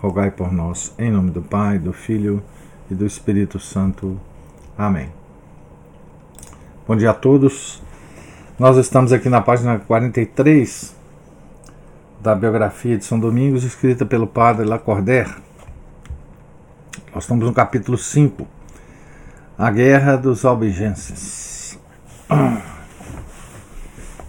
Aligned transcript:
rogai 0.00 0.30
por 0.30 0.50
nós. 0.50 0.94
Em 0.98 1.10
nome 1.10 1.30
do 1.30 1.42
Pai, 1.42 1.78
do 1.78 1.92
Filho 1.92 2.42
e 2.90 2.94
do 2.94 3.04
Espírito 3.04 3.58
Santo. 3.58 4.18
Amém. 4.76 5.10
Bom 6.88 6.96
dia 6.96 7.10
a 7.10 7.14
todos. 7.14 7.82
Nós 8.58 8.76
estamos 8.78 9.12
aqui 9.12 9.28
na 9.28 9.40
página 9.42 9.78
43 9.78 10.96
da 12.20 12.34
biografia 12.34 12.96
de 12.96 13.04
São 13.04 13.18
Domingos, 13.20 13.62
escrita 13.62 14.04
pelo 14.06 14.26
padre 14.26 14.66
Lacordaire. 14.66 15.34
Nós 17.14 17.24
estamos 17.24 17.46
no 17.46 17.52
capítulo 17.52 17.98
5, 17.98 18.46
A 19.58 19.70
Guerra 19.70 20.16
dos 20.16 20.44
Albigenses. 20.44 21.78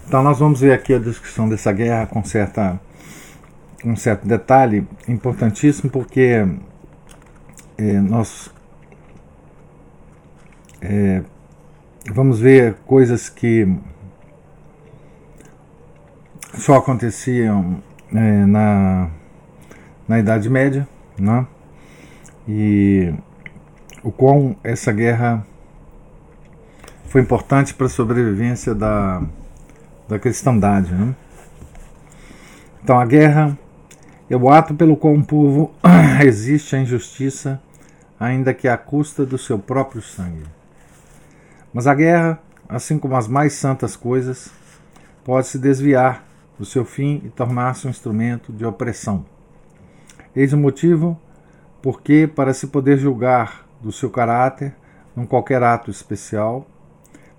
Então 0.05 0.21
nós 0.21 0.39
vamos 0.39 0.59
ver 0.59 0.73
aqui 0.73 0.93
a 0.93 0.99
descrição 0.99 1.47
dessa 1.47 1.71
guerra 1.71 2.05
com 2.05 2.21
certa 2.21 2.77
um 3.83 3.95
certo 3.95 4.27
detalhe 4.27 4.87
importantíssimo, 5.07 5.89
porque 5.89 6.45
é, 7.77 7.93
nós 7.99 8.51
é, 10.81 11.21
vamos 12.11 12.39
ver 12.39 12.75
coisas 12.85 13.29
que 13.29 13.67
só 16.53 16.75
aconteciam 16.75 17.81
é, 18.13 18.45
na, 18.45 19.09
na 20.07 20.19
Idade 20.19 20.49
Média, 20.49 20.87
né? 21.17 21.45
e 22.47 23.13
o 24.03 24.11
quão 24.11 24.55
essa 24.63 24.91
guerra 24.91 25.45
foi 27.05 27.21
importante 27.21 27.73
para 27.73 27.85
a 27.85 27.89
sobrevivência 27.89 28.73
da, 28.73 29.21
da 30.07 30.19
cristandade. 30.19 30.93
Né? 30.93 31.15
Então, 32.83 32.99
a 32.99 33.05
guerra 33.05 33.57
é 34.31 34.37
o 34.37 34.49
ato 34.49 34.73
pelo 34.73 34.95
qual 34.95 35.13
um 35.13 35.21
povo 35.21 35.73
resiste 36.17 36.73
à 36.73 36.79
injustiça, 36.79 37.61
ainda 38.17 38.53
que 38.53 38.65
à 38.65 38.77
custa 38.77 39.25
do 39.25 39.37
seu 39.37 39.59
próprio 39.59 40.01
sangue. 40.01 40.45
Mas 41.73 41.85
a 41.85 41.93
guerra, 41.93 42.39
assim 42.69 42.97
como 42.97 43.17
as 43.17 43.27
mais 43.27 43.53
santas 43.53 43.97
coisas, 43.97 44.49
pode 45.25 45.47
se 45.47 45.59
desviar 45.59 46.23
do 46.57 46.63
seu 46.63 46.85
fim 46.85 47.21
e 47.25 47.29
tornar-se 47.29 47.85
um 47.85 47.89
instrumento 47.89 48.53
de 48.53 48.65
opressão. 48.65 49.25
Eis 50.33 50.53
o 50.53 50.57
motivo 50.57 51.19
porque, 51.81 52.25
para 52.25 52.53
se 52.53 52.67
poder 52.67 52.97
julgar 52.97 53.65
do 53.81 53.91
seu 53.91 54.09
caráter 54.09 54.73
num 55.13 55.25
qualquer 55.25 55.61
ato 55.61 55.91
especial, 55.91 56.65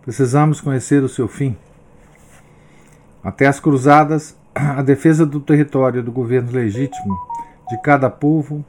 precisamos 0.03 0.61
conhecer 0.61 1.03
o 1.03 1.09
seu 1.09 1.27
fim. 1.27 1.57
Até 3.25 3.47
as 3.47 3.61
cruzadas 3.61 4.37
a 4.55 4.83
defesa 4.83 5.25
do 5.25 5.41
território 5.41 6.03
do 6.03 6.13
governo 6.13 6.53
legítimo 6.53 7.17
de 7.69 7.81
cada 7.81 8.11
povo 8.11 8.65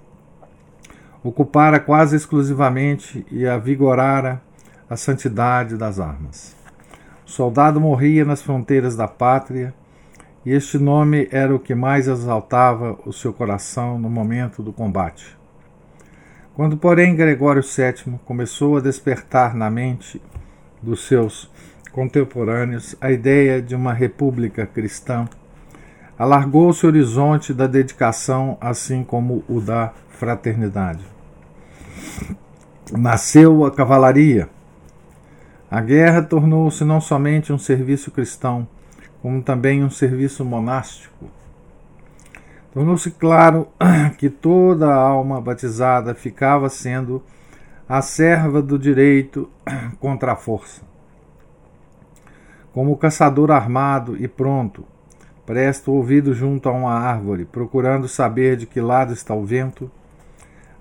ocupara 1.24 1.80
quase 1.80 2.16
exclusivamente 2.16 3.26
e 3.32 3.46
avigorara 3.46 4.42
a 4.90 4.96
santidade 4.96 5.78
das 5.78 6.00
armas. 6.00 6.56
O 7.26 7.30
soldado 7.30 7.80
morria 7.80 8.26
nas 8.26 8.42
fronteiras 8.42 8.96
da 8.96 9.08
pátria 9.08 9.74
e 10.46 10.52
este 10.52 10.78
nome 10.78 11.28
era 11.32 11.56
o 11.56 11.60
que 11.60 11.74
mais 11.74 12.08
exaltava 12.08 12.98
o 13.06 13.14
seu 13.14 13.32
coração 13.32 13.98
no 13.98 14.10
momento 14.10 14.62
do 14.62 14.74
combate. 14.74 15.38
Quando, 16.54 16.78
porém, 16.78 17.16
Gregório 17.16 17.64
VII 17.64 18.20
começou 18.26 18.78
a 18.78 18.82
despertar 18.82 19.56
na 19.56 19.72
mente 19.72 20.22
dos 20.82 21.08
seus 21.08 21.50
contemporâneos 21.92 22.96
a 23.00 23.12
ideia 23.12 23.62
de 23.62 23.74
uma 23.74 23.94
república 23.94 24.66
cristã, 24.66 25.28
alargou-se 26.24 26.86
o 26.86 26.88
horizonte 26.88 27.54
da 27.54 27.68
dedicação, 27.68 28.58
assim 28.62 29.04
como 29.04 29.44
o 29.46 29.60
da 29.60 29.92
fraternidade. 30.08 31.06
Nasceu 32.94 33.66
a 33.66 33.72
cavalaria. 33.72 34.48
A 35.70 35.82
guerra 35.82 36.22
tornou-se 36.22 36.82
não 36.86 37.02
somente 37.02 37.52
um 37.52 37.58
serviço 37.58 38.10
cristão, 38.10 38.66
como 39.22 39.44
também 39.44 39.84
um 39.84 39.90
serviço 39.90 40.46
monástico. 40.46 41.26
Tornou-se 42.74 43.12
claro 43.12 43.68
que 44.18 44.30
toda 44.30 44.88
a 44.88 44.96
alma 44.96 45.42
batizada 45.42 46.16
ficava 46.16 46.70
sendo 46.70 47.22
a 47.88 48.02
serva 48.02 48.62
do 48.62 48.80
direito 48.80 49.50
contra 50.00 50.32
a 50.32 50.38
força. 50.38 50.84
Como 52.72 52.96
caçador 52.96 53.52
armado 53.52 54.16
e 54.16 54.26
pronto, 54.26 54.86
Presta 55.46 55.92
o 55.92 55.96
ouvido 55.96 56.34
junto 56.34 56.70
a 56.70 56.72
uma 56.72 56.94
árvore, 56.94 57.44
procurando 57.44 58.08
saber 58.08 58.56
de 58.56 58.66
que 58.66 58.80
lado 58.80 59.12
está 59.12 59.36
o 59.36 59.46
vento. 59.46 59.92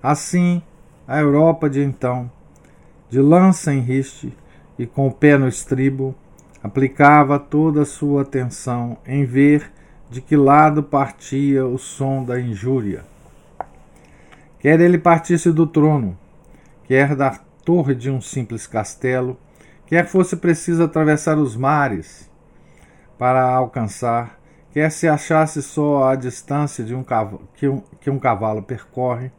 Assim, 0.01 0.61
a 1.07 1.19
Europa 1.19 1.69
de 1.69 1.83
então, 1.83 2.31
de 3.09 3.19
lança 3.19 3.73
em 3.73 3.81
riste 3.81 4.33
e 4.79 4.85
com 4.85 5.07
o 5.07 5.11
pé 5.11 5.37
no 5.37 5.47
estribo, 5.47 6.15
aplicava 6.63 7.37
toda 7.37 7.81
a 7.81 7.85
sua 7.85 8.21
atenção 8.21 8.97
em 9.05 9.25
ver 9.25 9.69
de 10.09 10.21
que 10.21 10.37
lado 10.37 10.81
partia 10.81 11.65
o 11.65 11.77
som 11.77 12.23
da 12.23 12.39
injúria. 12.39 13.03
Quer 14.59 14.79
ele 14.79 14.97
partisse 14.97 15.51
do 15.51 15.67
trono, 15.67 16.17
quer 16.85 17.17
da 17.17 17.37
torre 17.65 17.93
de 17.93 18.09
um 18.09 18.21
simples 18.21 18.65
castelo, 18.65 19.37
quer 19.85 20.07
fosse 20.07 20.37
preciso 20.37 20.83
atravessar 20.83 21.37
os 21.37 21.57
mares 21.57 22.31
para 23.17 23.43
alcançar 23.43 24.39
quer 24.73 24.91
se 24.91 25.07
achasse 25.07 25.61
só 25.61 26.09
a 26.09 26.15
distância 26.15 26.83
de 26.83 26.95
um 26.95 27.05
que, 27.55 27.67
um, 27.67 27.83
que 28.01 28.09
um 28.09 28.17
cavalo 28.17 28.63
percorre. 28.63 29.31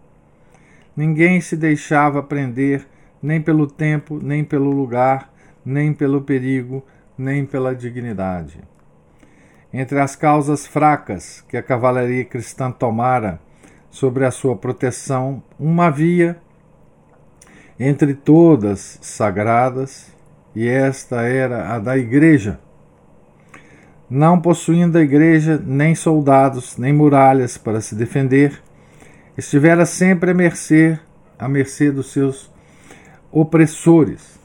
Ninguém 0.97 1.41
se 1.41 1.57
deixava 1.57 2.23
prender 2.23 2.87
nem 3.21 3.43
pelo 3.43 3.67
tempo, 3.67 4.21
nem 4.23 4.45
pelo 4.45 4.71
lugar, 4.71 5.35
nem 5.65 5.93
pelo 5.93 6.23
perigo, 6.23 6.85
nem 7.19 7.45
pela 7.45 7.75
dignidade. 7.75 8.61
Entre 9.73 9.99
as 9.99 10.15
causas 10.15 10.69
fracas 10.69 11.45
que 11.49 11.57
a 11.57 11.63
cavalaria 11.63 12.25
cristã 12.25 12.71
tomara 12.71 13.41
sobre 13.91 14.25
a 14.25 14.31
sua 14.31 14.55
proteção, 14.55 15.43
uma 15.59 15.87
havia, 15.87 16.41
entre 17.79 18.15
todas 18.15 19.01
sagradas, 19.03 20.15
e 20.55 20.69
esta 20.69 21.23
era 21.23 21.75
a 21.75 21.81
da 21.81 21.99
Igreja 21.99 22.61
não 24.09 24.41
possuindo 24.41 24.99
a 24.99 25.03
igreja 25.03 25.61
nem 25.65 25.95
soldados, 25.95 26.77
nem 26.77 26.93
muralhas 26.93 27.57
para 27.57 27.81
se 27.81 27.95
defender, 27.95 28.63
estivera 29.37 29.87
sempre 29.87 30.31
à 30.31 30.35
mercê, 30.35 30.99
à 31.39 31.49
mercê 31.49 31.91
dos 31.91 32.13
seus 32.13 32.53
opressores. 33.33 34.39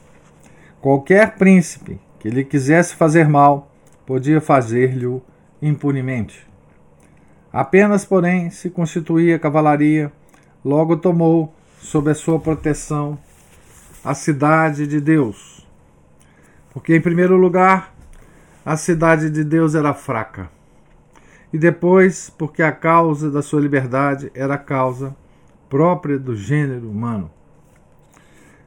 Qualquer 0.80 1.36
príncipe 1.36 2.00
que 2.18 2.28
lhe 2.28 2.44
quisesse 2.44 2.94
fazer 2.94 3.28
mal, 3.28 3.70
podia 4.06 4.40
fazer-lhe 4.40 5.20
impunemente. 5.62 6.46
Apenas, 7.52 8.04
porém, 8.04 8.50
se 8.50 8.70
constituía 8.70 9.38
cavalaria, 9.38 10.12
logo 10.64 10.96
tomou 10.96 11.54
sob 11.78 12.10
a 12.10 12.14
sua 12.14 12.38
proteção 12.38 13.18
a 14.04 14.14
cidade 14.14 14.86
de 14.86 15.00
Deus. 15.00 15.66
Porque, 16.72 16.94
em 16.94 17.00
primeiro 17.00 17.36
lugar, 17.36 17.94
a 18.64 18.76
cidade 18.76 19.30
de 19.30 19.42
Deus 19.42 19.74
era 19.74 19.94
fraca. 19.94 20.50
E 21.52 21.58
depois, 21.58 22.30
porque 22.30 22.62
a 22.62 22.70
causa 22.70 23.30
da 23.30 23.42
sua 23.42 23.60
liberdade 23.60 24.30
era 24.34 24.54
a 24.54 24.58
causa 24.58 25.16
própria 25.68 26.18
do 26.18 26.36
gênero 26.36 26.88
humano. 26.88 27.30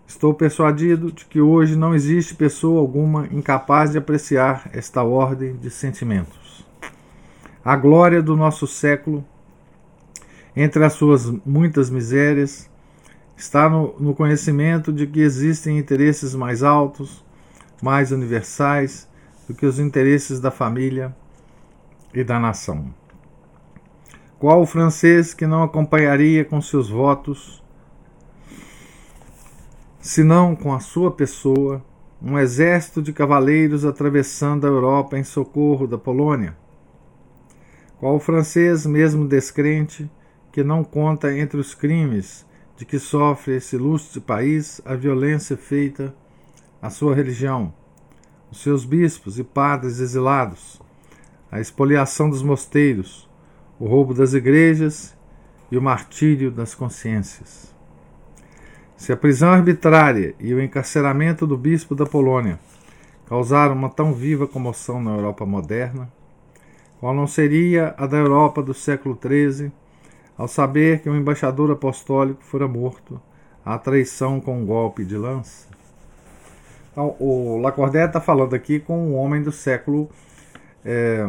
Estou 0.05 0.33
persuadido 0.33 1.11
de 1.11 1.25
que 1.25 1.39
hoje 1.39 1.75
não 1.75 1.95
existe 1.95 2.35
pessoa 2.35 2.79
alguma 2.79 3.27
incapaz 3.27 3.91
de 3.91 3.97
apreciar 3.97 4.69
esta 4.73 5.03
ordem 5.03 5.55
de 5.55 5.69
sentimentos. 5.69 6.65
A 7.63 7.75
glória 7.75 8.21
do 8.21 8.35
nosso 8.35 8.67
século, 8.67 9.23
entre 10.55 10.83
as 10.83 10.93
suas 10.93 11.29
muitas 11.45 11.89
misérias, 11.89 12.69
está 13.37 13.69
no, 13.69 13.95
no 13.99 14.13
conhecimento 14.13 14.91
de 14.91 15.07
que 15.07 15.21
existem 15.21 15.77
interesses 15.77 16.35
mais 16.35 16.61
altos, 16.61 17.23
mais 17.81 18.11
universais 18.11 19.07
do 19.47 19.53
que 19.53 19.65
os 19.65 19.79
interesses 19.79 20.39
da 20.39 20.51
família 20.51 21.15
e 22.13 22.23
da 22.23 22.39
nação. 22.39 22.93
Qual 24.39 24.61
o 24.61 24.65
francês 24.65 25.33
que 25.33 25.47
não 25.47 25.63
acompanharia 25.63 26.43
com 26.43 26.61
seus 26.61 26.89
votos 26.89 27.63
senão 30.03 30.53
com 30.53 30.73
a 30.73 30.81
sua 30.81 31.09
pessoa, 31.11 31.81
um 32.21 32.37
exército 32.37 33.01
de 33.01 33.13
cavaleiros 33.13 33.85
atravessando 33.85 34.67
a 34.67 34.69
Europa 34.69 35.17
em 35.17 35.23
socorro 35.23 35.87
da 35.87 35.97
Polônia. 35.97 36.57
Qual 37.97 38.17
o 38.17 38.19
francês, 38.19 38.85
mesmo 38.85 39.25
descrente, 39.25 40.11
que 40.51 40.61
não 40.61 40.83
conta 40.83 41.33
entre 41.33 41.57
os 41.57 41.73
crimes 41.73 42.45
de 42.75 42.85
que 42.85 42.99
sofre 42.99 43.55
esse 43.55 43.77
ilustre 43.77 44.19
país 44.19 44.81
a 44.83 44.93
violência 44.93 45.55
feita 45.55 46.13
à 46.81 46.89
sua 46.89 47.15
religião, 47.15 47.73
os 48.53 48.61
seus 48.61 48.85
bispos 48.85 49.39
e 49.39 49.43
padres 49.43 49.99
exilados, 49.99 50.79
a 51.51 51.59
expoliação 51.59 52.29
dos 52.29 52.43
mosteiros, 52.43 53.27
o 53.79 53.87
roubo 53.87 54.13
das 54.13 54.35
igrejas 54.35 55.17
e 55.71 55.77
o 55.77 55.81
martírio 55.81 56.51
das 56.51 56.75
consciências. 56.75 57.73
Se 58.95 59.11
a 59.11 59.17
prisão 59.17 59.49
arbitrária 59.49 60.35
e 60.39 60.53
o 60.53 60.61
encarceramento 60.61 61.47
do 61.47 61.57
bispo 61.57 61.95
da 61.95 62.05
Polônia 62.05 62.59
causaram 63.25 63.73
uma 63.73 63.89
tão 63.89 64.13
viva 64.13 64.47
comoção 64.47 65.01
na 65.01 65.15
Europa 65.15 65.47
moderna, 65.47 66.07
qual 66.99 67.11
não 67.11 67.25
seria 67.25 67.95
a 67.97 68.05
da 68.05 68.17
Europa 68.17 68.61
do 68.61 68.75
século 68.75 69.19
XIII, 69.19 69.71
ao 70.37 70.47
saber 70.47 70.99
que 71.01 71.09
um 71.09 71.17
embaixador 71.17 71.71
apostólico 71.71 72.43
fora 72.43 72.67
morto 72.67 73.19
à 73.65 73.79
traição 73.79 74.39
com 74.39 74.61
um 74.61 74.65
golpe 74.67 75.03
de 75.03 75.17
lança? 75.17 75.72
Então, 76.93 77.15
o 77.19 77.57
Lacordaire 77.57 78.07
está 78.07 78.21
falando 78.21 78.53
aqui 78.53 78.79
com 78.79 78.95
um 78.95 79.15
homem 79.15 79.41
do 79.41 79.51
século 79.51 80.09
é, 80.85 81.27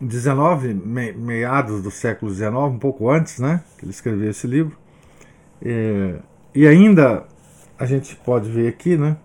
19, 0.00 0.74
meados 0.74 1.82
do 1.82 1.90
século 1.90 2.34
XIX, 2.34 2.52
um 2.52 2.78
pouco 2.78 3.08
antes, 3.08 3.38
né, 3.38 3.62
que 3.78 3.84
ele 3.84 3.92
escreveu 3.92 4.30
esse 4.30 4.46
livro. 4.46 4.76
É, 5.62 6.16
e 6.52 6.66
ainda 6.66 7.24
a 7.78 7.86
gente 7.86 8.16
pode 8.16 8.50
ver 8.50 8.68
aqui, 8.68 8.96
né, 8.96 9.16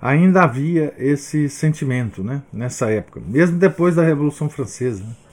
ainda 0.00 0.42
havia 0.42 0.94
esse 0.98 1.48
sentimento, 1.50 2.24
né, 2.24 2.42
nessa 2.50 2.90
época, 2.90 3.20
mesmo 3.20 3.58
depois 3.58 3.94
da 3.94 4.02
Revolução 4.02 4.48
Francesa. 4.48 5.04
Né. 5.04 5.25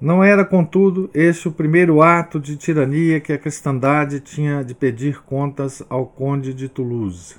Não 0.00 0.22
era, 0.22 0.44
contudo, 0.44 1.10
este 1.12 1.48
o 1.48 1.52
primeiro 1.52 2.00
ato 2.00 2.38
de 2.38 2.56
tirania 2.56 3.18
que 3.18 3.32
a 3.32 3.38
cristandade 3.38 4.20
tinha 4.20 4.62
de 4.62 4.72
pedir 4.72 5.22
contas 5.22 5.82
ao 5.90 6.06
conde 6.06 6.54
de 6.54 6.68
Toulouse. 6.68 7.34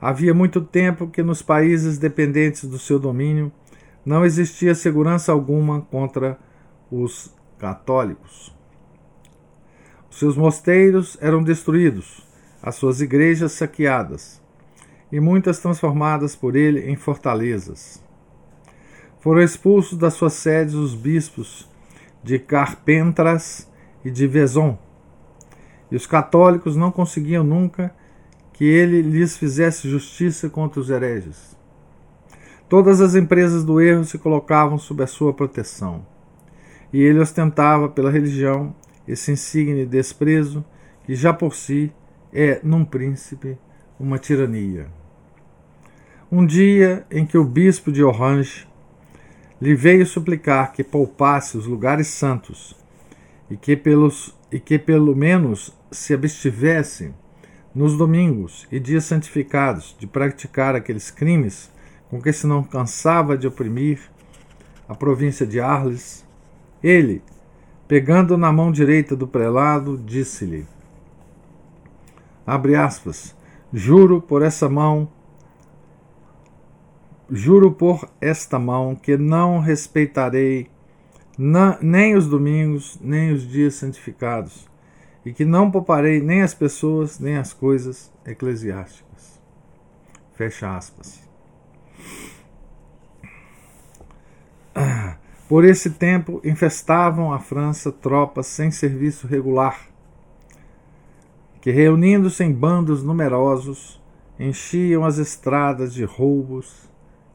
Havia 0.00 0.32
muito 0.32 0.62
tempo 0.62 1.08
que 1.08 1.22
nos 1.22 1.42
países 1.42 1.98
dependentes 1.98 2.64
do 2.64 2.78
seu 2.78 2.98
domínio 2.98 3.52
não 4.02 4.24
existia 4.24 4.74
segurança 4.74 5.30
alguma 5.30 5.82
contra 5.82 6.38
os 6.90 7.36
católicos. 7.58 8.56
Os 10.10 10.18
seus 10.18 10.38
mosteiros 10.38 11.18
eram 11.20 11.42
destruídos, 11.42 12.26
as 12.62 12.76
suas 12.76 13.02
igrejas 13.02 13.52
saqueadas, 13.52 14.40
e 15.12 15.20
muitas 15.20 15.58
transformadas 15.58 16.34
por 16.34 16.56
ele 16.56 16.90
em 16.90 16.96
fortalezas. 16.96 18.02
Foram 19.20 19.42
expulsos 19.42 19.98
das 19.98 20.14
suas 20.14 20.32
sedes 20.32 20.74
os 20.74 20.94
bispos 20.94 21.68
de 22.24 22.38
Carpentras 22.38 23.70
e 24.02 24.10
de 24.10 24.26
Vezon, 24.26 24.78
e 25.90 25.96
os 25.96 26.06
católicos 26.06 26.74
não 26.74 26.90
conseguiam 26.90 27.44
nunca 27.44 27.94
que 28.54 28.64
ele 28.64 29.02
lhes 29.02 29.36
fizesse 29.36 29.88
justiça 29.88 30.48
contra 30.48 30.80
os 30.80 30.88
hereges. 30.88 31.56
Todas 32.68 33.00
as 33.00 33.14
empresas 33.14 33.62
do 33.62 33.80
erro 33.80 34.04
se 34.04 34.16
colocavam 34.16 34.78
sob 34.78 35.02
a 35.02 35.06
sua 35.06 35.34
proteção, 35.34 36.06
e 36.92 37.02
ele 37.02 37.18
ostentava 37.18 37.88
pela 37.88 38.10
religião 38.10 38.74
esse 39.06 39.32
insigne 39.32 39.84
desprezo 39.84 40.64
que 41.04 41.14
já 41.14 41.32
por 41.32 41.54
si 41.54 41.92
é, 42.32 42.60
num 42.62 42.84
príncipe, 42.84 43.58
uma 43.98 44.18
tirania. 44.18 44.86
Um 46.32 46.46
dia 46.46 47.04
em 47.10 47.26
que 47.26 47.36
o 47.36 47.44
bispo 47.44 47.90
de 47.90 48.04
Orange 48.04 48.69
lhe 49.60 49.74
veio 49.74 50.06
suplicar 50.06 50.72
que 50.72 50.82
poupasse 50.82 51.56
os 51.56 51.66
lugares 51.66 52.08
santos 52.08 52.74
e 53.50 53.56
que, 53.56 53.76
pelos, 53.76 54.34
e 54.50 54.58
que 54.58 54.78
pelo 54.78 55.14
menos 55.14 55.76
se 55.90 56.14
abstivesse 56.14 57.12
nos 57.74 57.96
domingos 57.96 58.66
e 58.70 58.80
dias 58.80 59.04
santificados 59.04 59.94
de 59.98 60.06
praticar 60.06 60.74
aqueles 60.74 61.10
crimes 61.10 61.70
com 62.08 62.20
que 62.20 62.32
se 62.32 62.46
não 62.46 62.62
cansava 62.62 63.36
de 63.36 63.46
oprimir 63.46 64.00
a 64.88 64.94
província 64.94 65.46
de 65.46 65.60
Arles, 65.60 66.26
ele, 66.82 67.22
pegando 67.86 68.36
na 68.36 68.52
mão 68.52 68.72
direita 68.72 69.14
do 69.14 69.28
prelado, 69.28 69.96
disse-lhe: 69.96 70.66
Abre 72.44 72.74
aspas, 72.74 73.36
juro 73.72 74.20
por 74.20 74.42
essa 74.42 74.68
mão, 74.68 75.08
juro 77.30 77.70
por 77.72 78.08
esta 78.20 78.58
mão 78.58 78.94
que 78.94 79.16
não 79.16 79.60
respeitarei 79.60 80.68
nem 81.80 82.16
os 82.16 82.26
domingos, 82.26 82.98
nem 83.00 83.32
os 83.32 83.48
dias 83.48 83.74
santificados, 83.74 84.68
e 85.24 85.32
que 85.32 85.44
não 85.44 85.70
pouparei 85.70 86.20
nem 86.20 86.42
as 86.42 86.52
pessoas, 86.52 87.18
nem 87.18 87.36
as 87.36 87.52
coisas 87.52 88.12
eclesiásticas. 88.26 89.40
Fecha 90.34 90.76
aspas. 90.76 91.28
Por 95.48 95.64
esse 95.64 95.90
tempo 95.90 96.40
infestavam 96.44 97.32
a 97.32 97.38
França 97.38 97.90
tropas 97.90 98.46
sem 98.46 98.70
serviço 98.70 99.26
regular, 99.26 99.88
que 101.60 101.70
reunindo-se 101.70 102.44
em 102.44 102.52
bandos 102.52 103.02
numerosos, 103.02 104.00
enchiam 104.38 105.04
as 105.04 105.18
estradas 105.18 105.92
de 105.92 106.04
roubos 106.04 106.89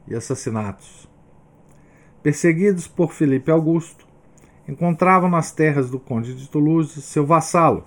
e 0.08 0.14
assassinatos. 0.14 1.08
Perseguidos 2.22 2.86
por 2.88 3.12
Felipe 3.12 3.50
Augusto, 3.50 4.06
encontravam 4.68 5.30
nas 5.30 5.52
terras 5.52 5.90
do 5.90 5.98
Conde 5.98 6.34
de 6.34 6.48
Toulouse 6.48 7.00
seu 7.00 7.24
vassalo. 7.24 7.84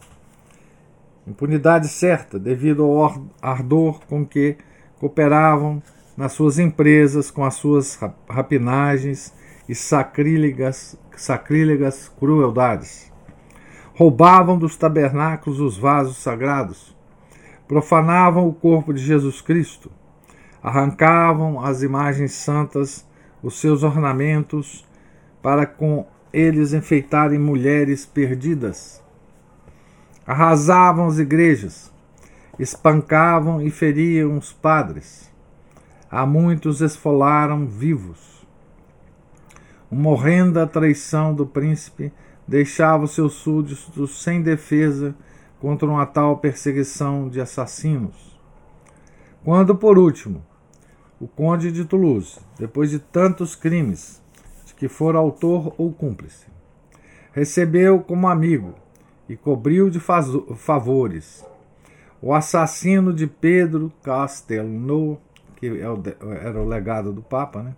Impunidade 1.27 1.87
certa, 1.87 2.39
devido 2.39 2.83
ao 2.83 3.29
ardor 3.41 4.01
com 4.05 4.25
que 4.25 4.57
cooperavam 4.99 5.81
nas 6.15 6.33
suas 6.33 6.59
empresas 6.59 7.31
com 7.31 7.45
as 7.45 7.55
suas 7.55 7.99
rapinagens 8.29 9.33
e 9.67 9.75
sacrílegas, 9.75 10.97
sacrílegas 11.15 12.09
crueldades. 12.19 13.11
Roubavam 13.93 14.57
dos 14.57 14.75
tabernáculos 14.75 15.59
os 15.59 15.77
vasos 15.77 16.17
sagrados, 16.17 16.95
profanavam 17.67 18.47
o 18.47 18.53
corpo 18.53 18.93
de 18.93 19.01
Jesus 19.01 19.41
Cristo, 19.41 19.91
arrancavam 20.61 21.63
as 21.63 21.81
imagens 21.81 22.33
santas, 22.33 23.05
os 23.41 23.59
seus 23.59 23.83
ornamentos, 23.83 24.85
para 25.41 25.65
com 25.65 26.05
eles 26.33 26.73
enfeitarem 26.73 27.39
mulheres 27.39 28.05
perdidas. 28.05 29.01
Arrasavam 30.27 31.07
as 31.07 31.17
igrejas, 31.17 31.91
espancavam 32.59 33.61
e 33.61 33.71
feriam 33.71 34.37
os 34.37 34.51
padres. 34.51 35.31
A 36.11 36.25
muitos 36.25 36.81
esfolaram 36.81 37.65
vivos. 37.65 38.45
Uma 39.89 40.11
horrenda 40.11 40.67
traição 40.67 41.33
do 41.33 41.47
príncipe 41.47 42.11
deixava 42.47 43.05
os 43.05 43.15
seus 43.15 43.33
súditos 43.33 44.21
sem 44.21 44.41
defesa 44.41 45.15
contra 45.59 45.87
uma 45.87 46.05
tal 46.05 46.37
perseguição 46.37 47.27
de 47.27 47.41
assassinos. 47.41 48.39
Quando, 49.43 49.75
por 49.75 49.97
último, 49.97 50.43
o 51.19 51.27
conde 51.27 51.71
de 51.71 51.85
Toulouse, 51.85 52.39
depois 52.57 52.91
de 52.91 52.99
tantos 52.99 53.55
crimes, 53.55 54.21
que 54.79 54.87
for 54.87 55.15
autor 55.15 55.75
ou 55.77 55.91
cúmplice. 55.91 56.47
Recebeu 57.33 57.99
como 57.99 58.29
amigo 58.29 58.73
e 59.27 59.35
cobriu 59.35 59.89
de 59.89 59.99
favores 59.99 61.45
o 62.21 62.33
assassino 62.33 63.13
de 63.13 63.27
Pedro 63.27 63.91
Castelnau, 64.01 65.21
que 65.57 65.67
é 65.67 66.45
era 66.45 66.61
o 66.61 66.67
legado 66.67 67.11
do 67.11 67.21
Papa, 67.21 67.61
né? 67.61 67.75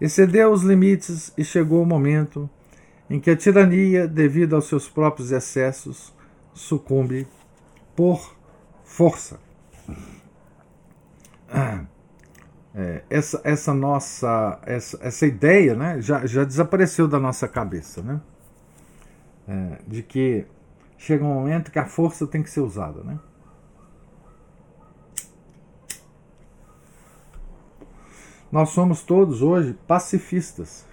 excedeu 0.00 0.52
os 0.52 0.62
limites 0.62 1.32
e 1.36 1.44
chegou 1.44 1.82
o 1.82 1.86
momento 1.86 2.48
em 3.10 3.20
que 3.20 3.30
a 3.30 3.36
tirania, 3.36 4.06
devido 4.06 4.56
aos 4.56 4.66
seus 4.66 4.88
próprios 4.88 5.32
excessos, 5.32 6.14
sucumbe 6.54 7.26
por 7.94 8.34
força. 8.84 9.38
É, 12.74 13.02
essa, 13.10 13.40
essa 13.44 13.74
nossa 13.74 14.58
essa, 14.64 14.98
essa 15.02 15.26
ideia 15.26 15.74
né, 15.74 16.00
já, 16.00 16.24
já 16.24 16.42
desapareceu 16.42 17.06
da 17.06 17.20
nossa 17.20 17.46
cabeça, 17.46 18.02
né? 18.02 18.20
É, 19.46 19.78
de 19.86 20.02
que 20.02 20.46
chega 20.96 21.22
um 21.24 21.34
momento 21.34 21.70
que 21.70 21.78
a 21.78 21.84
força 21.84 22.26
tem 22.26 22.42
que 22.42 22.48
ser 22.48 22.60
usada, 22.60 23.02
né? 23.02 23.18
Nós 28.50 28.68
somos 28.70 29.02
todos 29.02 29.42
hoje 29.42 29.76
pacifistas 29.86 30.86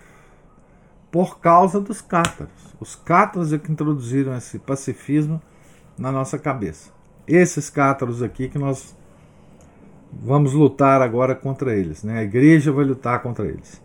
por 1.12 1.40
causa 1.40 1.80
dos 1.80 2.02
cátaros. 2.02 2.76
Os 2.80 2.96
cátaros 2.96 3.52
é 3.52 3.58
que 3.58 3.72
introduziram 3.72 4.36
esse 4.36 4.58
pacifismo 4.60 5.42
na 5.98 6.12
nossa 6.12 6.40
cabeça. 6.40 6.92
Esses 7.28 7.70
cátaros 7.70 8.24
aqui 8.24 8.48
que 8.48 8.58
nós 8.58 8.96
vamos 10.12 10.54
lutar 10.54 11.02
agora 11.02 11.36
contra 11.36 11.76
eles, 11.76 12.04
né? 12.04 12.20
A 12.20 12.24
igreja 12.24 12.72
vai 12.72 12.86
lutar 12.86 13.22
contra 13.22 13.46
eles. 13.46 13.82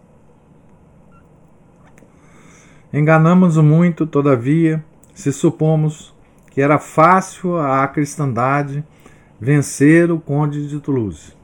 Enganamos 2.93 3.57
muito, 3.57 4.07
todavia, 4.07 4.85
se 5.15 5.33
supomos 5.33 6.15
que 6.51 6.61
era 6.61 6.79
fácil 6.79 7.59
à 7.59 7.87
cristandade 7.89 8.85
vencer 9.41 10.11
o 10.11 10.21
conde 10.21 10.69
de 10.69 10.79
Toulouse. 10.79 11.35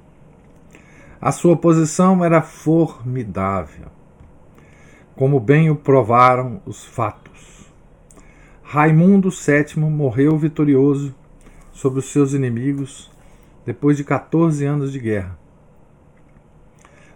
A 1.20 1.32
sua 1.32 1.56
posição 1.56 2.24
era 2.24 2.40
formidável, 2.40 3.86
como 5.16 5.40
bem 5.40 5.68
o 5.68 5.76
provaram 5.76 6.62
os 6.64 6.84
fatos. 6.84 7.68
Raimundo 8.62 9.30
VII 9.30 9.82
morreu 9.90 10.38
vitorioso 10.38 11.12
sobre 11.72 11.98
os 11.98 12.12
seus 12.12 12.32
inimigos 12.32 13.09
depois 13.70 13.96
de 13.96 14.02
14 14.02 14.64
anos 14.64 14.90
de 14.90 14.98
guerra. 14.98 15.38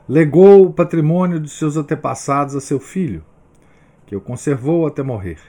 Legou 0.08 0.66
o 0.66 0.72
patrimônio 0.72 1.40
de 1.40 1.50
seus 1.50 1.76
antepassados 1.76 2.54
a 2.54 2.60
seu 2.60 2.78
filho, 2.78 3.24
que 4.06 4.14
o 4.14 4.20
conservou 4.20 4.86
até 4.86 5.02
morrer. 5.02 5.40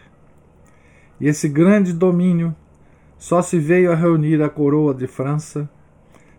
E 1.20 1.28
esse 1.28 1.48
grande 1.48 1.94
domínio 1.94 2.56
só 3.20 3.44
se 3.44 3.60
veio 3.60 3.92
a 3.92 3.96
reunir 3.96 4.42
a 4.42 4.50
coroa 4.50 4.96
de 4.96 5.06
França 5.06 5.70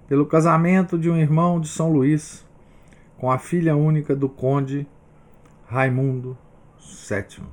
pelo 0.08 0.26
casamento 0.26 0.98
de 0.98 1.08
um 1.08 1.16
irmão 1.16 1.60
de 1.60 1.68
São 1.68 1.92
Luís 1.92 2.44
com 3.18 3.30
a 3.30 3.38
filha 3.38 3.76
única 3.76 4.16
do 4.16 4.28
conde 4.28 4.84
Raimundo 5.68 6.36
VII. 7.08 7.44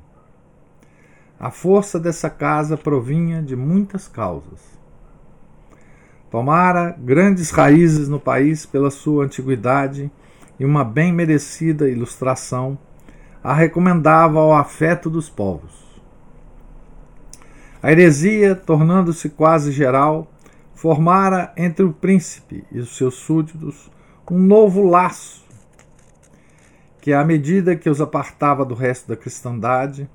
A 1.39 1.51
força 1.51 1.99
dessa 1.99 2.31
casa 2.31 2.75
provinha 2.75 3.39
de 3.39 3.55
muitas 3.55 4.07
causas. 4.07 4.72
Tomara 6.33 6.97
grandes 6.97 7.51
raízes 7.51 8.09
no 8.09 8.19
país 8.19 8.65
pela 8.65 8.89
sua 8.89 9.23
antiguidade 9.23 10.11
e 10.59 10.65
uma 10.65 10.83
bem 10.83 11.13
merecida 11.13 11.87
ilustração 11.87 12.75
a 13.43 13.53
recomendava 13.53 14.39
ao 14.39 14.51
afeto 14.51 15.11
dos 15.11 15.29
povos. 15.29 16.01
A 17.83 17.91
heresia, 17.91 18.55
tornando-se 18.55 19.29
quase 19.29 19.71
geral, 19.71 20.27
formara 20.73 21.53
entre 21.55 21.85
o 21.85 21.93
príncipe 21.93 22.65
e 22.71 22.79
os 22.79 22.97
seus 22.97 23.13
súditos 23.13 23.91
um 24.31 24.39
novo 24.39 24.81
laço, 24.81 25.45
que, 26.99 27.13
à 27.13 27.23
medida 27.23 27.75
que 27.75 27.87
os 27.87 28.01
apartava 28.01 28.65
do 28.65 28.73
resto 28.73 29.07
da 29.07 29.15
cristandade, 29.15 30.09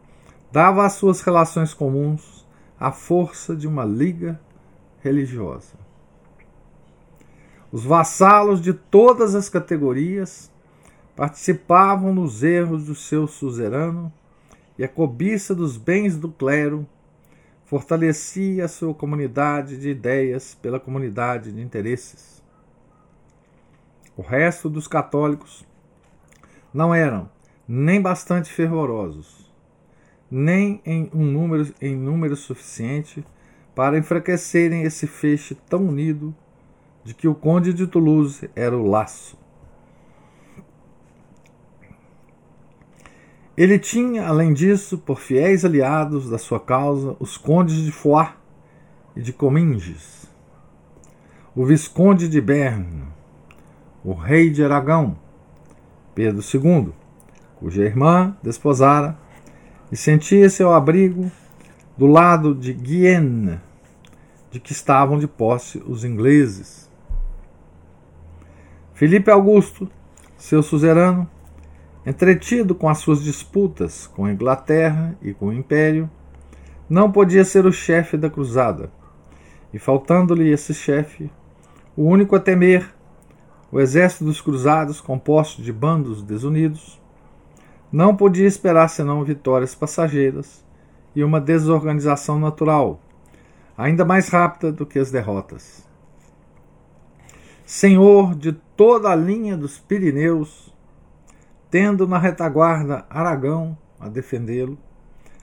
dava 0.51 0.85
às 0.85 0.95
suas 0.95 1.21
relações 1.21 1.73
comuns 1.73 2.45
a 2.77 2.91
força 2.91 3.55
de 3.55 3.69
uma 3.69 3.85
liga 3.85 4.41
religiosa. 5.01 5.87
Os 7.71 7.85
vassalos 7.85 8.63
de 8.63 8.73
todas 8.73 9.35
as 9.35 9.49
categorias 9.49 10.51
participavam 11.15 12.15
nos 12.15 12.43
erros 12.43 12.87
do 12.87 12.95
seu 12.95 13.27
suzerano 13.27 14.13
e 14.79 14.85
a 14.85 14.89
cobiça 14.89 15.55
dos 15.55 15.77
bens 15.77 16.17
do 16.17 16.31
clero 16.31 16.87
fortalecia 17.67 18.65
a 18.65 18.69
sua 18.69 18.95
comunidade 18.95 19.77
de 19.77 19.91
ideias 19.91 20.55
pela 20.55 20.81
comunidade 20.81 21.53
de 21.53 21.61
interesses. 21.61 22.43
O 24.17 24.23
resto 24.23 24.71
dos 24.71 24.89
católicos 24.89 25.67
não 26.73 26.95
eram 26.95 27.29
nem 27.67 28.01
bastante 28.01 28.51
fervorosos, 28.51 29.53
nem 30.31 30.81
em 30.87 31.11
um 31.13 31.25
número, 31.25 31.75
em 31.83 31.95
número 31.95 32.35
suficiente 32.35 33.23
para 33.75 33.99
enfraquecerem 33.99 34.85
esse 34.85 35.07
feixe 35.07 35.55
tão 35.55 35.87
unido 35.87 36.35
de 37.09 37.15
que 37.15 37.27
o 37.27 37.35
conde 37.35 37.73
de 37.73 37.87
Toulouse 37.87 38.51
era 38.55 38.77
o 38.77 38.87
laço. 38.87 39.35
Ele 43.57 43.79
tinha, 43.79 44.29
além 44.29 44.53
disso, 44.53 44.99
por 44.99 45.19
fiéis 45.19 45.65
aliados 45.65 46.29
da 46.29 46.37
sua 46.37 46.61
causa, 46.61 47.17
os 47.19 47.39
condes 47.39 47.77
de 47.77 47.91
Foix 47.91 48.29
e 49.17 49.23
de 49.23 49.33
Cominges, 49.33 50.31
o 51.57 51.65
visconde 51.65 52.29
de 52.29 52.43
Berne, 52.43 53.05
o 54.05 54.13
rei 54.13 54.51
de 54.51 54.63
Aragão, 54.63 55.17
Pedro 56.15 56.43
II, 56.43 56.93
cuja 57.57 57.85
irmã 57.85 58.37
desposara 58.43 59.19
e 59.91 59.97
sentia 59.97 60.51
seu 60.51 60.75
abrigo 60.75 61.33
do 61.97 62.07
lado 62.07 62.55
de 62.55 62.75
Guienne, 62.75 63.59
de 64.51 64.61
que 64.61 64.73
estavam 64.73 65.19
de 65.19 65.27
posse 65.27 65.83
os 65.87 66.05
ingleses. 66.05 66.88
Felipe 68.99 69.31
Augusto, 69.31 69.89
seu 70.37 70.61
suzerano, 70.61 71.31
Entretido 72.05 72.75
com 72.75 72.89
as 72.89 72.99
suas 72.99 73.23
disputas 73.23 74.09
com 74.09 74.25
a 74.25 74.33
Inglaterra 74.33 75.17
e 75.23 75.33
com 75.33 75.47
o 75.47 75.53
Império, 75.53 76.11
não 76.91 77.13
podia 77.13 77.45
ser 77.45 77.65
o 77.65 77.71
chefe 77.71 78.17
da 78.17 78.29
cruzada, 78.29 78.91
e 79.73 79.79
faltando-lhe 79.79 80.51
esse 80.51 80.75
chefe, 80.75 81.31
o 81.97 82.07
único 82.07 82.35
a 82.35 82.41
temer, 82.41 82.93
o 83.71 83.79
exército 83.79 84.25
dos 84.25 84.41
cruzados, 84.41 85.01
composto 85.01 85.63
de 85.63 85.73
bandos 85.73 86.21
desunidos, 86.21 87.01
não 87.93 88.17
podia 88.17 88.49
esperar 88.49 88.89
senão 88.89 89.23
vitórias 89.23 89.77
passageiras 89.77 90.67
e 91.15 91.23
uma 91.23 91.41
desorganização 91.41 92.41
natural, 92.41 93.01
ainda 93.77 94.05
mais 94.05 94.29
rápida 94.29 94.73
do 94.73 94.85
que 94.85 94.99
as 94.99 95.13
derrotas. 95.13 95.87
Senhor 97.65 98.35
de 98.35 98.57
toda 98.79 99.11
a 99.11 99.17
linha 99.17 99.57
dos 99.57 99.77
Pirineus, 99.77 100.73
tendo 101.69 102.07
na 102.07 102.17
retaguarda 102.17 103.05
Aragão 103.11 103.77
a 103.99 104.09
defendê-lo, 104.09 104.79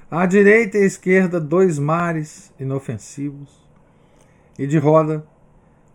à 0.09 0.25
direita 0.25 0.77
e 0.77 0.83
à 0.83 0.85
esquerda 0.85 1.37
dois 1.37 1.77
mares 1.77 2.53
inofensivos, 2.57 3.49
e 4.57 4.65
de 4.65 4.77
roda 4.77 5.27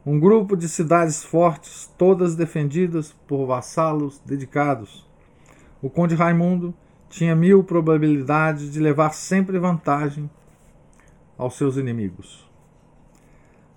um 0.04 0.20
grupo 0.20 0.54
de 0.54 0.68
cidades 0.68 1.24
fortes, 1.24 1.90
todas 1.96 2.36
defendidas 2.36 3.16
por 3.26 3.46
vassalos 3.46 4.20
dedicados. 4.20 5.08
O 5.80 5.88
conde 5.88 6.14
Raimundo 6.14 6.74
tinha 7.08 7.34
mil 7.34 7.64
probabilidades 7.64 8.70
de 8.70 8.80
levar 8.80 9.14
sempre 9.14 9.58
vantagem 9.58 10.28
aos 11.38 11.56
seus 11.56 11.78
inimigos. 11.78 12.46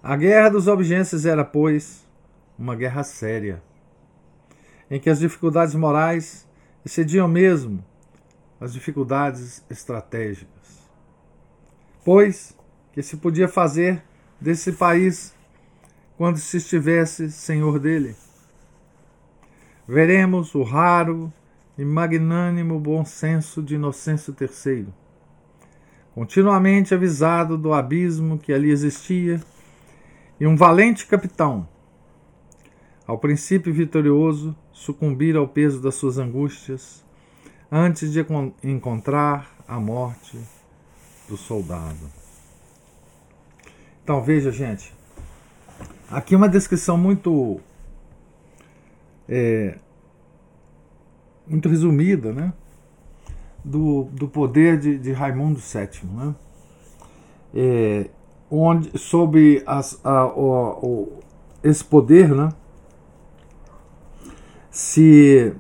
A 0.02 0.18
guerra 0.18 0.50
dos 0.50 0.68
objenses 0.68 1.26
era, 1.26 1.46
pois, 1.46 2.03
uma 2.58 2.76
guerra 2.76 3.04
séria 3.04 3.62
em 4.90 5.00
que 5.00 5.10
as 5.10 5.20
dificuldades 5.20 5.74
morais 5.76 6.48
excediam 6.86 7.28
mesmo 7.28 7.84
as 8.60 8.74
dificuldades 8.74 9.64
estratégicas. 9.70 10.90
Pois 12.06 12.58
que 12.92 13.02
se 13.02 13.18
podia 13.18 13.48
fazer 13.48 14.04
desse 14.40 14.72
país 14.74 15.34
quando 16.16 16.38
se 16.38 16.58
estivesse 16.58 17.32
senhor 17.32 17.80
dele. 17.80 18.16
Veremos 19.88 20.54
o 20.54 20.64
raro 20.64 21.34
e 21.78 21.84
magnânimo 21.84 22.80
bom 22.80 23.04
senso 23.04 23.62
de 23.62 23.76
Inocêncio 23.76 24.36
III, 24.40 24.88
continuamente 26.14 26.94
avisado 26.94 27.58
do 27.58 27.74
abismo 27.74 28.38
que 28.38 28.54
ali 28.54 28.70
existia, 28.70 29.42
e 30.40 30.46
um 30.46 30.56
valente 30.56 31.08
capitão, 31.08 31.68
ao 33.06 33.18
princípio 33.18 33.74
vitorioso, 33.74 34.56
sucumbir 34.72 35.36
ao 35.36 35.48
peso 35.48 35.82
das 35.82 35.96
suas 35.96 36.18
angústias 36.18 37.04
antes 37.72 38.12
de 38.12 38.26
encontrar 38.64 39.52
a 39.68 39.80
morte 39.80 40.40
do 41.28 41.36
soldado. 41.36 42.12
Então 44.04 44.22
veja, 44.22 44.52
gente, 44.52 44.94
aqui 46.10 46.36
uma 46.36 46.48
descrição 46.48 46.98
muito 46.98 47.60
é, 49.28 49.78
muito 51.48 51.68
resumida, 51.70 52.32
né, 52.32 52.54
do, 53.64 54.04
do 54.12 54.28
poder 54.28 54.80
de, 54.80 54.98
de 54.98 55.12
Raimundo 55.12 55.60
VII, 55.60 56.10
né, 56.12 56.36
é, 57.54 58.10
onde 58.50 58.98
sobre 58.98 59.64
as, 59.66 60.00
a, 60.04 60.26
o, 60.28 61.20
esse 61.64 61.84
poder, 61.84 62.30
né, 62.30 62.50
se, 64.74 65.54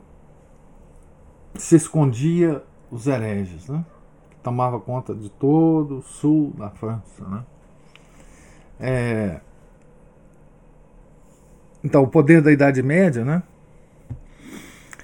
se 1.53 1.75
escondia 1.75 2.63
os 2.89 3.05
hereges, 3.05 3.69
né? 3.69 3.85
tomava 4.41 4.79
conta 4.79 5.13
de 5.13 5.29
todo 5.29 5.99
o 5.99 6.01
sul 6.01 6.51
da 6.57 6.71
França. 6.71 7.23
Né? 7.25 7.43
É, 8.79 9.39
então, 11.83 12.01
o 12.01 12.07
poder 12.07 12.41
da 12.41 12.51
Idade 12.51 12.81
Média 12.81 13.23
né? 13.23 13.43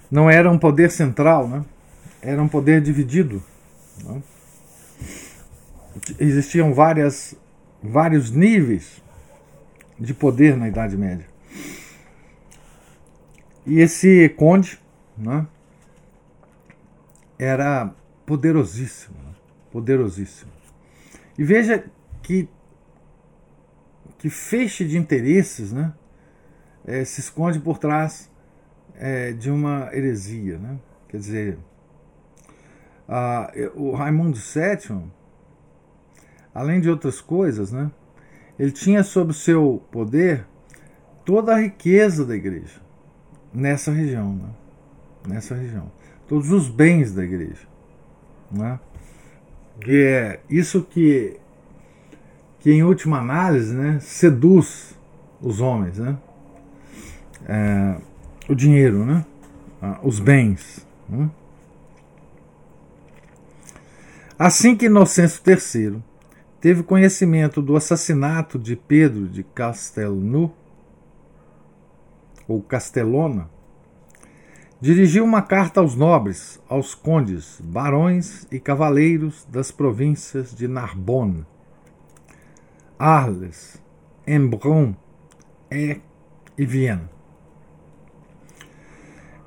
não 0.10 0.28
era 0.28 0.50
um 0.50 0.58
poder 0.58 0.90
central, 0.90 1.48
né? 1.48 1.64
era 2.20 2.42
um 2.42 2.48
poder 2.48 2.82
dividido. 2.82 3.44
Né? 4.04 4.24
Existiam 6.20 6.74
várias 6.74 7.36
vários 7.82 8.32
níveis 8.32 9.02
de 10.00 10.16
poder 10.16 10.58
na 10.58 10.68
Idade 10.68 10.98
Média. 10.98 11.28
E 13.70 13.82
esse 13.82 14.30
conde 14.30 14.82
né, 15.16 15.46
era 17.38 17.94
poderosíssimo, 18.26 19.16
né, 19.24 19.36
poderosíssimo. 19.72 20.52
E 21.38 21.44
veja 21.44 21.86
que, 22.24 22.50
que 24.18 24.28
feixe 24.28 24.84
de 24.84 24.98
interesses 24.98 25.72
né, 25.72 25.94
é, 26.84 27.06
se 27.06 27.20
esconde 27.20 27.60
por 27.60 27.78
trás 27.78 28.32
é, 28.96 29.34
de 29.34 29.52
uma 29.52 29.96
heresia. 29.96 30.58
Né? 30.58 30.80
Quer 31.08 31.18
dizer, 31.18 31.58
a, 33.08 33.54
o 33.76 33.92
Raimundo 33.92 34.40
VII, 34.40 35.00
além 36.56 36.82
de 36.82 36.90
outras 36.90 37.22
coisas, 37.22 37.72
né, 37.72 37.92
ele 38.58 38.72
tinha 38.72 39.04
sob 39.04 39.32
seu 39.32 39.80
poder 39.92 40.44
toda 41.24 41.54
a 41.54 41.60
riqueza 41.60 42.26
da 42.26 42.36
igreja 42.36 42.89
nessa 43.54 43.92
região, 43.92 44.34
né? 44.34 44.50
nessa 45.28 45.56
região, 45.56 45.92
todos 46.28 46.52
os 46.52 46.68
bens 46.70 47.14
da 47.14 47.24
igreja, 47.24 47.68
né? 48.52 48.80
que 49.82 50.04
é 50.04 50.40
isso 50.50 50.84
que 50.84 51.40
que 52.60 52.72
em 52.72 52.84
última 52.84 53.20
análise, 53.20 53.74
né, 53.74 54.00
seduz 54.02 54.94
os 55.42 55.62
homens, 55.62 55.98
né? 55.98 56.18
É, 57.48 57.96
o 58.50 58.56
dinheiro, 58.56 59.06
né? 59.06 59.26
Ah, 59.82 59.98
os 60.04 60.20
bens. 60.20 60.86
Né? 61.08 61.30
Assim 64.38 64.76
que 64.76 64.88
Inocêncio 64.88 65.42
III 65.46 66.02
teve 66.60 66.84
conhecimento 66.84 67.62
do 67.62 67.76
assassinato 67.76 68.60
de 68.60 68.76
Pedro 68.76 69.28
de 69.28 69.44
Castelnu, 69.44 70.54
ou 72.50 72.62
Castelona, 72.62 73.48
dirigiu 74.82 75.24
uma 75.24 75.42
carta 75.42 75.80
aos 75.80 75.96
nobres, 75.96 76.60
aos 76.68 76.96
condes, 76.96 77.62
barões 77.64 78.48
e 78.52 78.60
cavaleiros 78.60 79.46
das 79.50 79.72
províncias 79.72 80.54
de 80.54 80.68
Narbonne, 80.68 81.46
Arles, 82.98 83.82
Embrun 84.28 84.96
e 85.72 86.02
Viena, 86.58 87.10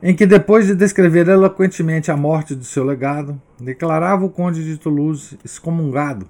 em 0.01 0.15
que, 0.15 0.25
depois 0.25 0.67
de 0.67 0.75
descrever 0.75 1.29
eloquentemente 1.29 2.11
a 2.11 2.17
morte 2.17 2.55
de 2.55 2.65
seu 2.65 2.85
legado, 2.85 3.41
declarava 3.61 4.25
o 4.25 4.31
conde 4.31 4.65
de 4.65 4.79
Toulouse 4.79 5.39
excomungado 5.45 6.29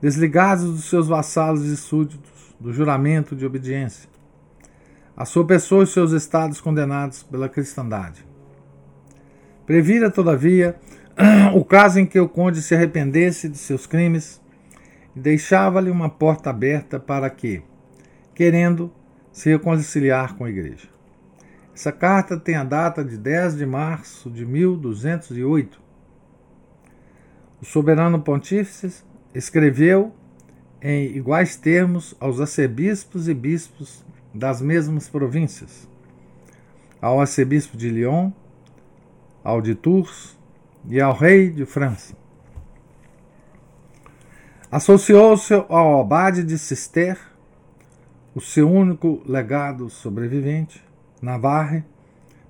desligados 0.00 0.64
dos 0.64 0.84
seus 0.84 1.08
vassalos 1.08 1.64
e 1.66 1.76
súditos 1.76 2.54
do 2.58 2.72
juramento 2.72 3.34
de 3.34 3.44
obediência, 3.44 4.08
a 5.18 5.24
sua 5.24 5.44
pessoa 5.44 5.82
e 5.82 5.86
seus 5.88 6.12
estados 6.12 6.60
condenados 6.60 7.24
pela 7.24 7.48
cristandade. 7.48 8.24
Previra, 9.66 10.12
todavia, 10.12 10.76
o 11.56 11.64
caso 11.64 11.98
em 11.98 12.06
que 12.06 12.20
o 12.20 12.28
conde 12.28 12.62
se 12.62 12.72
arrependesse 12.72 13.48
de 13.48 13.58
seus 13.58 13.84
crimes 13.84 14.40
e 15.16 15.18
deixava-lhe 15.18 15.90
uma 15.90 16.08
porta 16.08 16.50
aberta 16.50 17.00
para 17.00 17.28
que, 17.28 17.64
querendo, 18.32 18.92
se 19.32 19.50
reconciliar 19.50 20.36
com 20.36 20.44
a 20.44 20.50
igreja. 20.50 20.86
Essa 21.74 21.90
carta 21.90 22.38
tem 22.38 22.54
a 22.54 22.62
data 22.62 23.04
de 23.04 23.18
10 23.18 23.56
de 23.56 23.66
março 23.66 24.30
de 24.30 24.46
1208. 24.46 25.80
O 27.60 27.64
soberano 27.64 28.20
pontífice 28.20 29.02
escreveu 29.34 30.14
em 30.80 31.06
iguais 31.16 31.56
termos 31.56 32.14
aos 32.20 32.40
arcebispos 32.40 33.28
e 33.28 33.34
bispos 33.34 34.06
das 34.32 34.60
mesmas 34.60 35.08
províncias, 35.08 35.88
ao 37.00 37.20
arcebispo 37.20 37.76
de 37.76 37.90
Lyon, 37.90 38.30
ao 39.42 39.60
de 39.60 39.74
Tours 39.74 40.36
e 40.88 41.00
ao 41.00 41.12
rei 41.12 41.50
de 41.50 41.64
França. 41.64 42.14
Associou-se 44.70 45.54
ao 45.54 46.00
abade 46.00 46.44
de 46.44 46.58
Cister, 46.58 47.18
o 48.34 48.40
seu 48.40 48.70
único 48.70 49.22
legado 49.26 49.88
sobrevivente, 49.88 50.84
Navarre, 51.22 51.84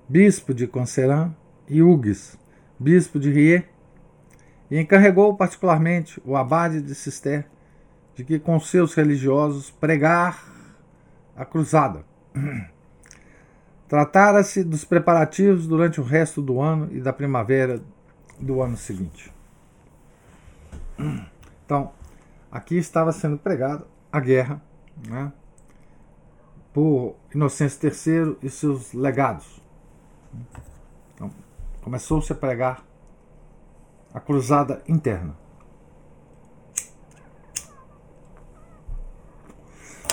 bispo 0.07 0.53
de 0.53 0.67
Conceran, 0.67 1.33
e 1.69 1.83
Hugues, 1.83 2.37
bispo 2.79 3.19
de 3.19 3.31
Rie, 3.31 3.63
e 4.69 4.79
encarregou 4.79 5.35
particularmente 5.35 6.21
o 6.25 6.35
abade 6.35 6.81
de 6.81 6.93
Cister 6.95 7.45
de 8.15 8.23
que 8.23 8.37
com 8.37 8.59
seus 8.59 8.93
religiosos 8.93 9.71
pregar 9.71 10.43
a 11.39 11.45
cruzada. 11.45 12.03
Tratara-se 13.87 14.61
dos 14.61 14.83
preparativos 14.83 15.65
durante 15.65 16.01
o 16.01 16.03
resto 16.03 16.41
do 16.41 16.59
ano 16.59 16.89
e 16.91 16.99
da 16.99 17.13
primavera 17.13 17.81
do 18.37 18.61
ano 18.61 18.75
seguinte. 18.75 19.33
Então, 21.65 21.93
aqui 22.51 22.77
estava 22.77 23.11
sendo 23.13 23.37
pregada 23.37 23.87
a 24.11 24.19
guerra 24.19 24.61
né, 25.07 25.31
por 26.73 27.15
Inocêncio 27.33 27.79
III 27.87 28.37
e 28.43 28.49
seus 28.49 28.93
legados. 28.93 29.61
Então, 31.15 31.31
começou-se 31.81 32.31
a 32.33 32.35
pregar 32.35 32.83
a 34.13 34.19
cruzada 34.19 34.83
interna. 34.87 35.35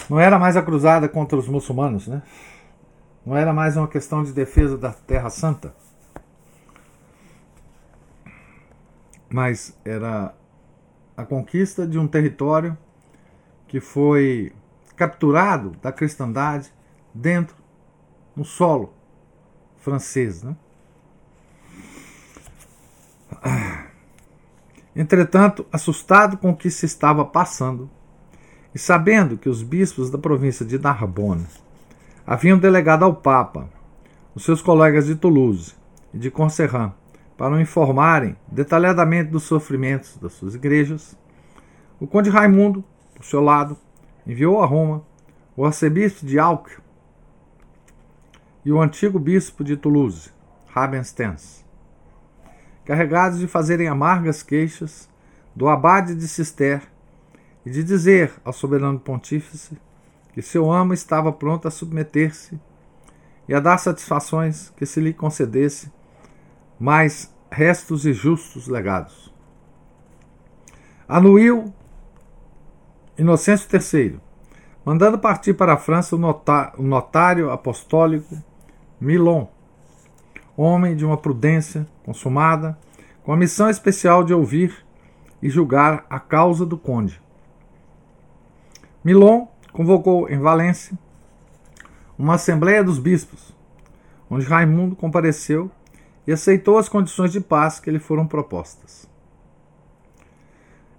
Não 0.09 0.21
era 0.21 0.39
mais 0.39 0.57
a 0.57 0.63
cruzada 0.63 1.09
contra 1.09 1.37
os 1.37 1.49
muçulmanos, 1.49 2.07
né? 2.07 2.23
Não 3.25 3.37
era 3.37 3.53
mais 3.53 3.77
uma 3.77 3.89
questão 3.89 4.23
de 4.23 4.33
defesa 4.33 4.79
da 4.79 4.93
Terra 4.93 5.31
Santa. 5.31 5.75
Mas 9.29 9.77
era 9.85 10.33
a 11.17 11.25
conquista 11.25 11.87
de 11.87 11.99
um 11.99 12.07
território 12.07 12.79
que 13.67 13.81
foi 13.81 14.53
capturado 14.95 15.71
da 15.83 15.91
cristandade 15.91 16.73
dentro 17.13 17.57
no 18.35 18.45
solo 18.45 18.95
francês, 19.79 20.43
né? 20.43 20.57
Entretanto, 24.95 25.67
assustado 25.71 26.39
com 26.39 26.51
o 26.51 26.57
que 26.57 26.71
se 26.71 26.87
estava 26.87 27.25
passando, 27.25 27.91
e 28.77 28.79
sabendo 28.79 29.39
que 29.39 29.49
os 29.49 29.63
bispos 29.63 30.11
da 30.11 30.19
província 30.19 30.63
de 30.63 30.79
Narbonne 30.79 31.47
haviam 32.27 32.59
delegado 32.59 33.07
ao 33.07 33.15
Papa 33.15 33.71
os 34.35 34.45
seus 34.45 34.61
colegas 34.61 35.07
de 35.07 35.15
Toulouse 35.15 35.75
e 36.13 36.19
de 36.19 36.31
Conserran 36.31 36.93
para 37.39 37.55
o 37.55 37.59
informarem 37.59 38.37
detalhadamente 38.47 39.31
dos 39.31 39.45
sofrimentos 39.45 40.19
das 40.19 40.35
suas 40.35 40.55
igrejas, 40.55 41.17
o 41.99 42.07
conde 42.07 42.29
Raimundo, 42.29 42.85
por 43.15 43.25
seu 43.25 43.41
lado, 43.41 43.79
enviou 44.27 44.63
a 44.63 44.67
Roma 44.67 45.03
o 45.57 45.65
arcebispo 45.65 46.27
de 46.27 46.39
Alck 46.39 46.71
e 48.63 48.71
o 48.71 48.79
antigo 48.79 49.19
bispo 49.19 49.65
de 49.65 49.75
Toulouse, 49.75 50.29
Rabenstens, 50.67 51.65
carregados 52.85 53.39
de 53.39 53.47
fazerem 53.47 53.89
amargas 53.89 54.43
queixas 54.43 55.09
do 55.55 55.67
abade 55.67 56.15
de 56.15 56.29
Cister 56.29 56.83
e 57.67 57.71
de 57.71 57.83
dizer 57.83 58.33
ao 58.45 58.53
soberano 58.53 59.01
pontífice 59.01 59.77
que 60.33 60.41
seu 60.41 60.71
amo 60.71 60.95
estava 60.95 61.33
pronto 61.33 61.67
a 61.67 61.71
submeter-se 61.71 62.61
e 63.49 63.55
a 63.55 63.59
dar 63.59 63.79
satisfações 63.79 64.73
que 64.77 64.87
se 64.87 65.01
lhe 65.01 65.13
concedesse 65.13 65.93
mais 66.79 67.35
restos 67.51 68.07
e 68.07 68.13
justos 68.13 68.69
legados. 68.69 69.35
Anuiu 71.09 71.73
Inocêncio 73.19 73.69
III, 73.73 74.21
mandando 74.85 75.19
partir 75.19 75.55
para 75.55 75.73
a 75.73 75.79
França 75.79 76.15
o 76.15 76.83
notário 76.83 77.51
apostólico 77.51 78.37
Milon, 79.01 79.49
homem 80.57 80.95
de 80.95 81.05
uma 81.05 81.17
prudência 81.17 81.87
consumada, 82.05 82.79
com 83.25 83.33
a 83.33 83.37
missão 83.37 83.69
especial 83.69 84.23
de 84.23 84.33
ouvir 84.33 84.87
e 85.43 85.49
julgar 85.49 86.07
a 86.09 86.21
causa 86.21 86.65
do 86.65 86.79
conde. 86.79 87.26
Milon 89.07 89.47
convocou 89.71 90.29
em 90.29 90.37
Valência 90.37 90.99
uma 92.19 92.35
assembleia 92.35 92.83
dos 92.83 92.99
bispos, 92.99 93.55
onde 94.29 94.45
Raimundo 94.45 94.97
compareceu 94.97 95.71
e 96.27 96.33
aceitou 96.33 96.77
as 96.77 96.89
condições 96.89 97.31
de 97.31 97.41
paz 97.41 97.79
que 97.79 97.89
lhe 97.89 98.01
foram 98.01 98.27
propostas. 98.27 99.09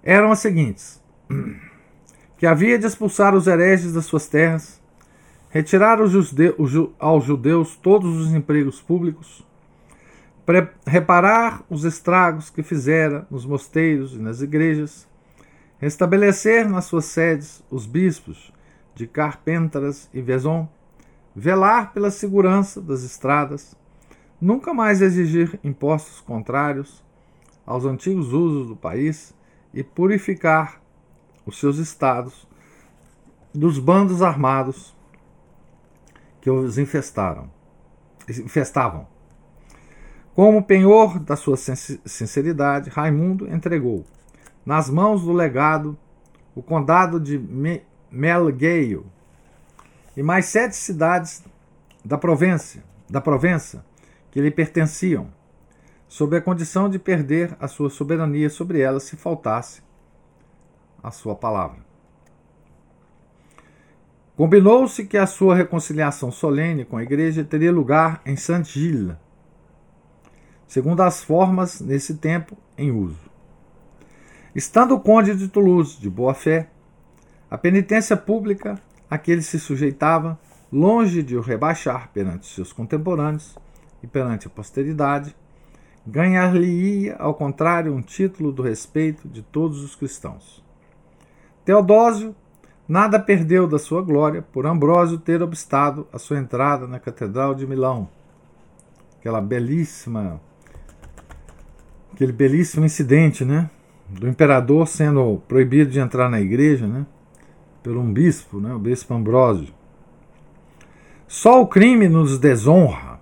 Eram 0.02 0.32
as 0.32 0.38
seguintes: 0.38 1.02
que 2.38 2.46
havia 2.46 2.78
de 2.78 2.86
expulsar 2.86 3.34
os 3.34 3.46
hereges 3.46 3.92
das 3.92 4.06
suas 4.06 4.26
terras, 4.26 4.80
retirar 5.50 5.98
aos 6.98 7.24
judeus 7.24 7.76
todos 7.76 8.16
os 8.16 8.32
empregos 8.32 8.80
públicos, 8.80 9.46
reparar 10.86 11.62
os 11.68 11.84
estragos 11.84 12.48
que 12.48 12.62
fizera 12.62 13.26
nos 13.30 13.44
mosteiros 13.44 14.14
e 14.14 14.18
nas 14.18 14.40
igrejas, 14.40 15.06
restabelecer 15.78 16.68
nas 16.68 16.84
suas 16.86 17.06
sedes 17.06 17.62
os 17.70 17.86
bispos 17.86 18.52
de 18.94 19.06
Carpentras 19.06 20.10
e 20.12 20.20
Vezon, 20.20 20.68
velar 21.34 21.92
pela 21.92 22.10
segurança 22.10 22.80
das 22.80 23.04
estradas, 23.04 23.76
nunca 24.40 24.74
mais 24.74 25.00
exigir 25.00 25.58
impostos 25.62 26.20
contrários 26.20 27.02
aos 27.64 27.84
antigos 27.84 28.32
usos 28.32 28.66
do 28.66 28.76
país 28.76 29.32
e 29.72 29.84
purificar 29.84 30.80
os 31.46 31.58
seus 31.60 31.78
estados 31.78 32.46
dos 33.54 33.78
bandos 33.78 34.20
armados 34.20 34.96
que 36.40 36.50
os 36.50 36.76
infestaram, 36.76 37.50
infestavam. 38.28 39.06
Como 40.34 40.62
penhor 40.62 41.18
da 41.18 41.36
sua 41.36 41.56
sinceridade, 41.56 42.90
Raimundo 42.90 43.52
entregou 43.52 44.04
nas 44.68 44.90
mãos 44.90 45.22
do 45.22 45.32
legado 45.32 45.96
o 46.54 46.62
condado 46.62 47.18
de 47.18 47.38
Melgueio 48.10 49.06
e 50.14 50.22
mais 50.22 50.44
sete 50.44 50.76
cidades 50.76 51.42
da 52.04 52.18
Provença, 52.18 52.84
da 53.08 53.18
Provença 53.18 53.82
que 54.30 54.38
lhe 54.38 54.50
pertenciam, 54.50 55.32
sob 56.06 56.36
a 56.36 56.42
condição 56.42 56.90
de 56.90 56.98
perder 56.98 57.56
a 57.58 57.66
sua 57.66 57.88
soberania 57.88 58.50
sobre 58.50 58.80
elas 58.80 59.04
se 59.04 59.16
faltasse 59.16 59.80
a 61.02 61.10
sua 61.10 61.34
palavra. 61.34 61.78
Combinou-se 64.36 65.06
que 65.06 65.16
a 65.16 65.26
sua 65.26 65.54
reconciliação 65.54 66.30
solene 66.30 66.84
com 66.84 66.98
a 66.98 67.02
igreja 67.02 67.42
teria 67.42 67.72
lugar 67.72 68.20
em 68.26 68.36
Saint-Gilles, 68.36 69.16
segundo 70.66 71.00
as 71.00 71.24
formas 71.24 71.80
nesse 71.80 72.18
tempo 72.18 72.54
em 72.76 72.90
uso. 72.90 73.27
Estando 74.58 74.96
o 74.96 74.98
conde 74.98 75.36
de 75.36 75.46
Toulouse 75.46 76.00
de 76.00 76.10
boa 76.10 76.34
fé, 76.34 76.68
a 77.48 77.56
penitência 77.56 78.16
pública 78.16 78.82
a 79.08 79.16
que 79.16 79.30
ele 79.30 79.40
se 79.40 79.56
sujeitava, 79.56 80.36
longe 80.72 81.22
de 81.22 81.36
o 81.36 81.40
rebaixar 81.40 82.10
perante 82.12 82.52
seus 82.52 82.72
contemporâneos 82.72 83.56
e 84.02 84.08
perante 84.08 84.48
a 84.48 84.50
posteridade, 84.50 85.32
ganhar-lhe-ia, 86.04 87.14
ao 87.20 87.34
contrário, 87.34 87.94
um 87.94 88.02
título 88.02 88.50
do 88.50 88.60
respeito 88.60 89.28
de 89.28 89.42
todos 89.42 89.80
os 89.84 89.94
cristãos. 89.94 90.60
Teodósio 91.64 92.34
nada 92.88 93.20
perdeu 93.20 93.68
da 93.68 93.78
sua 93.78 94.02
glória 94.02 94.42
por 94.42 94.66
Ambrósio 94.66 95.20
ter 95.20 95.40
obstado 95.40 96.04
a 96.12 96.18
sua 96.18 96.36
entrada 96.36 96.84
na 96.88 96.98
Catedral 96.98 97.54
de 97.54 97.64
Milão. 97.64 98.08
Aquela 99.20 99.40
belíssima 99.40 100.40
aquele 102.12 102.32
belíssimo 102.32 102.84
incidente, 102.84 103.44
né, 103.44 103.70
do 104.08 104.28
imperador 104.28 104.86
sendo 104.86 105.42
proibido 105.48 105.90
de 105.90 106.00
entrar 106.00 106.28
na 106.28 106.40
igreja, 106.40 106.86
né, 106.86 107.06
por 107.82 107.96
um 107.96 108.12
bispo, 108.12 108.60
né, 108.60 108.72
o 108.74 108.78
bispo 108.78 109.14
Ambrósio. 109.14 109.72
Só 111.26 111.60
o 111.60 111.66
crime 111.66 112.08
nos 112.08 112.38
desonra. 112.38 113.18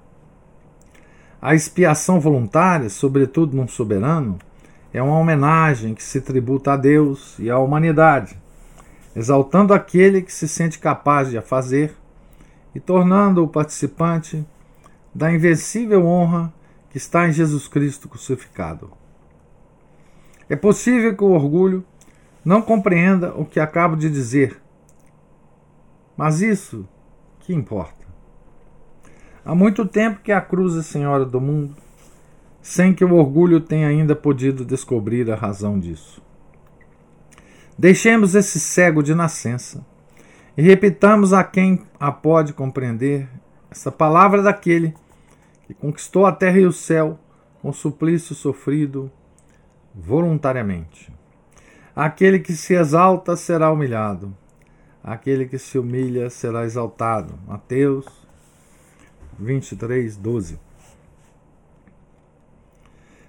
A 1.40 1.54
expiação 1.54 2.20
voluntária, 2.20 2.88
sobretudo 2.88 3.56
num 3.56 3.68
soberano, 3.68 4.38
é 4.92 5.02
uma 5.02 5.18
homenagem 5.18 5.94
que 5.94 6.02
se 6.02 6.20
tributa 6.20 6.72
a 6.72 6.76
Deus 6.76 7.38
e 7.38 7.50
à 7.50 7.58
humanidade 7.58 8.38
exaltando 9.16 9.72
aquele 9.72 10.20
que 10.20 10.32
se 10.32 10.46
sente 10.46 10.78
capaz 10.78 11.30
de 11.30 11.38
a 11.38 11.42
fazer 11.42 11.96
e 12.74 12.78
tornando-o 12.78 13.48
participante 13.48 14.46
da 15.14 15.32
invencível 15.32 16.04
honra 16.04 16.52
que 16.90 16.98
está 16.98 17.26
em 17.26 17.32
Jesus 17.32 17.66
Cristo 17.66 18.10
crucificado. 18.10 18.90
É 20.48 20.54
possível 20.54 21.16
que 21.16 21.24
o 21.24 21.32
orgulho 21.32 21.84
não 22.44 22.62
compreenda 22.62 23.34
o 23.34 23.44
que 23.44 23.58
acabo 23.58 23.96
de 23.96 24.08
dizer, 24.08 24.60
mas 26.16 26.40
isso 26.40 26.88
que 27.40 27.52
importa. 27.52 28.06
Há 29.44 29.54
muito 29.54 29.84
tempo 29.86 30.20
que 30.22 30.32
a 30.32 30.40
cruz 30.40 30.76
é 30.76 30.82
senhora 30.82 31.24
do 31.24 31.40
mundo, 31.40 31.76
sem 32.62 32.94
que 32.94 33.04
o 33.04 33.14
orgulho 33.14 33.60
tenha 33.60 33.88
ainda 33.88 34.14
podido 34.14 34.64
descobrir 34.64 35.30
a 35.30 35.36
razão 35.36 35.78
disso. 35.78 36.22
Deixemos 37.78 38.34
esse 38.34 38.58
cego 38.58 39.02
de 39.02 39.14
nascença 39.14 39.84
e 40.56 40.62
repitamos 40.62 41.32
a 41.32 41.44
quem 41.44 41.82
a 42.00 42.10
pode 42.10 42.52
compreender 42.52 43.28
essa 43.70 43.92
palavra 43.92 44.42
daquele 44.42 44.94
que 45.66 45.74
conquistou 45.74 46.24
a 46.24 46.32
terra 46.32 46.58
e 46.58 46.66
o 46.66 46.72
céu 46.72 47.18
com 47.60 47.72
suplício 47.72 48.34
sofrido 48.34 49.10
voluntariamente. 49.96 51.10
Aquele 51.94 52.38
que 52.38 52.52
se 52.52 52.74
exalta 52.74 53.34
será 53.34 53.72
humilhado, 53.72 54.36
aquele 55.02 55.46
que 55.46 55.58
se 55.58 55.78
humilha 55.78 56.28
será 56.28 56.64
exaltado. 56.64 57.38
Mateus 57.46 58.04
23, 59.38 60.16
12. 60.16 60.58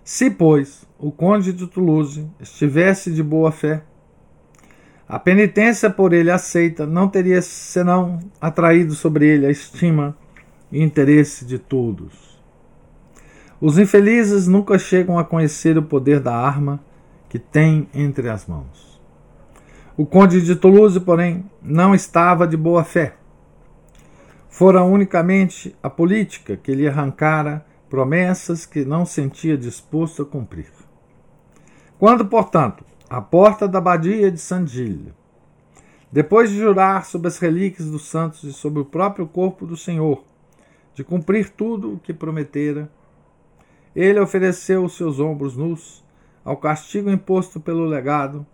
Se, 0.03 0.29
pois, 0.29 0.85
o 0.99 1.11
conde 1.11 1.53
de 1.53 1.67
Toulouse 1.67 2.29
estivesse 2.39 3.13
de 3.13 3.23
boa 3.23 3.51
fé, 3.51 3.83
a 5.07 5.17
penitência 5.17 5.89
por 5.89 6.11
ele 6.11 6.29
aceita 6.29 6.85
não 6.85 7.07
teria 7.07 7.41
senão 7.41 8.19
atraído 8.41 8.93
sobre 8.93 9.25
ele 9.25 9.45
a 9.45 9.49
estima 9.49 10.17
e 10.69 10.83
interesse 10.83 11.45
de 11.45 11.57
todos. 11.57 12.26
Os 13.59 13.79
infelizes 13.79 14.47
nunca 14.47 14.77
chegam 14.77 15.17
a 15.17 15.25
conhecer 15.25 15.77
o 15.77 15.83
poder 15.83 16.19
da 16.19 16.35
arma 16.35 16.79
que 17.27 17.39
tem 17.39 17.89
entre 17.93 18.29
as 18.29 18.45
mãos. 18.45 19.01
O 19.97 20.05
conde 20.05 20.41
de 20.43 20.55
Toulouse, 20.55 20.99
porém, 20.99 21.43
não 21.61 21.95
estava 21.95 22.47
de 22.47 22.55
boa 22.55 22.83
fé. 22.83 23.15
Fora 24.47 24.83
unicamente 24.83 25.75
a 25.81 25.89
política 25.89 26.55
que 26.55 26.73
lhe 26.73 26.87
arrancara 26.87 27.65
promessas 27.89 28.63
que 28.63 28.85
não 28.85 29.05
sentia 29.05 29.57
disposto 29.57 30.21
a 30.21 30.25
cumprir. 30.25 30.71
Quando, 31.97 32.27
portanto, 32.27 32.85
à 33.09 33.19
porta 33.21 33.67
da 33.67 33.79
abadia 33.79 34.29
de 34.29 34.39
Sandilha. 34.39 35.15
Depois 36.11 36.51
de 36.51 36.57
jurar 36.57 37.05
sobre 37.05 37.27
as 37.27 37.39
relíquias 37.39 37.89
dos 37.89 38.07
santos 38.07 38.43
e 38.43 38.53
sobre 38.53 38.81
o 38.81 38.85
próprio 38.85 39.27
corpo 39.27 39.65
do 39.65 39.75
Senhor, 39.75 40.23
de 40.93 41.03
cumprir 41.03 41.49
tudo 41.49 41.93
o 41.93 41.99
que 41.99 42.13
prometera, 42.13 42.89
ele 44.01 44.19
ofereceu 44.19 44.85
os 44.85 44.95
seus 44.95 45.19
ombros 45.19 45.57
nus 45.57 46.05
ao 46.45 46.55
castigo 46.55 47.09
imposto 47.09 47.59
pelo 47.59 47.83
legado. 47.83 48.45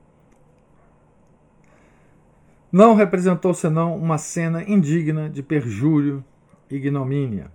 Não 2.71 2.95
representou 2.95 3.53
senão 3.53 3.97
uma 3.97 4.17
cena 4.17 4.63
indigna 4.63 5.29
de 5.29 5.43
perjúrio 5.43 6.23
e 6.71 6.75
ignomínia. 6.75 7.51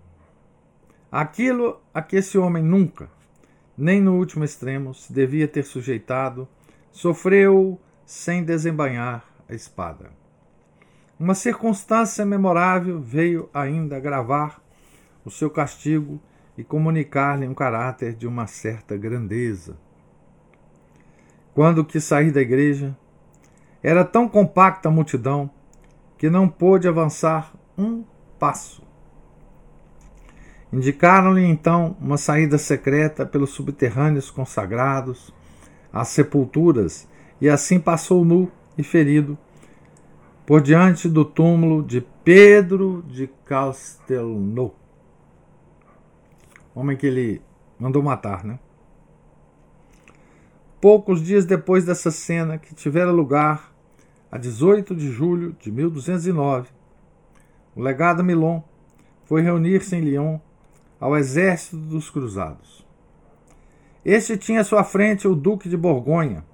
Aquilo 1.10 1.80
a 1.94 2.02
que 2.02 2.16
esse 2.16 2.36
homem 2.36 2.62
nunca, 2.62 3.08
nem 3.76 4.02
no 4.02 4.16
último 4.16 4.44
extremo, 4.44 4.92
se 4.92 5.10
devia 5.10 5.48
ter 5.48 5.62
sujeitado 5.62 6.46
sofreu 6.92 7.80
sem 8.04 8.44
desembanhar 8.44 9.24
a 9.48 9.54
espada. 9.54 10.10
Uma 11.18 11.34
circunstância 11.34 12.24
memorável 12.24 13.00
veio 13.00 13.48
ainda 13.52 13.96
agravar 13.96 14.60
o 15.24 15.30
seu 15.30 15.48
castigo 15.48 16.20
e 16.58 16.64
comunicar-lhe 16.64 17.46
um 17.46 17.54
caráter 17.54 18.14
de 18.14 18.26
uma 18.26 18.48
certa 18.48 18.96
grandeza. 18.96 19.76
Quando 21.54 21.84
quis 21.84 22.02
sair 22.02 22.32
da 22.32 22.40
igreja, 22.40 22.96
era 23.80 24.04
tão 24.04 24.28
compacta 24.28 24.88
a 24.88 24.92
multidão 24.92 25.48
que 26.18 26.28
não 26.28 26.48
pôde 26.48 26.88
avançar 26.88 27.54
um 27.78 28.02
passo. 28.40 28.82
Indicaram-lhe 30.72 31.44
então 31.44 31.96
uma 32.00 32.16
saída 32.16 32.58
secreta 32.58 33.24
pelos 33.24 33.50
subterrâneos 33.50 34.28
consagrados 34.28 35.32
às 35.92 36.08
sepulturas, 36.08 37.08
e 37.40 37.48
assim 37.48 37.78
passou 37.78 38.24
nu 38.24 38.50
e 38.76 38.82
ferido 38.82 39.38
por 40.44 40.60
diante 40.60 41.08
do 41.08 41.24
túmulo 41.24 41.84
de 41.84 42.00
Pedro 42.24 43.04
de 43.06 43.28
Castelnau, 43.44 44.74
homem 46.78 46.96
que 46.96 47.06
ele 47.06 47.42
mandou 47.78 48.02
matar, 48.02 48.44
né? 48.44 48.58
Poucos 50.80 51.20
dias 51.20 51.44
depois 51.44 51.84
dessa 51.84 52.10
cena, 52.10 52.56
que 52.56 52.74
tivera 52.74 53.10
lugar 53.10 53.72
a 54.30 54.38
18 54.38 54.94
de 54.94 55.10
julho 55.10 55.56
de 55.58 55.72
1209, 55.72 56.68
o 57.74 57.82
legado 57.82 58.22
Milon 58.22 58.62
foi 59.24 59.42
reunir-se 59.42 59.96
em 59.96 60.00
Lyon 60.00 60.38
ao 61.00 61.16
exército 61.16 61.76
dos 61.76 62.10
cruzados. 62.10 62.86
Este 64.04 64.36
tinha 64.36 64.60
à 64.60 64.64
sua 64.64 64.84
frente 64.84 65.26
o 65.26 65.34
Duque 65.34 65.68
de 65.68 65.76
Borgonha, 65.76 66.44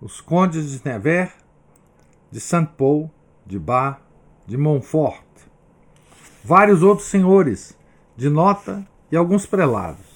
os 0.00 0.20
condes 0.22 0.70
de 0.70 0.88
Nevers, 0.88 1.32
de 2.30 2.40
Saint-Paul, 2.40 3.10
de 3.46 3.58
Bar, 3.58 4.00
de 4.46 4.56
Montfort, 4.56 5.24
vários 6.42 6.82
outros 6.82 7.08
senhores 7.08 7.76
de 8.16 8.30
nota 8.30 8.86
e 9.10 9.16
alguns 9.16 9.46
prelados. 9.46 10.06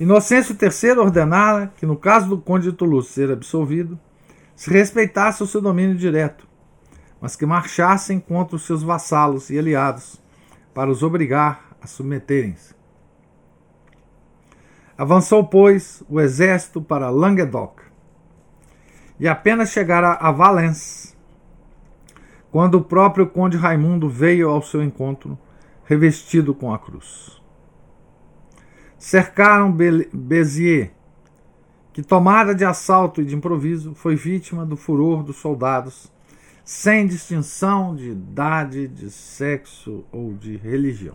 Inocêncio 0.00 0.56
III 0.60 0.98
ordenara 0.98 1.72
que, 1.76 1.84
no 1.84 1.96
caso 1.96 2.28
do 2.28 2.38
conde 2.38 2.70
de 2.70 2.76
Toulouse 2.76 3.08
ser 3.08 3.30
absolvido, 3.30 3.98
se 4.54 4.70
respeitasse 4.70 5.42
o 5.42 5.46
seu 5.46 5.60
domínio 5.60 5.96
direto, 5.96 6.46
mas 7.20 7.34
que 7.34 7.46
marchassem 7.46 8.20
contra 8.20 8.56
os 8.56 8.64
seus 8.64 8.82
vassalos 8.82 9.50
e 9.50 9.58
aliados 9.58 10.20
para 10.72 10.90
os 10.90 11.02
obrigar 11.02 11.76
a 11.80 11.86
submeterem-se. 11.86 12.74
Avançou, 14.96 15.44
pois, 15.44 16.02
o 16.08 16.20
exército 16.20 16.80
para 16.80 17.10
Languedoc 17.10 17.88
e 19.20 19.26
apenas 19.26 19.70
chegara 19.70 20.12
a 20.12 20.30
Valence, 20.30 21.14
quando 22.50 22.76
o 22.76 22.84
próprio 22.84 23.26
conde 23.26 23.56
Raimundo 23.56 24.08
veio 24.08 24.48
ao 24.48 24.62
seu 24.62 24.82
encontro, 24.82 25.38
revestido 25.84 26.54
com 26.54 26.72
a 26.72 26.78
cruz. 26.78 27.37
Cercaram 28.98 29.72
Béziers, 30.12 30.90
que, 31.92 32.02
tomada 32.02 32.52
de 32.52 32.64
assalto 32.64 33.22
e 33.22 33.24
de 33.24 33.36
improviso, 33.36 33.94
foi 33.94 34.16
vítima 34.16 34.66
do 34.66 34.76
furor 34.76 35.22
dos 35.22 35.36
soldados, 35.36 36.12
sem 36.64 37.06
distinção 37.06 37.94
de 37.94 38.10
idade, 38.10 38.88
de 38.88 39.10
sexo 39.10 40.04
ou 40.10 40.34
de 40.34 40.56
religião. 40.56 41.14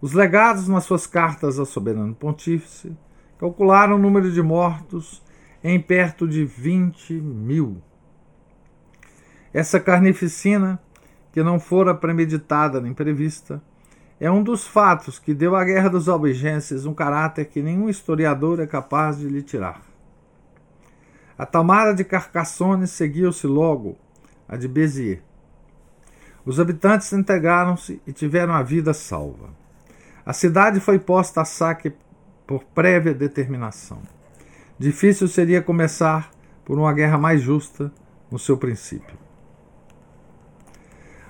Os 0.00 0.12
legados 0.12 0.68
nas 0.68 0.84
suas 0.84 1.06
cartas 1.06 1.58
ao 1.58 1.66
soberano 1.66 2.14
pontífice 2.14 2.96
calcularam 3.38 3.96
o 3.96 3.98
número 3.98 4.30
de 4.30 4.40
mortos 4.40 5.22
em 5.62 5.80
perto 5.80 6.26
de 6.26 6.44
20 6.44 7.14
mil. 7.14 7.82
Essa 9.52 9.78
carnificina, 9.78 10.80
que 11.32 11.42
não 11.42 11.60
fora 11.60 11.94
premeditada 11.94 12.80
nem 12.80 12.94
prevista, 12.94 13.62
é 14.22 14.30
um 14.30 14.40
dos 14.40 14.64
fatos 14.64 15.18
que 15.18 15.34
deu 15.34 15.56
à 15.56 15.64
Guerra 15.64 15.88
dos 15.88 16.08
Albigenses 16.08 16.86
um 16.86 16.94
caráter 16.94 17.44
que 17.46 17.60
nenhum 17.60 17.88
historiador 17.88 18.60
é 18.60 18.68
capaz 18.68 19.18
de 19.18 19.26
lhe 19.26 19.42
tirar. 19.42 19.82
A 21.36 21.44
tomada 21.44 21.92
de 21.92 22.04
Carcassonne 22.04 22.86
seguiu-se 22.86 23.48
logo 23.48 23.98
a 24.48 24.56
de 24.56 24.68
Béziers. 24.68 25.18
Os 26.46 26.60
habitantes 26.60 27.12
integraram-se 27.12 28.00
e 28.06 28.12
tiveram 28.12 28.54
a 28.54 28.62
vida 28.62 28.94
salva. 28.94 29.50
A 30.24 30.32
cidade 30.32 30.78
foi 30.78 31.00
posta 31.00 31.40
a 31.40 31.44
saque 31.44 31.92
por 32.46 32.62
prévia 32.62 33.12
determinação. 33.12 34.02
Difícil 34.78 35.26
seria 35.26 35.60
começar 35.60 36.30
por 36.64 36.78
uma 36.78 36.92
guerra 36.92 37.18
mais 37.18 37.42
justa 37.42 37.90
no 38.30 38.38
seu 38.38 38.56
princípio. 38.56 39.21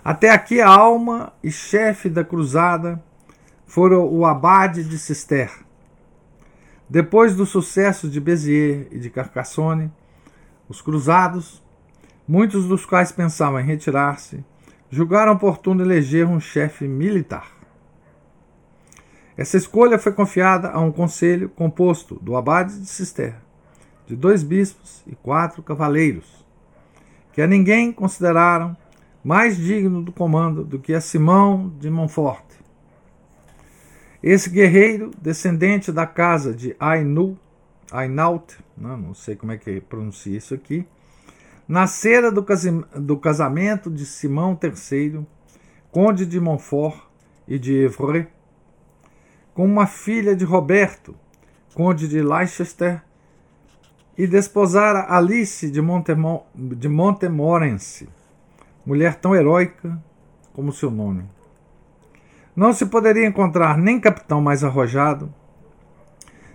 Até 0.04 0.30
aqui 0.30 0.60
a 0.60 0.68
alma 0.68 1.32
e 1.44 1.50
chefe 1.50 2.08
da 2.08 2.24
cruzada 2.24 3.00
foram 3.64 4.04
o 4.04 4.26
abade 4.26 4.82
de 4.82 4.98
Cister. 4.98 5.52
Depois 6.88 7.36
do 7.36 7.46
sucesso 7.46 8.10
de 8.10 8.20
Béziers 8.20 8.88
e 8.90 8.98
de 8.98 9.08
Carcassonne, 9.08 9.92
os 10.68 10.82
cruzados, 10.82 11.62
muitos 12.26 12.66
dos 12.66 12.84
quais 12.84 13.12
pensavam 13.12 13.60
em 13.60 13.64
retirar-se, 13.64 14.44
julgaram 14.90 15.34
oportuno 15.34 15.82
eleger 15.82 16.26
um 16.26 16.40
chefe 16.40 16.88
militar. 16.88 17.46
Essa 19.36 19.56
escolha 19.56 20.00
foi 20.00 20.12
confiada 20.12 20.68
a 20.70 20.80
um 20.80 20.90
conselho 20.90 21.48
composto 21.48 22.16
do 22.20 22.36
abade 22.36 22.78
de 22.78 22.86
Cister, 22.86 23.36
de 24.04 24.16
dois 24.16 24.42
bispos 24.42 25.02
e 25.06 25.14
quatro 25.14 25.62
cavaleiros, 25.62 26.44
que 27.32 27.40
a 27.40 27.46
ninguém 27.46 27.92
consideraram 27.92 28.76
mais 29.22 29.56
digno 29.56 30.02
do 30.02 30.10
comando 30.10 30.64
do 30.64 30.78
que 30.78 30.92
a 30.92 31.00
Simão 31.00 31.72
de 31.78 31.88
Montfort. 31.88 32.44
Esse 34.22 34.50
guerreiro, 34.50 35.10
descendente 35.20 35.92
da 35.92 36.06
casa 36.06 36.52
de 36.54 36.76
Ainu, 36.78 37.38
Ainaut, 37.90 38.56
não, 38.76 38.96
não 38.96 39.14
sei 39.14 39.36
como 39.36 39.52
é 39.52 39.58
que 39.58 39.80
pronuncia 39.80 40.36
isso 40.36 40.54
aqui, 40.54 40.86
nascera 41.68 42.30
do, 42.30 42.44
do 42.96 43.16
casamento 43.16 43.90
de 43.90 44.06
Simão 44.06 44.58
III, 44.60 45.26
conde 45.90 46.26
de 46.26 46.40
Montfort 46.40 46.96
e 47.46 47.58
de 47.58 47.84
Evreux, 47.84 48.26
com 49.54 49.64
uma 49.64 49.86
filha 49.86 50.34
de 50.34 50.44
Roberto, 50.44 51.14
conde 51.74 52.08
de 52.08 52.22
Leicester, 52.22 53.02
e 54.16 54.26
desposara 54.26 55.06
Alice 55.08 55.70
de, 55.70 55.80
Montemor 55.80 56.44
de 56.54 56.88
Montemorency 56.88 58.08
mulher 58.84 59.14
tão 59.16 59.34
heróica 59.34 60.02
como 60.52 60.72
seu 60.72 60.90
nome. 60.90 61.24
Não 62.54 62.72
se 62.72 62.86
poderia 62.86 63.26
encontrar 63.26 63.78
nem 63.78 63.98
capitão 63.98 64.40
mais 64.40 64.62
arrojado, 64.62 65.32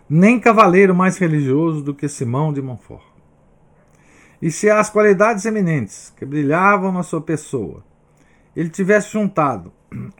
nem 0.10 0.40
cavaleiro 0.40 0.94
mais 0.94 1.18
religioso 1.18 1.82
do 1.82 1.94
que 1.94 2.08
Simão 2.08 2.54
de 2.54 2.62
Montfort. 2.62 3.04
E 4.42 4.52
se 4.52 4.70
as 4.70 4.90
qualidades 4.90 5.46
eminentes 5.46 6.14
que 6.16 6.26
brilhavam 6.26 6.92
na 6.92 7.02
sua 7.02 7.22
pessoa 7.22 7.84
ele 8.56 8.70
tivesse 8.70 9.12
juntado 9.12 9.72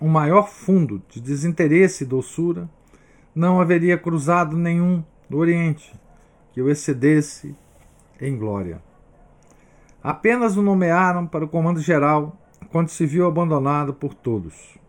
um 0.02 0.08
maior 0.08 0.48
fundo 0.48 1.02
de 1.10 1.20
desinteresse 1.20 2.04
e 2.04 2.08
doçura, 2.08 2.70
não 3.34 3.60
haveria 3.60 3.98
cruzado 3.98 4.56
nenhum 4.56 5.04
do 5.30 5.38
Oriente 5.38 5.94
que 6.54 6.62
o 6.62 6.70
excedesse 6.70 7.56
em 8.22 8.38
glória. 8.38 8.82
Apenas 10.08 10.56
o 10.56 10.62
nomearam 10.62 11.28
para 11.28 11.44
o 11.44 11.50
comando 11.50 11.82
geral 11.82 12.38
quando 12.72 12.88
se 12.88 13.06
viu 13.06 13.28
abandonado 13.28 13.94
por 13.94 14.14
todos. 14.14 14.80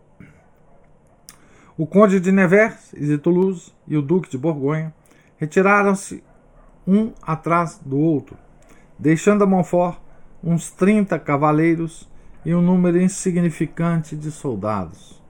O 1.77 1.85
conde 1.85 2.21
de 2.21 2.31
Nevers 2.31 2.93
e 2.93 3.05
de 3.05 3.17
Toulouse 3.17 3.73
e 3.85 3.97
o 3.97 4.01
duque 4.01 4.29
de 4.29 4.37
Borgonha 4.37 4.93
retiraram-se 5.35 6.23
um 6.87 7.11
atrás 7.21 7.81
do 7.83 7.97
outro, 7.97 8.37
deixando 8.97 9.43
a 9.43 9.45
Montfort 9.45 9.99
uns 10.41 10.71
30 10.71 11.19
cavaleiros 11.19 12.09
e 12.45 12.55
um 12.55 12.61
número 12.61 13.01
insignificante 13.01 14.15
de 14.15 14.31
soldados. 14.31 15.21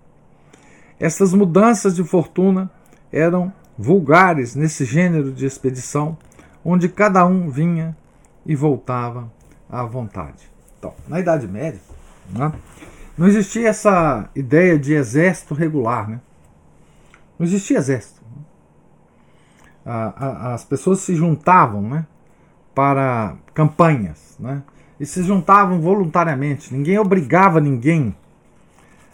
Essas 0.99 1.33
mudanças 1.33 1.95
de 1.95 2.03
fortuna 2.03 2.69
eram 3.11 3.51
vulgares 3.75 4.53
nesse 4.53 4.85
gênero 4.85 5.31
de 5.31 5.47
expedição, 5.47 6.15
onde 6.63 6.87
cada 6.87 7.25
um 7.25 7.49
vinha 7.49 7.97
e 8.45 8.55
voltava 8.55 9.38
à 9.69 9.83
vontade. 9.83 10.49
Então, 10.77 10.93
na 11.07 11.19
Idade 11.19 11.47
Média, 11.47 11.79
né, 12.29 12.51
não 13.17 13.27
existia 13.27 13.67
essa 13.67 14.29
ideia 14.33 14.79
de 14.79 14.93
exército 14.93 15.53
regular. 15.53 16.09
Né? 16.09 16.21
Não 17.37 17.45
existia 17.45 17.77
exército. 17.77 18.21
as 19.85 20.63
pessoas 20.63 20.99
se 20.99 21.13
juntavam 21.15 21.81
né, 21.81 22.07
para 22.73 23.35
campanhas. 23.53 24.37
Né? 24.39 24.63
E 24.97 25.05
se 25.05 25.21
juntavam 25.23 25.81
voluntariamente. 25.81 26.73
Ninguém 26.73 26.97
obrigava 26.97 27.59
ninguém 27.59 28.15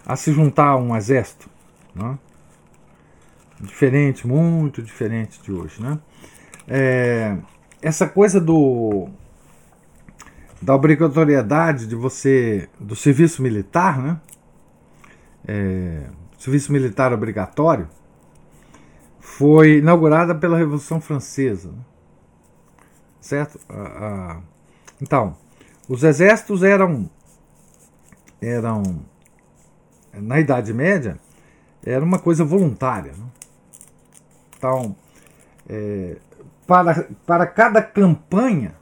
a 0.06 0.16
se 0.16 0.32
juntar 0.32 0.68
a 0.68 0.78
um 0.78 0.96
exército. 0.96 1.50
Né? 1.96 2.18
Diferente, 3.60 4.28
muito 4.28 4.84
diferente 4.84 5.42
de 5.42 5.52
hoje. 5.52 5.82
Né? 5.82 5.98
É, 6.68 7.38
essa 7.82 8.08
coisa 8.08 8.40
do 8.40 9.10
da 10.62 10.74
obrigatoriedade 10.74 11.88
de 11.88 11.96
você 11.96 12.70
do 12.80 12.96
serviço 12.96 13.42
militar, 13.42 14.02
né? 14.02 14.20
É, 15.48 16.10
serviço 16.38 16.72
militar 16.72 17.14
obrigatório 17.14 17.88
foi 19.20 19.78
inaugurada 19.78 20.34
pela 20.34 20.58
Revolução 20.58 21.02
Francesa, 21.02 21.70
né? 21.72 21.84
certo? 23.20 23.60
então, 25.02 25.36
os 25.90 26.04
exércitos 26.04 26.64
eram 26.64 27.10
eram 28.42 29.04
na 30.14 30.40
Idade 30.40 30.74
Média 30.74 31.20
era 31.86 32.04
uma 32.04 32.20
coisa 32.20 32.44
voluntária. 32.44 33.12
Né? 33.12 33.26
Então, 34.58 34.96
é, 35.70 36.18
para, 36.66 37.08
para 37.26 37.46
cada 37.46 37.82
campanha 37.82 38.76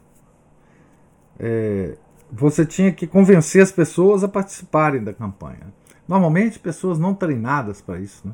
é, 1.39 1.97
você 2.31 2.65
tinha 2.65 2.91
que 2.91 3.05
convencer 3.05 3.61
as 3.61 3.71
pessoas 3.71 4.23
a 4.23 4.27
participarem 4.27 5.03
da 5.03 5.13
campanha. 5.13 5.73
Normalmente, 6.07 6.59
pessoas 6.59 6.97
não 6.97 7.13
treinadas 7.13 7.81
para 7.81 7.99
isso. 7.99 8.27
Né? 8.27 8.33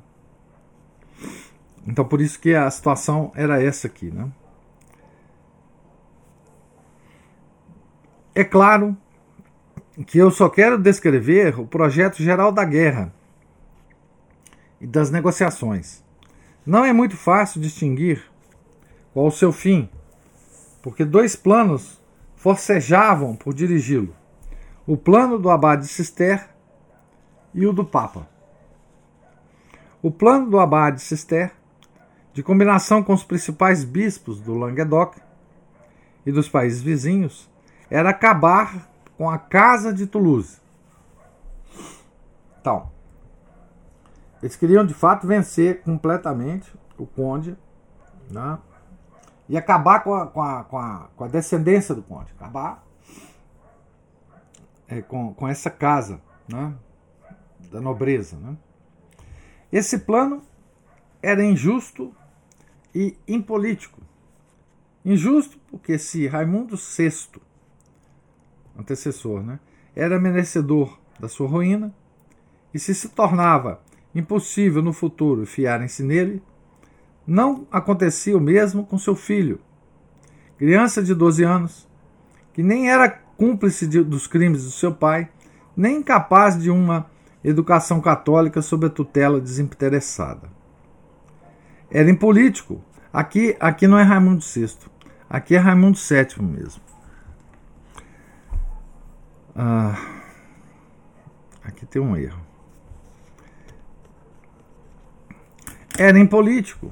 Então, 1.85 2.05
por 2.05 2.21
isso 2.21 2.39
que 2.39 2.55
a 2.55 2.69
situação 2.69 3.31
era 3.35 3.61
essa 3.61 3.87
aqui. 3.87 4.09
Né? 4.09 4.29
É 8.33 8.43
claro 8.43 8.95
que 10.07 10.17
eu 10.17 10.31
só 10.31 10.47
quero 10.47 10.77
descrever 10.77 11.59
o 11.59 11.67
projeto 11.67 12.23
geral 12.23 12.51
da 12.51 12.63
guerra 12.63 13.13
e 14.79 14.87
das 14.87 15.11
negociações. 15.11 16.03
Não 16.65 16.85
é 16.85 16.93
muito 16.93 17.17
fácil 17.17 17.59
distinguir 17.59 18.23
qual 19.13 19.27
o 19.27 19.31
seu 19.31 19.51
fim, 19.51 19.89
porque 20.81 21.03
dois 21.03 21.35
planos 21.35 21.98
forcejavam 22.39 23.35
por 23.35 23.53
dirigi-lo: 23.53 24.15
o 24.87 24.97
plano 24.97 25.37
do 25.37 25.51
abade 25.51 25.87
Cister 25.87 26.49
e 27.53 27.67
o 27.67 27.71
do 27.71 27.85
Papa. 27.85 28.27
O 30.01 30.09
plano 30.09 30.49
do 30.49 30.59
abade 30.59 31.01
Cister, 31.01 31.51
de 32.33 32.41
combinação 32.41 33.03
com 33.03 33.13
os 33.13 33.23
principais 33.23 33.83
bispos 33.83 34.39
do 34.39 34.55
Languedoc, 34.55 35.17
e 36.25 36.31
dos 36.31 36.49
países 36.49 36.81
vizinhos 36.81 37.49
era 37.89 38.09
acabar 38.09 38.89
com 39.17 39.29
a 39.29 39.37
Casa 39.37 39.93
de 39.93 40.07
Toulouse. 40.07 40.57
Então, 42.61 42.89
eles 44.41 44.55
queriam 44.55 44.85
de 44.85 44.93
fato 44.93 45.27
vencer 45.27 45.81
completamente 45.81 46.73
o 46.97 47.05
conde 47.05 47.57
né? 48.29 48.59
E 49.49 49.57
acabar 49.57 50.03
com 50.03 50.13
a, 50.13 50.27
com, 50.27 50.41
a, 50.41 50.63
com, 50.63 50.77
a, 50.77 51.09
com 51.15 51.23
a 51.23 51.27
descendência 51.27 51.95
do 51.95 52.03
conde, 52.03 52.31
acabar 52.31 52.85
é, 54.87 55.01
com, 55.01 55.33
com 55.33 55.47
essa 55.47 55.71
casa 55.71 56.21
né? 56.47 56.73
da 57.71 57.81
nobreza. 57.81 58.37
Né? 58.37 58.55
Esse 59.71 59.99
plano 59.99 60.43
era 61.21 61.43
injusto 61.43 62.15
e 62.93 63.17
impolítico. 63.27 63.99
Injusto 65.03 65.57
porque 65.69 65.97
se 65.97 66.27
Raimundo 66.27 66.75
VI, 66.75 67.41
antecessor, 68.77 69.41
né, 69.41 69.59
era 69.95 70.19
merecedor 70.19 70.99
da 71.19 71.27
sua 71.27 71.47
ruína, 71.47 71.93
e 72.73 72.77
se 72.77 72.93
se 72.93 73.09
tornava 73.09 73.81
impossível 74.13 74.81
no 74.81 74.93
futuro 74.93 75.45
fiarem-se 75.45 76.03
nele, 76.03 76.41
não 77.29 77.67
acontecia 77.71 78.35
o 78.35 78.41
mesmo 78.41 78.83
com 78.83 78.97
seu 78.97 79.15
filho, 79.15 79.59
criança 80.57 81.03
de 81.03 81.13
12 81.13 81.43
anos, 81.43 81.87
que 82.53 82.63
nem 82.63 82.89
era 82.89 83.07
cúmplice 83.07 83.85
de, 83.85 84.03
dos 84.03 84.25
crimes 84.25 84.63
do 84.65 84.71
seu 84.71 84.91
pai, 84.91 85.29
nem 85.77 85.97
incapaz 85.97 86.59
de 86.59 86.71
uma 86.71 87.05
educação 87.43 88.01
católica 88.01 88.61
sob 88.61 88.87
a 88.87 88.89
tutela 88.89 89.39
desinteressada. 89.39 90.49
Era 91.91 92.09
impolítico. 92.09 92.83
Aqui, 93.13 93.55
aqui 93.59 93.87
não 93.87 93.97
é 93.97 94.03
Raimundo 94.03 94.43
VI, 94.43 94.75
aqui 95.29 95.55
é 95.55 95.57
Raimundo 95.59 95.97
VII 95.97 96.45
mesmo. 96.45 96.81
Ah, 99.55 99.95
aqui 101.63 101.85
tem 101.85 102.01
um 102.01 102.15
erro. 102.15 102.41
Era 105.97 106.17
impolítico, 106.19 106.91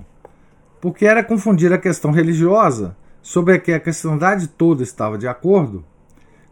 porque 0.88 1.06
era 1.06 1.22
confundir 1.22 1.74
a 1.74 1.78
questão 1.78 2.12
religiosa, 2.12 2.96
sobre 3.22 3.54
a 3.54 3.60
que 3.60 3.74
a 3.74 3.80
cristandade 3.80 4.48
toda 4.48 4.82
estava 4.82 5.18
de 5.18 5.28
acordo, 5.28 5.84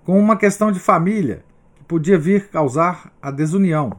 com 0.04 0.20
uma 0.20 0.36
questão 0.36 0.74
de 0.74 0.78
família, 0.78 1.46
que 1.74 1.86
podia 1.86 2.18
vir 2.18 2.50
causar 2.50 3.14
a 3.22 3.32
desunião, 3.32 3.98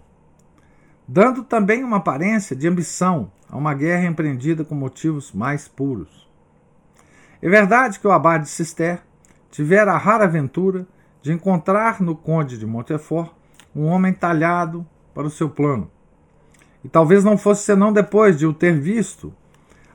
dando 1.08 1.42
também 1.42 1.82
uma 1.82 1.96
aparência 1.96 2.54
de 2.54 2.68
ambição 2.68 3.32
a 3.48 3.56
uma 3.56 3.72
guerra 3.72 4.04
empreendida 4.04 4.62
com 4.62 4.74
motivos 4.74 5.32
mais 5.32 5.68
puros. 5.68 6.28
É 7.40 7.48
verdade 7.48 7.98
que 7.98 8.06
o 8.06 8.12
abade 8.12 8.44
de 8.44 8.50
Cister 8.50 9.00
tivera 9.50 9.94
a 9.94 9.98
rara 9.98 10.24
aventura 10.24 10.86
de 11.22 11.32
encontrar 11.32 12.02
no 12.02 12.14
conde 12.14 12.58
de 12.58 12.66
Montefort 12.66 13.32
um 13.74 13.86
homem 13.86 14.12
talhado 14.12 14.86
para 15.14 15.26
o 15.26 15.30
seu 15.30 15.48
plano, 15.48 15.90
e 16.84 16.90
talvez 16.90 17.24
não 17.24 17.38
fosse 17.38 17.64
senão 17.64 17.90
depois 17.90 18.38
de 18.38 18.46
o 18.46 18.52
ter 18.52 18.78
visto 18.78 19.32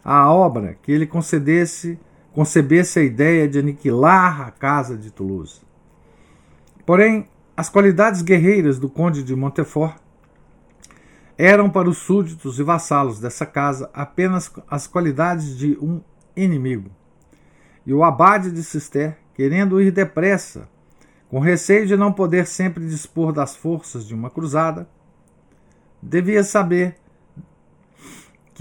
a 0.04 0.32
obra 0.32 0.78
que 0.82 0.92
ele 0.92 1.06
concedesse, 1.06 2.00
concebesse 2.34 3.00
a 3.00 3.04
ideia 3.04 3.48
de 3.48 3.60
aniquilar 3.60 4.42
a 4.42 4.52
casa 4.52 4.98
de 4.98 5.12
Toulouse. 5.12 5.62
Porém, 6.86 7.28
as 7.56 7.70
qualidades 7.70 8.22
guerreiras 8.22 8.80
do 8.80 8.90
conde 8.90 9.24
de 9.24 9.36
Montefort 9.36 9.96
eram 11.38 11.70
para 11.70 11.90
os 11.90 11.98
súditos 11.98 12.60
e 12.60 12.64
vassalos 12.64 13.20
dessa 13.20 13.46
casa 13.46 13.90
apenas 13.94 14.52
as 14.70 14.88
qualidades 14.88 15.58
de 15.58 15.78
um 15.82 16.02
inimigo. 16.36 16.90
E 17.86 17.94
o 17.94 18.04
abade 18.04 18.52
de 18.52 18.64
Cister, 18.64 19.18
querendo 19.34 19.82
ir 19.82 19.92
depressa, 19.92 20.70
com 21.30 21.40
receio 21.40 21.88
de 21.88 21.96
não 21.96 22.12
poder 22.12 22.46
sempre 22.46 22.86
dispor 22.86 23.32
das 23.32 23.56
forças 23.56 24.06
de 24.06 24.14
uma 24.14 24.30
cruzada, 24.30 24.88
devia 26.02 26.44
saber 26.44 26.96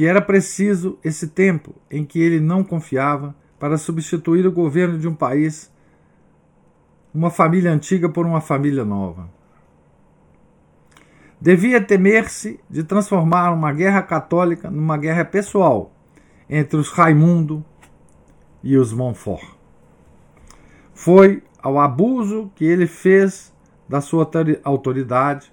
que 0.00 0.06
era 0.06 0.22
preciso 0.22 0.98
esse 1.04 1.28
tempo 1.28 1.74
em 1.90 2.06
que 2.06 2.18
ele 2.18 2.40
não 2.40 2.64
confiava 2.64 3.36
para 3.58 3.76
substituir 3.76 4.46
o 4.46 4.50
governo 4.50 4.98
de 4.98 5.06
um 5.06 5.14
país, 5.14 5.70
uma 7.12 7.28
família 7.28 7.70
antiga 7.70 8.08
por 8.08 8.24
uma 8.24 8.40
família 8.40 8.82
nova. 8.82 9.28
Devia 11.38 11.82
temer-se 11.82 12.58
de 12.70 12.82
transformar 12.82 13.52
uma 13.52 13.74
guerra 13.74 14.00
católica 14.00 14.70
numa 14.70 14.96
guerra 14.96 15.22
pessoal 15.22 15.92
entre 16.48 16.78
os 16.78 16.88
Raimundo 16.88 17.62
e 18.62 18.78
os 18.78 18.94
Montfort. 18.94 19.50
Foi 20.94 21.42
ao 21.62 21.78
abuso 21.78 22.50
que 22.54 22.64
ele 22.64 22.86
fez 22.86 23.54
da 23.86 24.00
sua 24.00 24.26
autoridade 24.64 25.52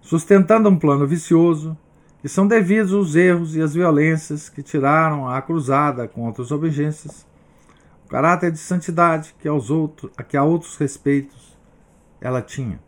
sustentando 0.00 0.68
um 0.68 0.76
plano 0.76 1.06
vicioso, 1.06 1.78
que 2.24 2.28
são 2.30 2.48
devidos 2.48 2.90
os 2.90 3.14
erros 3.14 3.54
e 3.54 3.60
as 3.60 3.74
violências 3.74 4.48
que 4.48 4.62
tiraram 4.62 5.28
a 5.28 5.42
cruzada 5.42 6.08
contra 6.08 6.40
os 6.40 6.50
obediências, 6.50 7.26
o 8.06 8.08
caráter 8.08 8.50
de 8.50 8.56
santidade 8.56 9.34
que, 9.38 9.46
aos 9.46 9.68
outros, 9.68 10.10
que 10.26 10.34
a 10.34 10.42
outros 10.42 10.74
respeitos 10.78 11.54
ela 12.22 12.40
tinha. 12.40 12.80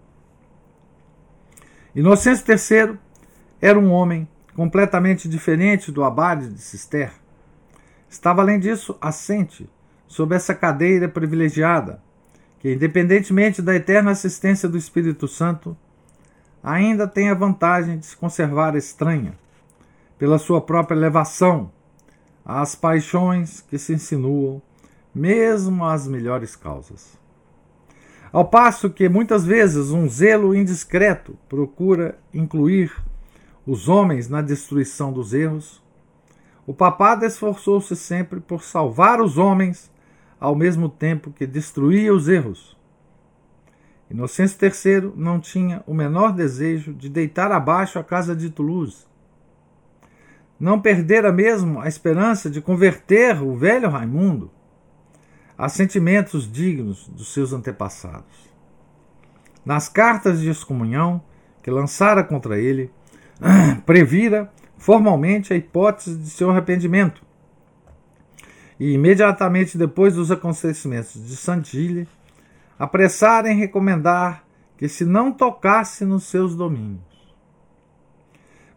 Inocêncio 1.94 2.46
III 2.48 2.98
era 3.60 3.78
um 3.78 3.92
homem 3.92 4.26
completamente 4.54 5.28
diferente 5.28 5.92
do 5.92 6.02
abade 6.02 6.48
de 6.48 6.62
Cister. 6.62 7.12
Estava, 8.08 8.40
além 8.40 8.58
disso, 8.58 8.96
assente 9.02 9.68
sob 10.06 10.34
essa 10.34 10.54
cadeira 10.54 11.10
privilegiada, 11.10 12.02
que, 12.58 12.72
independentemente 12.72 13.60
da 13.60 13.74
eterna 13.74 14.12
assistência 14.12 14.66
do 14.66 14.78
Espírito 14.78 15.28
Santo, 15.28 15.76
ainda 16.66 17.06
tem 17.06 17.30
a 17.30 17.34
vantagem 17.34 17.96
de 17.96 18.06
se 18.06 18.16
conservar 18.16 18.74
estranha, 18.74 19.38
pela 20.18 20.36
sua 20.36 20.60
própria 20.60 20.96
elevação, 20.96 21.70
às 22.44 22.74
paixões 22.74 23.60
que 23.60 23.78
se 23.78 23.92
insinuam, 23.92 24.60
mesmo 25.14 25.84
às 25.84 26.08
melhores 26.08 26.56
causas. 26.56 27.16
Ao 28.32 28.44
passo 28.44 28.90
que 28.90 29.08
muitas 29.08 29.46
vezes 29.46 29.90
um 29.90 30.08
zelo 30.08 30.56
indiscreto 30.56 31.38
procura 31.48 32.18
incluir 32.34 32.92
os 33.64 33.88
homens 33.88 34.28
na 34.28 34.42
destruição 34.42 35.12
dos 35.12 35.32
erros, 35.32 35.80
o 36.66 36.74
papado 36.74 37.24
esforçou-se 37.24 37.94
sempre 37.94 38.40
por 38.40 38.64
salvar 38.64 39.20
os 39.20 39.38
homens 39.38 39.88
ao 40.40 40.56
mesmo 40.56 40.88
tempo 40.88 41.30
que 41.30 41.46
destruía 41.46 42.12
os 42.12 42.28
erros 42.28 42.75
Inocêncio 44.10 44.58
III 44.62 45.12
não 45.16 45.40
tinha 45.40 45.82
o 45.86 45.92
menor 45.92 46.32
desejo 46.32 46.94
de 46.94 47.08
deitar 47.08 47.50
abaixo 47.50 47.98
a 47.98 48.04
casa 48.04 48.36
de 48.36 48.50
Toulouse. 48.50 49.04
Não 50.58 50.80
perdera 50.80 51.32
mesmo 51.32 51.80
a 51.80 51.88
esperança 51.88 52.48
de 52.48 52.60
converter 52.60 53.42
o 53.42 53.56
velho 53.56 53.90
Raimundo 53.90 54.50
a 55.58 55.68
sentimentos 55.68 56.50
dignos 56.50 57.08
dos 57.08 57.32
seus 57.32 57.52
antepassados. 57.52 58.46
Nas 59.64 59.88
cartas 59.88 60.40
de 60.40 60.50
excomunhão 60.50 61.22
que 61.62 61.70
lançara 61.70 62.22
contra 62.22 62.58
ele, 62.58 62.90
previra 63.84 64.52
formalmente 64.78 65.52
a 65.52 65.56
hipótese 65.56 66.16
de 66.16 66.30
seu 66.30 66.50
arrependimento. 66.50 67.22
E 68.78 68.92
imediatamente 68.92 69.76
depois 69.76 70.14
dos 70.14 70.30
acontecimentos 70.30 71.14
de 71.26 71.34
Saint-Gilles, 71.34 72.06
apressar 72.78 73.46
em 73.46 73.56
recomendar 73.56 74.44
que 74.76 74.88
se 74.88 75.04
não 75.04 75.32
tocasse 75.32 76.04
nos 76.04 76.24
seus 76.24 76.54
domínios. 76.54 77.02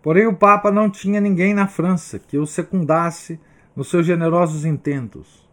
Porém, 0.02 0.28
o 0.28 0.36
Papa 0.36 0.72
não 0.72 0.90
tinha 0.90 1.20
ninguém 1.20 1.54
na 1.54 1.68
França 1.68 2.18
que 2.18 2.38
o 2.38 2.46
secundasse 2.46 3.40
nos 3.76 3.90
seus 3.90 4.06
generosos 4.06 4.66
intentos. 4.66 5.48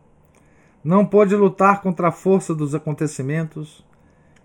Não 0.85 1.05
pôde 1.05 1.35
lutar 1.35 1.83
contra 1.83 2.09
a 2.09 2.13
força 2.13 2.55
dos 2.55 2.75
acontecimentos 2.75 3.85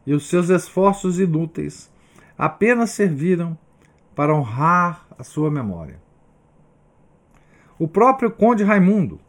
e 0.06 0.14
os 0.14 0.28
seus 0.28 0.50
esforços 0.50 1.20
inúteis 1.20 1.92
apenas 2.36 2.90
serviram 2.90 3.56
para 4.16 4.36
honrar 4.36 5.06
a 5.18 5.24
sua 5.24 5.52
memória. 5.52 6.02
O 7.78 7.88
próprio 7.88 8.32
Conde 8.32 8.64
Raimundo, 8.64 9.20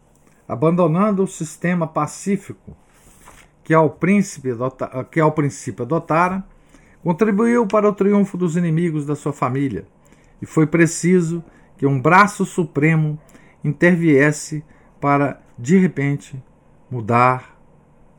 abandonando 0.49 1.23
o 1.23 1.27
sistema 1.27 1.87
pacífico 1.87 2.75
que 3.73 3.75
ao, 3.75 3.89
príncipe, 3.89 4.51
que 5.11 5.19
ao 5.19 5.33
princípio 5.33 5.83
adotara, 5.83 6.45
contribuiu 7.03 7.67
para 7.67 7.89
o 7.89 7.95
triunfo 7.95 8.37
dos 8.37 8.55
inimigos 8.55 9.07
da 9.07 9.17
sua 9.17 9.33
família, 9.33 9.87
e 10.43 10.45
foi 10.45 10.67
preciso 10.67 11.43
que 11.79 11.87
um 11.87 11.99
braço 11.99 12.45
supremo 12.45 13.19
interviesse 13.65 14.63
para, 15.01 15.41
de 15.59 15.79
repente, 15.79 16.39
mudar 16.91 17.59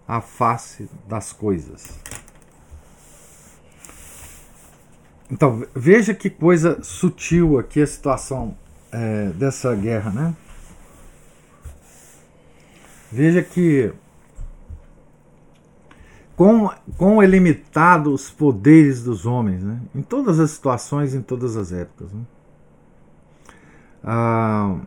a 0.07 0.21
face 0.21 0.89
das 1.07 1.31
coisas. 1.31 1.99
Então, 5.29 5.63
veja 5.75 6.15
que 6.15 6.31
coisa 6.31 6.81
sutil 6.81 7.59
aqui 7.59 7.79
a 7.79 7.85
situação 7.85 8.57
é, 8.91 9.27
dessa 9.35 9.75
guerra, 9.75 10.09
né? 10.09 10.35
Veja 13.11 13.43
que 13.43 13.93
com, 16.35 16.69
com 16.97 17.21
é 17.21 17.25
limitado 17.25 18.11
os 18.11 18.29
poderes 18.29 19.03
dos 19.03 19.25
homens, 19.25 19.63
né? 19.63 19.79
em 19.93 20.01
todas 20.01 20.39
as 20.39 20.51
situações, 20.51 21.13
em 21.13 21.21
todas 21.21 21.55
as 21.55 21.71
épocas. 21.71 22.11
Né? 22.11 22.21
Ah, 24.03 24.77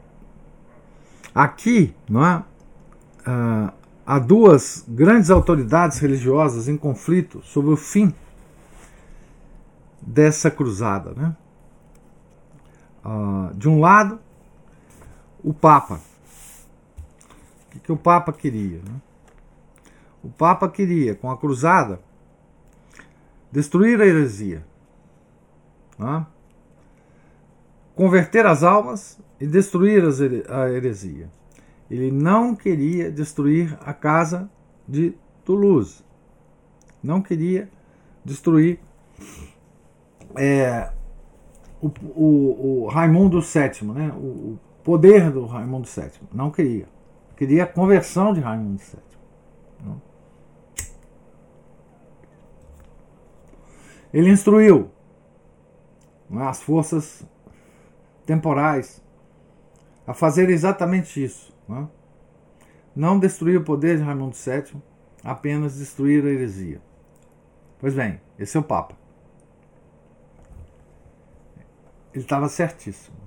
aqui, 1.34 1.94
não 2.09 2.26
é? 2.26 2.44
Ah, 3.24 3.72
há 4.05 4.18
duas 4.18 4.84
grandes 4.88 5.30
autoridades 5.30 5.99
religiosas 5.99 6.68
em 6.68 6.76
conflito 6.76 7.40
sobre 7.42 7.72
o 7.72 7.76
fim 7.76 8.12
dessa 10.03 10.51
cruzada. 10.51 11.12
Né? 11.12 11.36
Ah, 13.05 13.53
de 13.55 13.68
um 13.68 13.80
lado, 13.80 14.18
o 15.44 15.55
Papa. 15.55 16.01
O 17.68 17.70
que, 17.70 17.78
que 17.78 17.92
o 17.92 17.97
Papa 17.97 18.32
queria? 18.32 18.78
Né? 18.78 19.01
O 20.26 20.28
Papa 20.28 20.68
queria, 20.68 21.14
com 21.14 21.30
a 21.30 21.36
cruzada, 21.36 22.00
destruir 23.52 24.00
a 24.00 24.06
heresia, 24.06 24.66
né? 25.96 26.26
converter 27.94 28.44
as 28.44 28.64
almas 28.64 29.20
e 29.40 29.46
destruir 29.46 30.02
a 30.50 30.68
heresia. 30.68 31.30
Ele 31.88 32.10
não 32.10 32.56
queria 32.56 33.08
destruir 33.08 33.78
a 33.80 33.94
casa 33.94 34.50
de 34.86 35.14
Toulouse. 35.44 36.04
Não 37.00 37.22
queria 37.22 37.70
destruir 38.24 38.80
é, 40.34 40.90
o, 41.80 41.86
o, 42.16 42.82
o, 42.82 42.86
Raimundo 42.88 43.40
VII, 43.40 43.92
né? 43.92 44.12
O, 44.16 44.26
o, 44.26 44.58
poder 44.82 45.30
do 45.30 45.46
Raimundo 45.46 45.86
VII. 45.86 46.10
Não 46.32 46.50
queria. 46.50 46.88
Queria 47.36 47.62
a 47.62 47.66
conversão 47.66 48.34
de 48.34 48.40
Raimundo 48.40 48.78
VII. 48.78 48.98
Não. 49.84 50.15
Ele 54.16 54.30
instruiu 54.30 54.90
as 56.40 56.62
forças 56.62 57.22
temporais 58.24 59.04
a 60.06 60.14
fazer 60.14 60.48
exatamente 60.48 61.22
isso. 61.22 61.54
Não, 61.68 61.82
é? 61.82 61.88
não 62.96 63.18
destruir 63.18 63.58
o 63.58 63.62
poder 63.62 63.98
de 63.98 64.02
Raimundo 64.02 64.34
VII, 64.34 64.80
apenas 65.22 65.76
destruir 65.76 66.24
a 66.24 66.30
heresia. 66.30 66.80
Pois 67.78 67.92
bem, 67.92 68.18
esse 68.38 68.56
é 68.56 68.60
o 68.60 68.62
Papa. 68.62 68.96
Ele 72.14 72.24
estava 72.24 72.48
certíssimo. 72.48 73.18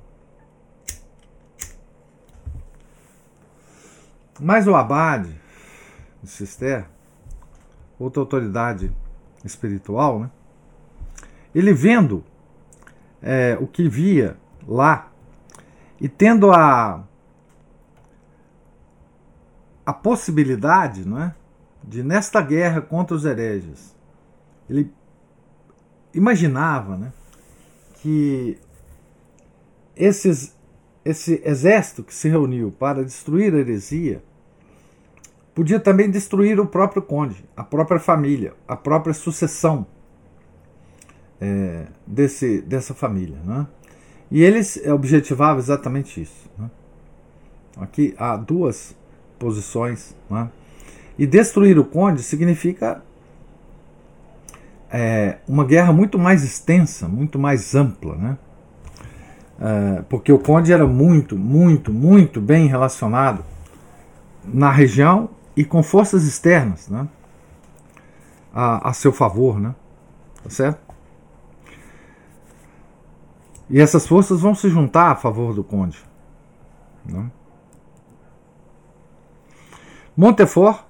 Mas 4.40 4.66
o 4.66 4.74
Abade 4.74 5.40
de 6.24 6.30
Cister, 6.32 6.90
outra 8.00 8.24
autoridade 8.24 8.92
espiritual, 9.46 10.22
né? 10.22 10.32
Ele 11.54 11.74
vendo 11.74 12.24
é, 13.22 13.58
o 13.60 13.68
que 13.68 13.88
via 13.88 14.38
lá 14.68 15.12
e 16.00 16.08
tendo 16.08 16.52
a, 16.52 17.04
a 19.86 19.94
possibilidade 19.94 21.08
não 21.08 21.22
é, 21.22 21.36
de, 21.84 22.04
nesta 22.04 22.42
guerra 22.42 22.82
contra 22.82 23.16
os 23.16 23.26
hereges, 23.26 23.96
ele 24.70 24.92
imaginava 26.14 26.98
né, 26.98 27.12
que 27.96 28.58
esses, 29.96 30.56
esse 31.04 31.42
exército 31.44 32.04
que 32.04 32.14
se 32.14 32.30
reuniu 32.30 32.72
para 32.72 33.04
destruir 33.04 33.54
a 33.54 33.58
heresia 33.58 34.24
podia 35.54 35.80
também 35.80 36.10
destruir 36.10 36.60
o 36.60 36.66
próprio 36.66 37.02
conde, 37.02 37.44
a 37.58 37.64
própria 37.64 38.00
família, 38.00 38.54
a 38.66 38.78
própria 38.78 39.14
sucessão 39.14 39.86
é, 41.42 41.86
desse, 42.06 42.62
dessa 42.62 42.94
família. 42.94 43.38
Né? 43.44 43.68
E 44.32 44.44
eles 44.44 44.78
objetivavam 44.88 45.60
exatamente 45.60 46.22
isso. 46.22 46.50
Né? 46.58 46.70
Aqui 47.78 48.14
há 48.18 48.36
duas 48.36 48.96
posições. 49.38 50.16
Né? 50.30 50.50
E 51.18 51.26
destruir 51.26 51.80
o 51.80 51.86
conde 51.86 52.22
significa 52.22 53.02
é, 54.92 55.38
uma 55.48 55.66
guerra 55.66 55.94
muito 55.94 56.20
mais 56.20 56.44
extensa, 56.44 57.08
muito 57.08 57.40
mais 57.40 57.74
ampla. 57.76 58.16
Né? 58.16 58.38
É, 59.62 60.02
porque 60.04 60.32
o 60.32 60.40
conde 60.40 60.72
era 60.72 60.86
muito, 60.86 61.38
muito, 61.38 61.94
muito 61.94 62.40
bem 62.42 62.68
relacionado 62.68 63.44
na 64.46 64.72
região 64.72 65.30
e 65.56 65.66
com 65.66 65.84
forças 65.84 66.24
externas 66.24 66.88
né? 66.88 67.08
a, 68.54 68.90
a 68.90 68.94
seu 68.94 69.12
favor. 69.12 69.60
Né? 69.60 69.74
Tá 70.44 70.50
certo? 70.50 70.89
E 73.70 73.80
essas 73.80 74.08
forças 74.08 74.42
vão 74.42 74.56
se 74.56 74.70
juntar 74.70 75.12
a 75.12 75.16
favor 75.16 75.54
do 75.54 75.64
conde. 75.64 76.04
Né? 77.06 77.30
Montefort, 80.18 80.84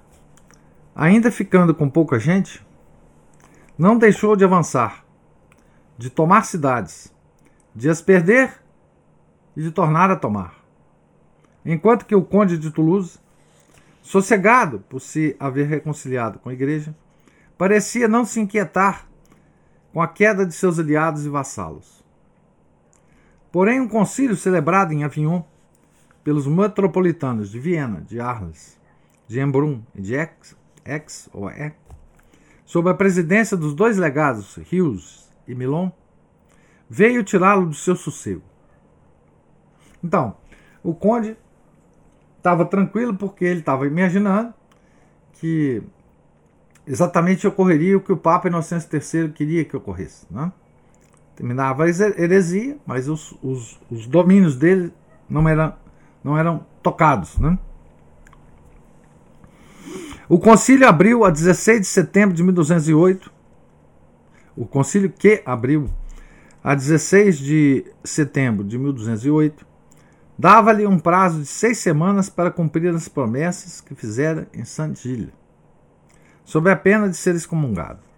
ainda 0.94 1.30
ficando 1.30 1.74
com 1.74 1.88
pouca 1.88 2.18
gente, 2.18 2.64
não 3.78 3.96
deixou 3.96 4.34
de 4.34 4.44
avançar, 4.44 5.04
de 5.96 6.10
tomar 6.10 6.44
cidades, 6.44 7.14
de 7.74 7.88
as 7.88 8.00
perder 8.00 8.60
e 9.56 9.62
de 9.62 9.70
tornar 9.70 10.10
a 10.10 10.16
tomar. 10.16 10.54
Enquanto 11.64 12.06
que 12.06 12.14
o 12.14 12.24
conde 12.24 12.56
de 12.58 12.70
Toulouse, 12.70 13.18
sossegado 14.02 14.80
por 14.88 15.00
se 15.00 15.36
haver 15.38 15.68
reconciliado 15.68 16.38
com 16.38 16.48
a 16.48 16.52
igreja, 16.52 16.94
parecia 17.56 18.08
não 18.08 18.24
se 18.24 18.40
inquietar 18.40 19.06
com 19.92 20.00
a 20.00 20.08
queda 20.08 20.46
de 20.46 20.54
seus 20.54 20.78
aliados 20.78 21.26
e 21.26 21.28
vassalos. 21.28 21.99
Porém, 23.52 23.80
um 23.80 23.88
concílio 23.88 24.36
celebrado 24.36 24.92
em 24.92 25.02
Avignon 25.02 25.42
pelos 26.22 26.46
metropolitanos 26.46 27.50
de 27.50 27.58
Viena, 27.58 28.00
de 28.02 28.20
Arles, 28.20 28.78
de 29.26 29.40
Embrun 29.40 29.82
e 29.94 30.00
de 30.00 30.16
Aix, 30.16 30.56
Aix 30.84 31.28
ou 31.32 31.48
Aix, 31.48 31.74
sob 32.64 32.88
a 32.88 32.94
presidência 32.94 33.56
dos 33.56 33.74
dois 33.74 33.96
legados, 33.96 34.56
Hughes 34.56 35.28
e 35.48 35.54
Milon, 35.54 35.90
veio 36.88 37.24
tirá-lo 37.24 37.66
do 37.66 37.74
seu 37.74 37.96
sossego. 37.96 38.42
Então, 40.02 40.36
o 40.82 40.94
conde 40.94 41.36
estava 42.36 42.64
tranquilo 42.64 43.14
porque 43.16 43.44
ele 43.44 43.60
estava 43.60 43.86
imaginando 43.86 44.54
que 45.34 45.82
exatamente 46.86 47.46
ocorreria 47.46 47.96
o 47.96 48.00
que 48.00 48.12
o 48.12 48.16
Papa 48.16 48.48
Inocêncio 48.48 48.88
III 48.92 49.32
queria 49.32 49.64
que 49.64 49.76
ocorresse. 49.76 50.26
Né? 50.30 50.52
Terminava 51.40 51.84
a 51.84 51.88
heresia, 51.88 52.76
mas 52.84 53.08
os, 53.08 53.34
os, 53.42 53.80
os 53.90 54.06
domínios 54.06 54.56
dele 54.56 54.92
não 55.26 55.48
eram, 55.48 55.74
não 56.22 56.36
eram 56.36 56.66
tocados. 56.82 57.38
Né? 57.38 57.58
O 60.28 60.38
concílio 60.38 60.86
abriu 60.86 61.24
a 61.24 61.30
16 61.30 61.80
de 61.80 61.86
setembro 61.86 62.36
de 62.36 62.42
1208. 62.42 63.32
O 64.54 64.66
concílio 64.66 65.10
que 65.10 65.42
abriu 65.46 65.88
a 66.62 66.74
16 66.74 67.38
de 67.38 67.86
setembro 68.04 68.62
de 68.62 68.76
1208 68.76 69.66
dava-lhe 70.38 70.86
um 70.86 70.98
prazo 70.98 71.40
de 71.40 71.46
seis 71.46 71.78
semanas 71.78 72.28
para 72.28 72.50
cumprir 72.50 72.94
as 72.94 73.08
promessas 73.08 73.80
que 73.80 73.94
fizera 73.94 74.46
em 74.52 74.64
Saint-Gilles, 74.64 75.32
sob 76.44 76.70
a 76.70 76.76
pena 76.76 77.08
de 77.08 77.16
ser 77.16 77.34
excomungado. 77.34 78.09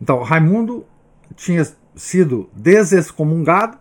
Então, 0.00 0.22
Raimundo 0.22 0.86
tinha 1.34 1.66
sido 1.94 2.48
desexcomungado 2.52 3.78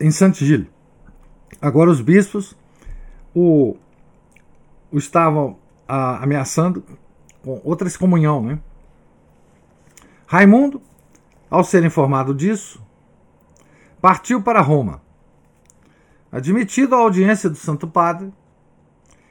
em 0.00 0.10
Saint-Gilles. 0.10 0.68
Agora 1.60 1.90
os 1.90 2.00
bispos 2.00 2.54
o, 3.34 3.76
o 4.92 4.98
estavam 4.98 5.58
a, 5.86 6.22
ameaçando 6.22 6.84
com 7.42 7.60
outra 7.64 7.88
excomunhão. 7.88 8.42
Né? 8.42 8.58
Raimundo, 10.26 10.82
ao 11.50 11.64
ser 11.64 11.84
informado 11.84 12.34
disso, 12.34 12.82
partiu 14.00 14.42
para 14.42 14.60
Roma. 14.60 15.00
Admitido 16.30 16.94
à 16.94 16.98
audiência 16.98 17.48
do 17.48 17.56
Santo 17.56 17.88
Padre, 17.88 18.32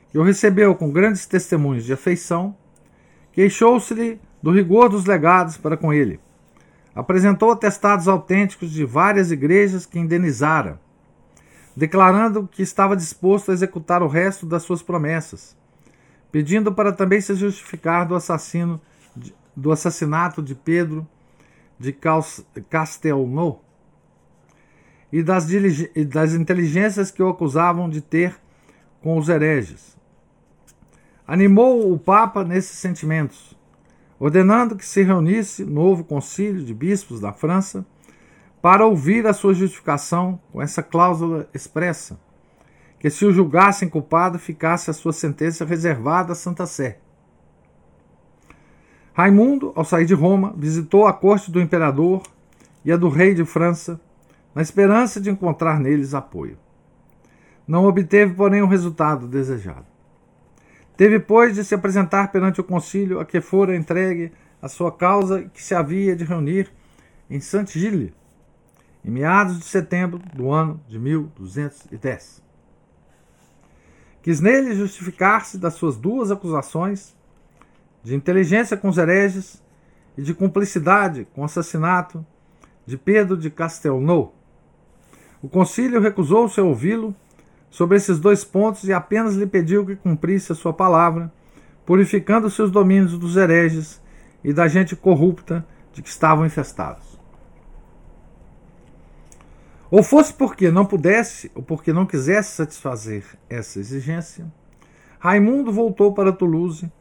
que 0.09 0.17
o 0.17 0.23
recebeu 0.23 0.73
com 0.73 0.91
grandes 0.91 1.27
testemunhos 1.27 1.85
de 1.85 1.93
afeição, 1.93 2.55
queixou-se-lhe 3.31 4.19
do 4.41 4.51
rigor 4.51 4.89
dos 4.89 5.05
legados 5.05 5.57
para 5.57 5.77
com 5.77 5.93
ele. 5.93 6.19
Apresentou 6.95 7.51
atestados 7.51 8.07
autênticos 8.07 8.71
de 8.71 8.83
várias 8.83 9.31
igrejas 9.31 9.85
que 9.85 9.99
indenizara, 9.99 10.79
declarando 11.75 12.47
que 12.47 12.63
estava 12.63 12.95
disposto 12.95 13.51
a 13.51 13.53
executar 13.53 14.01
o 14.01 14.07
resto 14.07 14.45
das 14.45 14.63
suas 14.63 14.81
promessas, 14.81 15.55
pedindo 16.31 16.73
para 16.73 16.91
também 16.91 17.21
se 17.21 17.35
justificar 17.35 18.07
do 18.07 18.15
assassino 18.15 18.81
do 19.55 19.71
assassinato 19.71 20.41
de 20.43 20.53
Pedro 20.53 21.07
de 21.79 21.95
Castelnau 22.69 23.63
e 25.11 25.23
das, 25.23 25.49
e 25.49 26.05
das 26.05 26.33
inteligências 26.33 27.09
que 27.09 27.23
o 27.23 27.29
acusavam 27.29 27.89
de 27.89 28.01
ter 28.01 28.39
com 29.01 29.17
os 29.17 29.29
hereges. 29.29 29.97
animou 31.25 31.91
o 31.91 31.97
Papa 31.97 32.43
nesses 32.43 32.77
sentimentos, 32.77 33.56
ordenando 34.19 34.75
que 34.75 34.85
se 34.85 35.03
reunisse 35.03 35.63
novo 35.63 36.03
concílio 36.03 36.63
de 36.63 36.73
bispos 36.73 37.19
da 37.19 37.31
França 37.31 37.85
para 38.61 38.85
ouvir 38.85 39.25
a 39.27 39.33
sua 39.33 39.53
justificação 39.53 40.39
com 40.51 40.61
essa 40.61 40.81
cláusula 40.81 41.47
expressa, 41.53 42.19
que 42.99 43.09
se 43.09 43.25
o 43.25 43.31
julgassem 43.31 43.87
culpado, 43.87 44.39
ficasse 44.39 44.89
a 44.89 44.93
sua 44.93 45.13
sentença 45.13 45.63
reservada 45.63 46.33
à 46.33 46.35
Santa 46.35 46.65
Sé. 46.65 46.99
Raimundo, 49.13 49.71
ao 49.75 49.83
sair 49.83 50.05
de 50.05 50.13
Roma, 50.13 50.53
visitou 50.57 51.07
a 51.07 51.13
corte 51.13 51.51
do 51.51 51.61
imperador 51.61 52.23
e 52.83 52.91
a 52.91 52.97
do 52.97 53.09
rei 53.09 53.33
de 53.33 53.45
França, 53.45 53.99
na 54.53 54.61
esperança 54.61 55.21
de 55.21 55.29
encontrar 55.29 55.79
neles 55.79 56.13
apoio. 56.13 56.57
Não 57.67 57.85
obteve, 57.85 58.33
porém, 58.33 58.61
o 58.61 58.67
resultado 58.67 59.27
desejado. 59.27 59.96
Teve, 60.97 61.19
pois, 61.19 61.53
de 61.53 61.63
se 61.63 61.75
apresentar 61.75 62.31
perante 62.31 62.59
o 62.59 62.63
concílio 62.63 63.19
a 63.19 63.25
que 63.25 63.39
fora 63.39 63.75
entregue 63.75 64.31
a 64.59 64.67
sua 64.67 64.91
causa 64.91 65.43
que 65.43 65.61
se 65.61 65.75
havia 65.75 66.15
de 66.15 66.25
reunir 66.25 66.71
em 67.29 67.39
Saint-Gilles, 67.39 68.11
em 69.05 69.11
meados 69.11 69.59
de 69.59 69.65
setembro 69.65 70.19
do 70.33 70.51
ano 70.51 70.81
de 70.87 70.97
1210. 70.97 72.41
Quis 74.23 74.41
nele 74.41 74.75
justificar-se 74.75 75.59
das 75.59 75.75
suas 75.75 75.95
duas 75.95 76.31
acusações 76.31 77.15
de 78.03 78.15
inteligência 78.15 78.75
com 78.75 78.89
os 78.89 78.97
hereges 78.97 79.61
e 80.17 80.23
de 80.23 80.33
cumplicidade 80.33 81.27
com 81.31 81.41
o 81.41 81.45
assassinato 81.45 82.25
de 82.87 82.97
Pedro 82.97 83.37
de 83.37 83.51
Castelnau. 83.51 84.33
O 85.43 85.47
concílio 85.47 86.01
recusou-se 86.01 86.59
a 86.59 86.63
ouvi-lo 86.63 87.15
sobre 87.77 87.95
esses 87.95 88.17
dois 88.17 88.43
pontos 88.43 88.85
e 88.85 88.91
apenas 88.91 89.35
lhe 89.35 89.45
pediu 89.45 89.85
que 89.85 89.95
cumprisse 89.95 90.51
a 90.51 90.55
sua 90.55 90.73
palavra, 90.73 91.31
purificando 91.85 92.49
seus 92.49 92.71
domínios 92.71 93.19
dos 93.19 93.37
hereges 93.37 94.01
e 94.43 94.51
da 94.51 94.67
gente 94.67 94.95
corrupta 94.95 95.63
de 95.93 96.01
que 96.01 96.09
estavam 96.09 96.43
infestados. 96.43 97.19
Ou 99.91 100.01
fosse 100.01 100.33
porque 100.33 100.71
não 100.71 100.87
pudesse, 100.87 101.51
ou 101.53 101.61
porque 101.61 101.93
não 101.93 102.07
quisesse 102.07 102.55
satisfazer 102.55 103.23
essa 103.47 103.79
exigência, 103.79 104.51
Raimundo 105.19 105.71
voltou 105.71 106.15
para 106.15 106.33
Toulouse, 106.33 106.91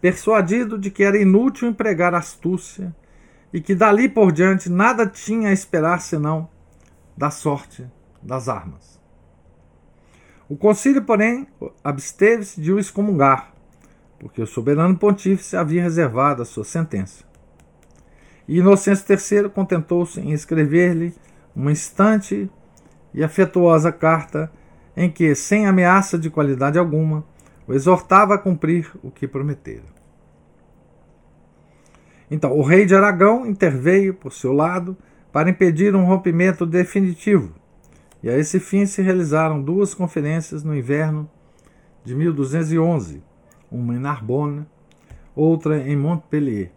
persuadido 0.00 0.78
de 0.78 0.92
que 0.92 1.02
era 1.02 1.20
inútil 1.20 1.66
empregar 1.66 2.14
astúcia 2.14 2.94
e 3.52 3.60
que 3.60 3.74
dali 3.74 4.08
por 4.08 4.30
diante 4.30 4.70
nada 4.70 5.08
tinha 5.08 5.48
a 5.48 5.52
esperar 5.52 6.00
senão 6.00 6.48
da 7.16 7.32
sorte 7.32 7.84
das 8.22 8.48
armas. 8.48 8.99
O 10.50 10.56
concílio, 10.56 11.04
porém, 11.04 11.46
absteve-se 11.84 12.60
de 12.60 12.72
o 12.72 12.78
excomungar, 12.80 13.54
porque 14.18 14.42
o 14.42 14.46
soberano 14.48 14.98
pontífice 14.98 15.56
havia 15.56 15.80
reservado 15.80 16.42
a 16.42 16.44
sua 16.44 16.64
sentença. 16.64 17.22
E 18.48 18.58
Inocêncio 18.58 19.06
III 19.08 19.48
contentou-se 19.48 20.18
em 20.20 20.32
escrever-lhe 20.32 21.14
uma 21.54 21.70
instante 21.70 22.50
e 23.14 23.22
afetuosa 23.22 23.92
carta 23.92 24.50
em 24.96 25.08
que, 25.08 25.36
sem 25.36 25.68
ameaça 25.68 26.18
de 26.18 26.28
qualidade 26.28 26.80
alguma, 26.80 27.24
o 27.64 27.72
exortava 27.72 28.34
a 28.34 28.38
cumprir 28.38 28.90
o 29.04 29.10
que 29.12 29.28
prometera. 29.28 29.86
Então, 32.28 32.58
o 32.58 32.62
rei 32.62 32.86
de 32.86 32.96
Aragão 32.96 33.46
interveio, 33.46 34.14
por 34.14 34.32
seu 34.32 34.52
lado, 34.52 34.96
para 35.30 35.48
impedir 35.48 35.94
um 35.94 36.04
rompimento 36.04 36.66
definitivo 36.66 37.59
e 38.22 38.28
a 38.28 38.36
esse 38.36 38.60
fim 38.60 38.86
se 38.86 39.00
realizaram 39.02 39.62
duas 39.62 39.94
conferências 39.94 40.62
no 40.62 40.76
inverno 40.76 41.28
de 42.04 42.14
1211, 42.14 43.22
uma 43.70 43.94
em 43.94 43.98
Narbonne, 43.98 44.66
outra 45.34 45.78
em 45.78 45.96
Montpellier. 45.96 46.70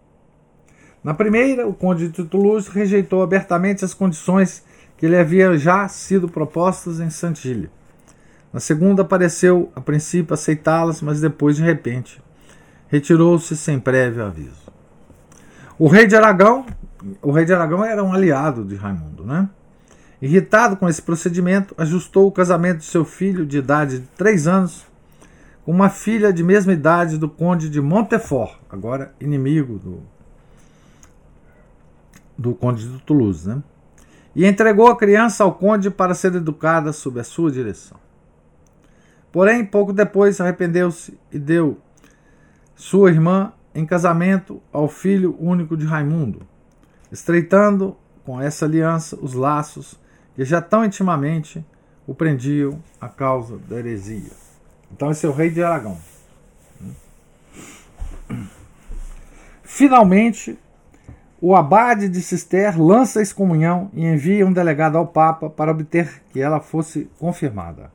Na 1.03 1.13
primeira, 1.13 1.67
o 1.67 1.73
conde 1.73 2.07
de 2.07 2.23
Toulouse 2.23 2.69
rejeitou 2.69 3.21
abertamente 3.21 3.83
as 3.83 3.93
condições 3.93 4.63
que 4.97 5.07
lhe 5.07 5.17
haviam 5.17 5.57
já 5.57 5.87
sido 5.87 6.29
propostas 6.29 7.01
em 7.01 7.09
Saint-Gilles. 7.09 7.69
Na 8.53 8.59
segunda, 8.59 9.03
pareceu 9.03 9.71
a 9.75 9.81
princípio 9.81 10.33
aceitá-las, 10.33 11.01
mas 11.01 11.19
depois, 11.19 11.57
de 11.57 11.63
repente, 11.63 12.21
retirou-se 12.87 13.57
sem 13.57 13.79
prévio 13.79 14.23
aviso. 14.23 14.71
O 15.77 15.87
rei 15.87 16.05
de 16.05 16.15
Aragão, 16.15 16.65
o 17.21 17.31
rei 17.31 17.43
de 17.43 17.53
Aragão 17.53 17.83
era 17.83 18.03
um 18.03 18.13
aliado 18.13 18.63
de 18.63 18.75
Raimundo, 18.75 19.25
né? 19.25 19.49
Irritado 20.23 20.77
com 20.77 20.87
esse 20.87 21.01
procedimento, 21.01 21.75
ajustou 21.77 22.25
o 22.25 22.31
casamento 22.31 22.77
de 22.77 22.85
seu 22.85 23.03
filho, 23.03 23.45
de 23.45 23.57
idade 23.57 23.99
de 23.99 24.07
três 24.15 24.47
anos, 24.47 24.85
com 25.65 25.71
uma 25.73 25.89
filha 25.89 26.31
de 26.31 26.41
mesma 26.41 26.71
idade 26.71 27.17
do 27.17 27.27
conde 27.27 27.69
de 27.69 27.81
Montefort, 27.81 28.57
agora 28.69 29.13
inimigo 29.19 29.77
do, 29.77 29.99
do 32.37 32.55
conde 32.55 32.87
de 32.87 33.01
Toulouse, 33.01 33.49
né? 33.49 33.61
e 34.33 34.45
entregou 34.45 34.87
a 34.87 34.95
criança 34.95 35.43
ao 35.43 35.55
conde 35.55 35.89
para 35.91 36.15
ser 36.15 36.33
educada 36.35 36.93
sob 36.93 37.19
a 37.19 37.23
sua 37.25 37.51
direção. 37.51 37.97
Porém, 39.29 39.65
pouco 39.65 39.91
depois 39.91 40.39
arrependeu-se 40.39 41.19
e 41.33 41.37
deu 41.37 41.81
sua 42.77 43.11
irmã 43.11 43.51
em 43.75 43.85
casamento 43.85 44.63
ao 44.71 44.87
filho 44.87 45.35
único 45.37 45.75
de 45.75 45.85
Raimundo, 45.85 46.47
estreitando 47.11 47.97
com 48.23 48.39
essa 48.39 48.63
aliança 48.63 49.17
os 49.21 49.33
laços 49.33 50.01
que 50.35 50.43
já 50.43 50.61
tão 50.61 50.83
intimamente 50.83 51.63
o 52.07 52.13
prendiam 52.13 52.81
a 52.99 53.07
causa 53.07 53.57
da 53.57 53.77
heresia. 53.77 54.31
Então 54.91 55.11
esse 55.11 55.25
é 55.25 55.29
o 55.29 55.33
rei 55.33 55.49
de 55.49 55.63
Aragão. 55.63 55.97
Finalmente, 59.63 60.59
o 61.41 61.55
abade 61.55 62.07
de 62.07 62.21
Cister 62.21 62.79
lança 62.79 63.19
a 63.19 63.23
excomunhão 63.23 63.89
e 63.93 64.05
envia 64.05 64.45
um 64.45 64.53
delegado 64.53 64.97
ao 64.97 65.07
Papa 65.07 65.49
para 65.49 65.71
obter 65.71 66.21
que 66.29 66.39
ela 66.39 66.59
fosse 66.59 67.09
confirmada. 67.19 67.91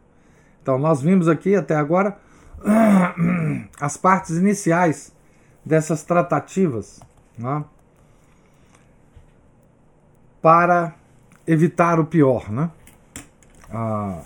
Então, 0.63 0.79
nós 0.79 1.03
vimos 1.03 1.27
aqui 1.27 1.57
até 1.57 1.75
agora 1.75 2.17
as 3.81 3.97
partes 3.97 4.37
iniciais 4.37 5.13
dessas 5.65 6.05
tratativas 6.05 7.01
né, 7.37 7.65
para 10.41 10.95
evitar 11.47 11.99
o 12.01 12.07
pior, 12.07 12.51
né? 12.51 12.71
Ah, 13.71 14.23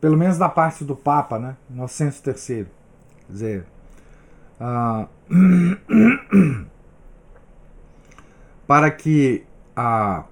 pelo 0.00 0.16
menos 0.16 0.38
da 0.38 0.48
parte 0.48 0.84
do 0.84 0.96
Papa, 0.96 1.38
né? 1.38 1.56
Inocêncio 1.70 2.22
III. 2.26 2.34
Quer 3.26 3.32
dizer, 3.32 3.66
ah, 4.60 5.06
para 8.66 8.90
que 8.90 9.44
a, 9.74 10.24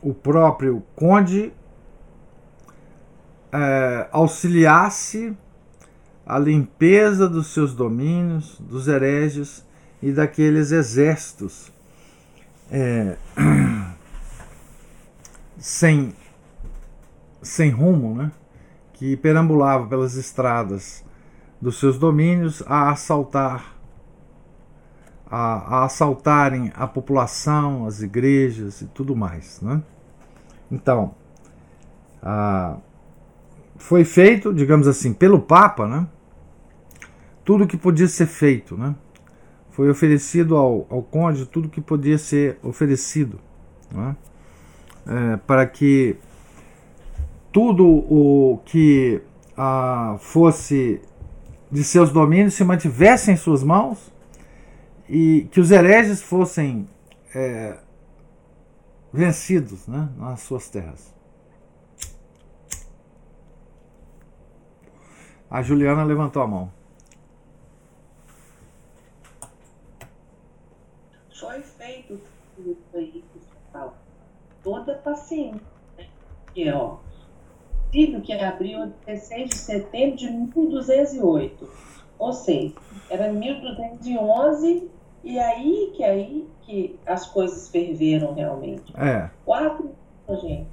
o 0.00 0.14
próprio 0.14 0.82
conde 0.94 1.52
é, 3.52 4.08
auxiliasse 4.12 5.36
a 6.26 6.38
limpeza 6.38 7.28
dos 7.28 7.48
seus 7.48 7.74
domínios, 7.74 8.58
dos 8.60 8.86
hereges 8.86 9.66
e 10.02 10.12
daqueles 10.12 10.70
exércitos 10.70 11.72
é, 12.70 13.16
sem, 15.58 16.14
sem 17.42 17.70
rumo, 17.70 18.14
né? 18.14 18.32
que 18.94 19.16
perambulava 19.16 19.86
pelas 19.86 20.16
estradas 20.16 21.04
dos 21.60 21.78
seus 21.78 21.98
domínios 21.98 22.62
a 22.66 22.90
assaltar 22.90 23.76
a, 25.30 25.80
a 25.80 25.84
assaltarem 25.84 26.72
a 26.74 26.86
população, 26.86 27.86
as 27.86 28.00
igrejas 28.00 28.80
e 28.80 28.86
tudo 28.86 29.14
mais. 29.14 29.60
Né? 29.60 29.82
Então, 30.70 31.14
foi 33.76 34.04
feito, 34.04 34.54
digamos 34.54 34.88
assim, 34.88 35.12
pelo 35.12 35.40
Papa, 35.40 35.86
né? 35.86 36.06
tudo 37.44 37.66
que 37.66 37.76
podia 37.76 38.08
ser 38.08 38.26
feito. 38.26 38.76
Né? 38.76 38.94
Foi 39.70 39.90
oferecido 39.90 40.56
ao, 40.56 40.86
ao 40.88 41.02
conde 41.02 41.46
tudo 41.46 41.68
que 41.68 41.80
podia 41.80 42.18
ser 42.18 42.58
oferecido 42.62 43.38
né? 43.90 44.16
É, 45.08 45.36
para 45.38 45.66
que 45.66 46.16
tudo 47.50 47.86
o 47.86 48.60
que 48.64 49.22
ah, 49.56 50.16
fosse 50.20 51.00
de 51.70 51.82
seus 51.82 52.12
domínios 52.12 52.54
se 52.54 52.64
mantivesse 52.64 53.30
em 53.30 53.36
suas 53.36 53.62
mãos 53.62 54.12
e 55.08 55.48
que 55.50 55.60
os 55.60 55.70
hereges 55.70 56.22
fossem 56.22 56.88
é, 57.34 57.78
vencidos 59.12 59.86
né, 59.86 60.08
nas 60.16 60.40
suas 60.40 60.68
terras. 60.68 61.14
A 65.50 65.62
Juliana 65.62 66.04
levantou 66.04 66.42
a 66.42 66.46
mão 66.46 66.78
feito 71.78 72.20
tudo 72.54 72.76
aí, 72.94 73.24
pessoal. 73.32 73.96
Toda 74.68 74.94
paciência. 74.94 75.60
Né? 75.96 76.06
E, 76.54 76.70
ó, 76.70 76.98
Digo 77.90 78.20
que 78.20 78.32
abriu 78.32 78.92
16 79.06 79.48
de 79.48 79.56
setembro 79.56 80.16
de 80.16 80.30
1208. 80.30 81.68
Ou 82.18 82.32
seja, 82.32 82.74
era 83.08 83.32
1211 83.32 84.90
e 85.24 85.38
aí 85.38 85.92
que 85.96 86.04
aí 86.04 86.46
que 86.62 86.98
as 87.06 87.26
coisas 87.26 87.68
ferveram 87.68 88.34
realmente. 88.34 88.92
É. 88.96 89.30
Quatro 89.44 89.90
gente. 90.42 90.68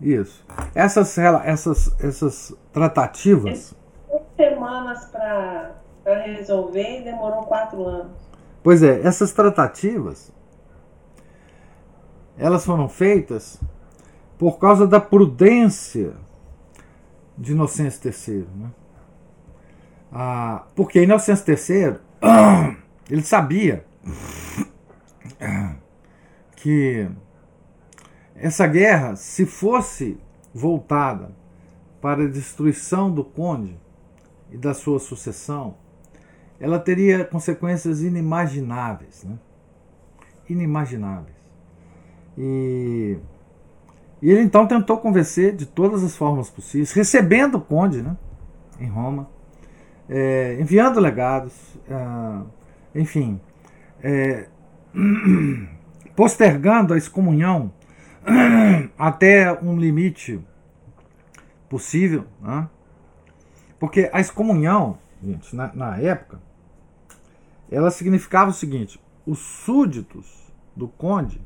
Isso. 0.00 0.44
Essas, 0.74 1.18
essas, 1.18 2.00
essas 2.00 2.56
tratativas. 2.72 3.74
semanas 4.36 5.06
para 5.06 5.74
resolver 6.04 7.00
e 7.00 7.02
demorou 7.02 7.42
quatro 7.42 7.84
anos. 7.84 8.12
Pois 8.62 8.82
é, 8.82 9.00
essas 9.00 9.32
tratativas 9.32 10.32
elas 12.38 12.64
foram 12.64 12.88
feitas 12.88 13.60
por 14.38 14.58
causa 14.58 14.86
da 14.86 15.00
prudência 15.00 16.14
de 17.36 17.52
Inocêncio 17.52 18.00
III. 18.04 18.46
Né? 18.54 18.70
Ah, 20.12 20.66
porque 20.74 21.02
Inocêncio 21.02 21.44
III 21.48 21.98
ele 23.10 23.22
sabia 23.22 23.84
que 26.56 27.08
essa 28.34 28.66
guerra, 28.66 29.16
se 29.16 29.46
fosse 29.46 30.18
voltada 30.52 31.34
para 32.00 32.24
a 32.24 32.28
destruição 32.28 33.10
do 33.10 33.24
conde 33.24 33.78
e 34.50 34.58
da 34.58 34.74
sua 34.74 34.98
sucessão, 34.98 35.76
ela 36.60 36.78
teria 36.78 37.24
consequências 37.24 38.02
inimagináveis. 38.02 39.24
Né? 39.24 39.38
Inimagináveis. 40.48 41.35
E 42.36 43.18
e 44.20 44.30
ele 44.30 44.40
então 44.40 44.66
tentou 44.66 44.98
convencer 44.98 45.54
de 45.54 45.66
todas 45.66 46.02
as 46.02 46.16
formas 46.16 46.48
possíveis, 46.48 46.92
recebendo 46.92 47.56
o 47.56 47.60
conde 47.60 48.02
né, 48.02 48.16
em 48.80 48.88
Roma, 48.88 49.28
é, 50.08 50.56
enviando 50.60 50.98
legados, 51.00 51.54
é, 51.88 52.98
enfim, 53.00 53.40
é, 54.02 54.48
postergando 56.16 56.94
a 56.94 56.96
excomunhão 56.96 57.72
até 58.98 59.52
um 59.62 59.78
limite 59.78 60.40
possível, 61.68 62.24
né? 62.40 62.68
porque 63.78 64.08
a 64.12 64.20
excomunhão, 64.20 64.98
gente, 65.22 65.54
na, 65.54 65.72
na 65.74 65.98
época, 65.98 66.40
ela 67.70 67.90
significava 67.90 68.50
o 68.50 68.54
seguinte: 68.54 68.98
os 69.26 69.38
súditos 69.38 70.52
do 70.74 70.88
conde 70.88 71.40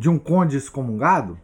de 0.00 0.08
um 0.08 0.18
conde 0.18 0.56
excomungado, 0.56 1.38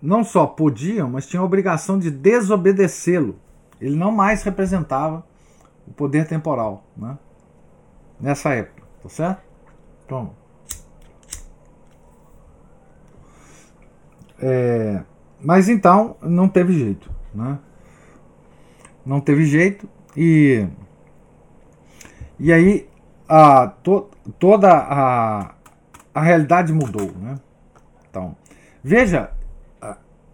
não 0.00 0.24
só 0.24 0.46
podiam, 0.46 1.10
mas 1.10 1.26
tinham 1.26 1.42
a 1.42 1.46
obrigação 1.46 1.98
de 1.98 2.10
desobedecê-lo. 2.10 3.38
Ele 3.78 3.94
não 3.94 4.10
mais 4.10 4.42
representava 4.42 5.26
o 5.86 5.92
poder 5.92 6.26
temporal, 6.26 6.82
né? 6.96 7.18
Nessa 8.18 8.54
época, 8.54 8.82
tá 9.02 9.08
certo? 9.10 9.42
Toma. 10.08 10.30
É, 14.40 15.02
mas 15.42 15.68
então 15.68 16.16
não 16.22 16.48
teve 16.48 16.72
jeito, 16.78 17.10
né? 17.34 17.58
Não 19.04 19.20
teve 19.20 19.44
jeito 19.44 19.86
e 20.16 20.66
e 22.38 22.50
aí 22.50 22.88
a, 23.28 23.66
to, 23.66 24.08
toda 24.38 24.72
a, 24.72 25.53
a 26.14 26.22
realidade 26.22 26.72
mudou. 26.72 27.10
Né? 27.12 27.38
Então, 28.08 28.36
veja, 28.82 29.32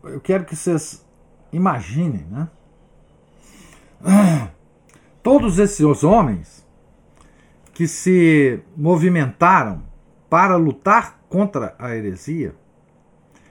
eu 0.05 0.21
quero 0.21 0.45
que 0.45 0.55
vocês 0.55 1.05
imaginem, 1.53 2.27
né? 2.31 2.49
Todos 5.23 5.59
esses 5.59 6.05
homens 6.05 6.67
que 7.75 7.87
se 7.87 8.63
movimentaram 8.77 9.83
para 10.29 10.57
lutar 10.57 11.21
contra 11.29 11.75
a 11.79 11.95
heresia, 11.95 12.55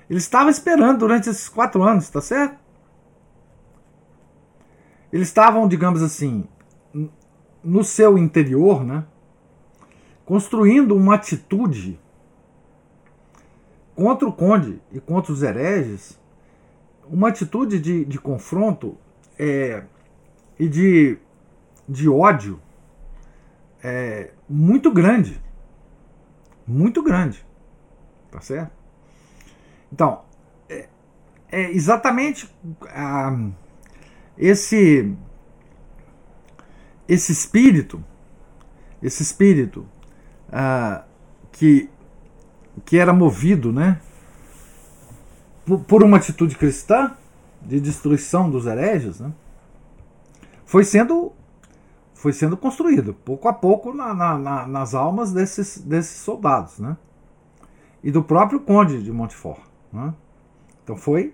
eles 0.09 0.23
estavam 0.23 0.49
esperando 0.49 0.99
durante 0.99 1.29
esses 1.29 1.47
quatro 1.47 1.83
anos, 1.83 2.09
tá 2.09 2.21
certo? 2.21 2.57
Eles 5.13 5.27
estavam, 5.27 5.67
digamos 5.67 6.01
assim, 6.01 6.47
no 7.63 7.83
seu 7.83 8.17
interior, 8.17 8.83
né? 8.83 9.05
Construindo 10.25 10.95
uma 10.95 11.15
atitude 11.15 11.99
contra 13.99 14.25
o 14.25 14.31
conde 14.31 14.81
e 14.93 14.99
contra 15.01 15.33
os 15.33 15.43
hereges 15.43 16.17
uma 17.05 17.27
atitude 17.27 17.81
de, 17.81 18.05
de 18.05 18.17
confronto 18.17 18.97
é, 19.37 19.83
e 20.57 20.69
de, 20.69 21.17
de 21.87 22.07
ódio 22.07 22.61
é, 23.83 24.31
muito 24.47 24.89
grande. 24.89 25.41
Muito 26.65 27.03
grande. 27.03 27.45
Tá 28.31 28.39
certo? 28.39 28.71
Então, 29.91 30.21
é, 30.69 30.87
é 31.51 31.69
exatamente 31.71 32.49
esse, 34.37 35.13
esse 37.05 37.33
espírito, 37.33 38.01
esse 39.03 39.23
espírito 39.23 39.85
ah, 40.49 41.03
que 41.51 41.89
que 42.85 42.97
era 42.97 43.13
movido 43.13 43.71
né, 43.71 43.99
por 45.87 46.03
uma 46.03 46.17
atitude 46.17 46.55
cristã 46.55 47.15
de 47.61 47.79
destruição 47.79 48.49
dos 48.49 48.65
hereges, 48.65 49.19
né, 49.19 49.31
foi 50.65 50.83
sendo 50.83 51.33
foi 52.13 52.33
sendo 52.33 52.57
construído 52.57 53.13
pouco 53.13 53.47
a 53.47 53.53
pouco 53.53 53.93
na, 53.93 54.13
na, 54.13 54.67
nas 54.67 54.93
almas 54.93 55.31
desses, 55.31 55.77
desses 55.77 56.17
soldados, 56.17 56.77
né? 56.77 56.97
E 58.03 58.11
do 58.11 58.21
próprio 58.21 58.59
conde 58.59 59.01
de 59.01 59.09
Montfort. 59.09 59.61
Né? 59.91 60.13
Então 60.83 60.97
foi 60.97 61.33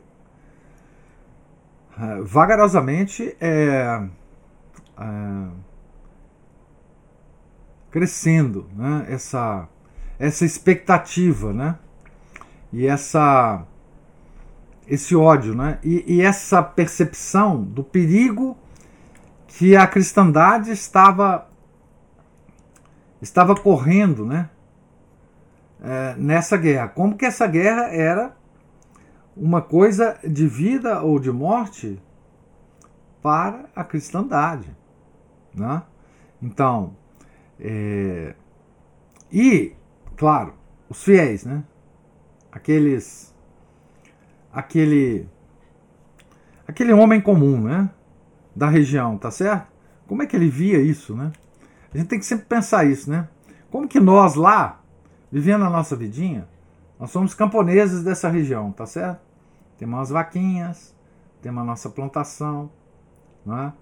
é, 1.97 2.21
vagarosamente 2.21 3.35
é, 3.41 4.07
é, 4.99 5.47
crescendo 7.89 8.69
né? 8.75 9.07
essa 9.09 9.67
essa 10.19 10.45
expectativa, 10.45 11.53
né? 11.53 11.75
E 12.71 12.85
essa 12.87 13.65
esse 14.87 15.15
ódio, 15.15 15.55
né? 15.55 15.79
E, 15.83 16.15
e, 16.15 16.21
essa 16.21 16.61
percepção 16.61 17.63
do 17.63 17.83
perigo 17.83 18.55
que 19.47 19.75
a 19.75 19.87
cristandade 19.87 20.71
estava 20.71 21.47
estava 23.21 23.55
correndo, 23.55 24.25
né? 24.25 24.49
É, 25.81 26.15
nessa 26.17 26.55
guerra, 26.55 26.87
como 26.87 27.17
que 27.17 27.25
essa 27.25 27.47
guerra 27.47 27.87
era 27.87 28.35
uma 29.35 29.61
coisa 29.61 30.17
de 30.23 30.47
vida 30.47 31.01
ou 31.01 31.19
de 31.19 31.31
morte 31.31 31.99
para 33.21 33.65
a 33.75 33.83
cristandade, 33.83 34.69
né? 35.53 35.81
Então, 36.41 36.95
é, 37.59 38.35
e 39.31 39.75
claro, 40.15 40.53
os 40.89 41.03
fiéis, 41.03 41.45
né? 41.45 41.63
Aqueles. 42.51 43.33
Aquele. 44.51 45.27
Aquele 46.67 46.93
homem 46.93 47.21
comum, 47.21 47.61
né? 47.61 47.89
Da 48.55 48.69
região, 48.69 49.17
tá 49.17 49.29
certo? 49.29 49.67
Como 50.07 50.23
é 50.23 50.25
que 50.25 50.35
ele 50.35 50.49
via 50.49 50.79
isso, 50.79 51.15
né? 51.15 51.31
A 51.93 51.97
gente 51.97 52.07
tem 52.07 52.19
que 52.19 52.25
sempre 52.25 52.45
pensar 52.45 52.85
isso, 52.85 53.09
né? 53.09 53.27
Como 53.69 53.87
que 53.87 53.99
nós 53.99 54.35
lá, 54.35 54.81
vivendo 55.31 55.65
a 55.65 55.69
nossa 55.69 55.95
vidinha, 55.95 56.47
nós 56.99 57.11
somos 57.11 57.33
camponeses 57.33 58.03
dessa 58.03 58.29
região, 58.29 58.71
tá 58.71 58.85
certo? 58.85 59.19
Temos 59.77 59.97
umas 59.97 60.09
vaquinhas, 60.09 60.95
temos 61.41 61.61
a 61.61 61.65
nossa 61.65 61.89
plantação, 61.89 62.69
né? 63.45 63.73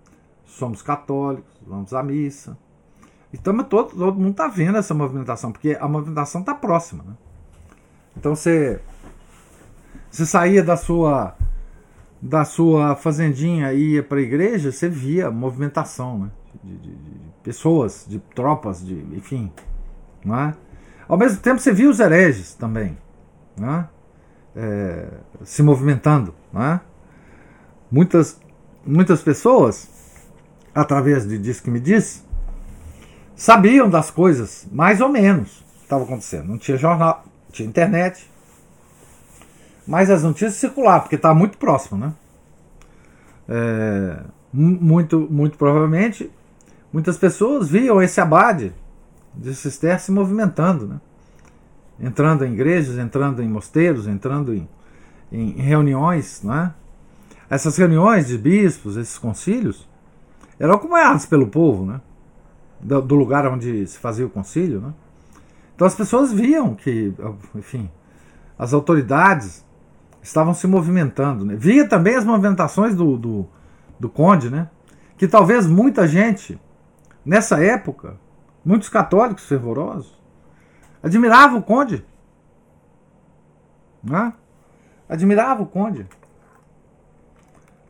somos 0.46 0.82
católicos, 0.82 1.52
vamos 1.66 1.94
à 1.94 2.04
missa. 2.04 2.58
Então 3.34 3.58
todo, 3.64 3.90
todo 3.90 4.20
mundo 4.20 4.32
está 4.32 4.48
vendo 4.48 4.78
essa 4.78 4.94
movimentação, 4.94 5.52
porque 5.52 5.76
a 5.80 5.88
movimentação 5.88 6.42
está 6.42 6.54
próxima. 6.54 7.04
Né? 7.04 7.14
Então 8.16 8.36
você, 8.36 8.80
você 10.10 10.26
saía 10.26 10.64
da 10.64 10.78
sua 10.78 11.36
da 12.22 12.46
sua 12.46 12.96
fazendinha 12.96 13.74
e 13.74 13.96
ia 13.96 14.04
para 14.04 14.18
a 14.18 14.22
igreja, 14.22 14.72
você 14.72 14.88
via 14.88 15.30
movimentação 15.30 16.20
né? 16.20 16.32
de, 16.64 16.78
de, 16.78 16.96
de, 16.96 17.20
pessoas, 17.44 18.06
de 18.08 18.18
tropas, 18.34 18.86
de 18.86 18.94
enfim. 19.14 19.52
Não 20.24 20.40
é? 20.40 20.56
Ao 21.06 21.18
mesmo 21.18 21.42
tempo 21.42 21.60
você 21.60 21.74
via 21.74 21.90
os 21.90 22.00
hereges 22.00 22.54
também 22.56 22.98
né? 23.58 23.90
é, 24.56 25.08
se 25.44 25.62
movimentando. 25.62 26.34
Né? 26.52 26.80
Muitas, 27.92 28.40
muitas 28.86 29.22
pessoas, 29.22 29.90
através 30.74 31.28
de 31.28 31.38
Diz 31.38 31.60
que 31.60 31.70
me 31.70 31.80
diz, 31.80 32.26
sabiam 33.36 33.90
das 33.90 34.12
coisas, 34.12 34.68
mais 34.72 35.02
ou 35.02 35.10
menos, 35.10 35.64
que 35.78 35.84
estavam 35.84 36.06
acontecendo. 36.06 36.48
Não 36.48 36.58
tinha 36.58 36.78
jornal, 36.78 37.26
tinha 37.52 37.68
internet, 37.68 38.30
mas 39.88 40.10
as 40.10 40.24
notícias 40.24 40.56
circulavam, 40.56 41.02
porque 41.02 41.16
estava 41.16 41.36
muito 41.36 41.58
próximo, 41.58 41.98
né? 42.00 42.14
É, 43.48 44.24
muito, 44.54 45.28
muito 45.30 45.58
provavelmente, 45.58 46.32
muitas 46.92 47.18
pessoas 47.18 47.70
viam 47.70 48.02
esse 48.02 48.22
abade 48.22 48.74
de 49.34 49.54
Cister 49.54 50.00
se 50.00 50.12
movimentando, 50.12 50.88
né? 50.88 51.02
entrando 52.00 52.46
em 52.46 52.54
igrejas, 52.54 52.98
entrando 52.98 53.42
em 53.42 53.48
mosteiros, 53.48 54.08
entrando 54.08 54.54
em, 54.54 54.68
em 55.32 55.52
reuniões. 55.54 56.42
Né? 56.44 56.74
Essas 57.50 57.78
reuniões 57.78 58.28
de 58.28 58.38
bispos, 58.38 58.96
esses 58.96 59.18
concílios, 59.18 59.88
eram 60.60 60.76
acompanhados 60.76 61.26
pelo 61.26 61.48
povo, 61.48 61.86
né? 61.86 62.00
Do, 62.84 63.02
do 63.02 63.16
lugar 63.16 63.48
onde 63.48 63.88
se 63.88 63.98
fazia 63.98 64.26
o 64.26 64.30
concílio. 64.30 64.82
Né? 64.82 64.94
Então 65.76 65.88
as 65.88 65.96
pessoas 65.96 66.32
viam 66.32 66.76
que, 66.76 67.14
enfim, 67.56 67.90
as 68.58 68.74
autoridades 68.74 69.66
estavam 70.22 70.54
se 70.54 70.68
movimentando. 70.68 71.46
Né? 71.46 71.56
Via 71.56 71.88
também 71.88 72.16
as 72.16 72.26
movimentações 72.26 72.96
do, 72.96 73.18
do, 73.18 73.48
do 74.00 74.10
conde, 74.10 74.50
né? 74.50 74.70
que 75.18 75.28
talvez 75.28 75.68
muita 75.68 76.08
gente, 76.08 76.60
nessa 77.26 77.64
época, 77.64 78.18
muitos 78.64 78.90
católicos 78.90 79.46
fervorosos, 79.46 80.18
admiravam 81.02 81.60
o 81.60 81.64
conde. 81.64 82.06
Né? 84.04 84.34
Admirava 85.08 85.64
o 85.64 85.66
conde. 85.66 86.08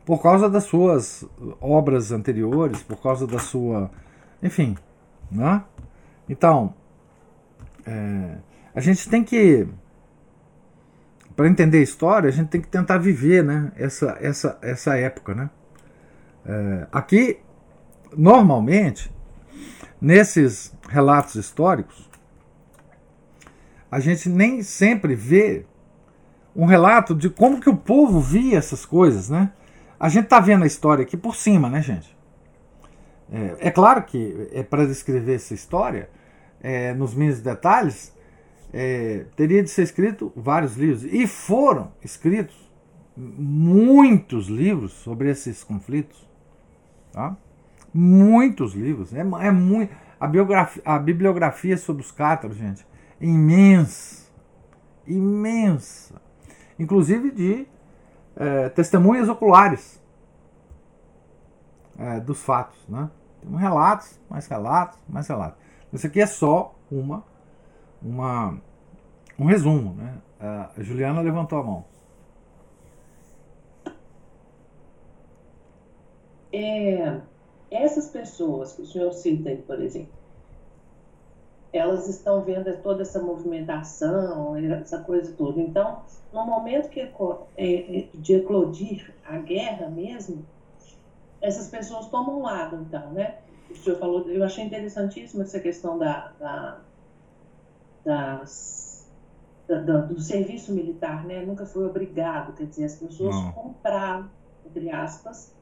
Por 0.04 0.20
causa 0.22 0.50
das 0.50 0.64
suas 0.64 1.24
obras 1.60 2.12
anteriores, 2.12 2.82
por 2.82 3.00
causa 3.00 3.26
da 3.26 3.38
sua. 3.38 3.90
Enfim. 4.44 4.76
Né? 5.32 5.64
Então, 6.28 6.74
é, 7.86 8.36
a 8.74 8.80
gente 8.80 9.08
tem 9.08 9.24
que 9.24 9.66
para 11.34 11.48
entender 11.48 11.78
a 11.78 11.82
história, 11.82 12.28
a 12.28 12.32
gente 12.32 12.48
tem 12.48 12.60
que 12.60 12.68
tentar 12.68 12.98
viver 12.98 13.42
né, 13.42 13.72
essa, 13.76 14.16
essa, 14.20 14.58
essa 14.62 14.96
época. 14.96 15.34
Né? 15.34 15.50
É, 16.46 16.86
aqui, 16.92 17.38
normalmente, 18.16 19.10
nesses 20.00 20.72
relatos 20.88 21.34
históricos, 21.34 22.08
a 23.90 23.98
gente 23.98 24.28
nem 24.28 24.62
sempre 24.62 25.14
vê 25.14 25.66
um 26.54 26.66
relato 26.66 27.14
de 27.14 27.28
como 27.28 27.60
que 27.60 27.68
o 27.68 27.76
povo 27.76 28.20
via 28.20 28.58
essas 28.58 28.86
coisas, 28.86 29.28
né? 29.28 29.50
A 29.98 30.08
gente 30.08 30.24
está 30.24 30.38
vendo 30.38 30.62
a 30.62 30.66
história 30.66 31.02
aqui 31.02 31.16
por 31.16 31.34
cima, 31.34 31.68
né, 31.68 31.82
gente? 31.82 32.13
É, 33.34 33.66
é 33.66 33.70
claro 33.70 34.04
que 34.04 34.48
é 34.52 34.62
para 34.62 34.86
descrever 34.86 35.34
essa 35.34 35.54
história 35.54 36.08
é, 36.62 36.94
nos 36.94 37.14
mínimos 37.14 37.40
detalhes, 37.40 38.16
é, 38.72 39.26
teria 39.34 39.60
de 39.60 39.68
ser 39.68 39.82
escrito 39.82 40.32
vários 40.36 40.76
livros. 40.76 41.02
E 41.02 41.26
foram 41.26 41.92
escritos 42.00 42.54
muitos 43.16 44.46
livros 44.46 44.92
sobre 44.92 45.30
esses 45.30 45.64
conflitos. 45.64 46.28
Tá? 47.10 47.36
Muitos 47.92 48.72
livros. 48.72 49.12
É, 49.12 49.20
é 49.20 49.50
muito, 49.50 49.92
a, 50.20 50.28
biografia, 50.28 50.82
a 50.84 50.96
bibliografia 50.96 51.76
sobre 51.76 52.02
os 52.02 52.12
cátaros, 52.12 52.56
gente, 52.56 52.86
é 53.20 53.26
imensa. 53.26 54.32
Imensa. 55.08 56.22
Inclusive 56.78 57.32
de 57.32 57.66
é, 58.36 58.68
testemunhas 58.68 59.28
oculares 59.28 60.00
é, 61.98 62.20
dos 62.20 62.40
fatos. 62.40 62.78
Né? 62.88 63.10
Tem 63.44 63.56
relatos, 63.56 64.18
mais 64.28 64.46
relatos, 64.46 64.98
mais 65.08 65.28
relatos. 65.28 65.58
Isso 65.92 66.06
aqui 66.06 66.20
é 66.20 66.26
só 66.26 66.74
uma 66.90 67.22
uma, 68.04 68.60
um 69.38 69.46
resumo. 69.46 69.94
Né? 69.94 70.18
A 70.40 70.70
Juliana 70.78 71.22
levantou 71.22 71.58
a 71.58 71.62
mão. 71.62 71.84
É, 76.52 77.20
essas 77.70 78.08
pessoas 78.10 78.74
que 78.74 78.82
o 78.82 78.86
senhor 78.86 79.12
cita 79.12 79.48
aí, 79.48 79.56
por 79.56 79.80
exemplo, 79.80 80.12
elas 81.72 82.08
estão 82.08 82.42
vendo 82.42 82.72
toda 82.80 83.02
essa 83.02 83.20
movimentação, 83.20 84.54
essa 84.56 85.00
coisa 85.00 85.32
toda. 85.32 85.60
Então, 85.60 86.02
no 86.32 86.46
momento 86.46 86.88
que 86.88 87.00
é, 87.00 87.10
é, 87.56 88.08
de 88.14 88.34
eclodir 88.34 89.12
a 89.24 89.38
guerra 89.38 89.88
mesmo, 89.88 90.44
essas 91.44 91.68
pessoas 91.68 92.08
tomam 92.08 92.42
lado, 92.42 92.76
então, 92.76 93.12
né? 93.12 93.36
O 93.70 93.76
senhor 93.76 93.98
falou, 93.98 94.28
eu 94.30 94.42
achei 94.42 94.64
interessantíssima 94.64 95.42
essa 95.42 95.60
questão 95.60 95.98
da, 95.98 96.32
da 96.38 96.80
das, 98.04 99.10
da, 99.66 99.80
da, 99.80 100.00
do 100.02 100.20
serviço 100.20 100.72
militar, 100.72 101.24
né? 101.24 101.44
Nunca 101.44 101.66
foi 101.66 101.86
obrigado, 101.86 102.54
quer 102.54 102.66
dizer, 102.66 102.84
as 102.84 102.96
pessoas 102.96 103.34
Não. 103.34 103.52
compraram, 103.52 104.30
entre 104.66 104.90
aspas, 104.90 105.54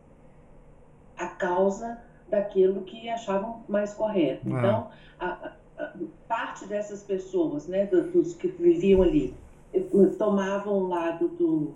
a 1.16 1.26
causa 1.26 1.98
daquilo 2.28 2.82
que 2.82 3.08
achavam 3.08 3.62
mais 3.68 3.94
correto. 3.94 4.48
É. 4.48 4.52
Então, 4.52 4.90
a, 5.18 5.52
a, 5.78 5.92
parte 6.28 6.66
dessas 6.66 7.02
pessoas, 7.02 7.66
né, 7.66 7.86
dos 7.86 8.34
que 8.34 8.48
viviam 8.48 9.02
ali, 9.02 9.34
eh, 9.72 9.80
tomavam 10.18 10.74
o 10.74 10.88
lado 10.88 11.28
do, 11.28 11.74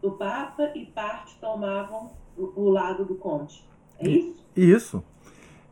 do 0.00 0.12
Papa 0.12 0.70
e 0.74 0.86
parte 0.86 1.38
tomavam 1.38 2.10
o, 2.36 2.62
o 2.62 2.70
lado 2.70 3.04
do 3.04 3.14
Conde. 3.14 3.64
É 3.98 4.08
isso? 4.08 4.34
Isso. 4.56 5.04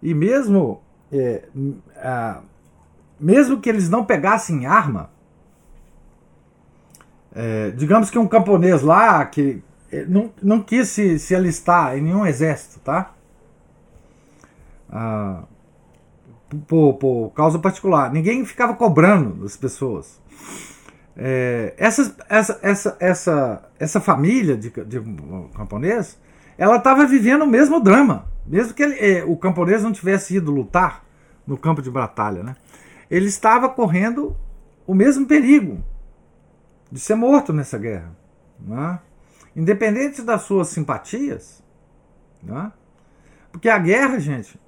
E 0.02 0.14
mesmo 0.14 0.80
é, 1.12 1.48
a, 1.96 2.42
mesmo 3.18 3.60
que 3.60 3.68
eles 3.68 3.88
não 3.88 4.04
pegassem 4.04 4.66
arma, 4.66 5.10
é, 7.34 7.70
digamos 7.72 8.10
que 8.10 8.18
um 8.18 8.26
camponês 8.26 8.82
lá 8.82 9.24
que 9.26 9.62
é, 9.92 10.04
não, 10.04 10.32
não 10.42 10.62
quis 10.62 10.88
se, 10.88 11.18
se 11.18 11.34
alistar 11.34 11.96
em 11.96 12.00
nenhum 12.00 12.26
exército, 12.26 12.80
tá? 12.80 13.14
Ah, 14.90 15.44
por, 16.66 16.94
por 16.94 17.30
causa 17.30 17.58
particular. 17.58 18.12
Ninguém 18.12 18.44
ficava 18.44 18.74
cobrando 18.74 19.42
das 19.42 19.56
pessoas. 19.56 20.20
É, 21.16 21.74
essa, 21.76 22.16
essa, 22.28 22.58
essa, 22.62 22.96
essa, 22.98 23.70
essa 23.78 24.00
família 24.00 24.56
de, 24.56 24.70
de 24.70 25.00
camponês, 25.54 26.18
ela 26.60 26.76
estava 26.76 27.06
vivendo 27.06 27.40
o 27.42 27.46
mesmo 27.46 27.80
drama, 27.80 28.26
mesmo 28.46 28.74
que 28.74 28.82
ele, 28.82 28.94
é, 28.98 29.24
o 29.24 29.34
camponês 29.34 29.82
não 29.82 29.92
tivesse 29.92 30.36
ido 30.36 30.52
lutar 30.52 31.02
no 31.46 31.56
campo 31.56 31.80
de 31.80 31.90
batalha, 31.90 32.42
né? 32.42 32.54
ele 33.10 33.28
estava 33.28 33.66
correndo 33.66 34.36
o 34.86 34.94
mesmo 34.94 35.26
perigo 35.26 35.82
de 36.92 37.00
ser 37.00 37.14
morto 37.14 37.50
nessa 37.50 37.78
guerra. 37.78 38.14
Né? 38.60 38.98
Independente 39.56 40.20
das 40.20 40.42
suas 40.42 40.68
simpatias. 40.68 41.64
Né? 42.42 42.70
Porque 43.50 43.70
a 43.70 43.78
guerra, 43.78 44.18
gente, 44.20 44.60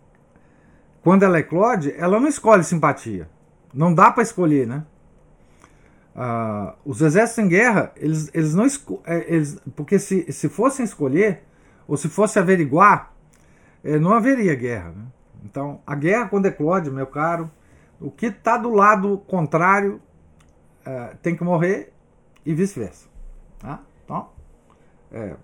quando 1.03 1.25
ela 1.25 1.41
eclode, 1.41 1.95
ela 1.99 2.19
não 2.19 2.27
escolhe 2.27 2.65
simpatia. 2.65 3.29
Não 3.73 3.93
dá 3.93 4.11
para 4.11 4.23
escolher, 4.23 4.67
né? 4.67 4.83
Ah, 6.17 6.75
os 6.87 7.03
exércitos 7.03 7.45
em 7.45 7.49
guerra, 7.49 7.93
eles, 7.97 8.31
eles 8.33 8.55
não 8.55 8.67
é, 9.05 9.35
eles, 9.35 9.59
porque 9.77 9.99
se, 9.99 10.31
se 10.33 10.49
fossem 10.49 10.85
escolher, 10.85 11.43
ou 11.87 11.97
se 11.97 12.09
fosse 12.09 12.39
averiguar, 12.39 13.13
eh, 13.85 13.99
não 13.99 14.13
haveria 14.13 14.55
guerra. 14.55 14.91
Né? 14.91 15.05
Então, 15.45 15.81
a 15.87 15.95
guerra, 15.95 16.29
quando 16.29 16.47
eclode, 16.47 16.91
meu 16.91 17.07
caro, 17.07 17.51
o 18.01 18.11
que 18.11 18.27
está 18.27 18.57
do 18.57 18.71
lado 18.71 19.19
contrário 19.27 20.01
é, 20.85 21.15
tem 21.23 21.37
que 21.37 21.45
morrer 21.45 21.93
e 22.45 22.55
vice-versa. 22.55 23.09
Tá? 23.59 23.81
Então, 24.05 24.29
é, 25.13 25.37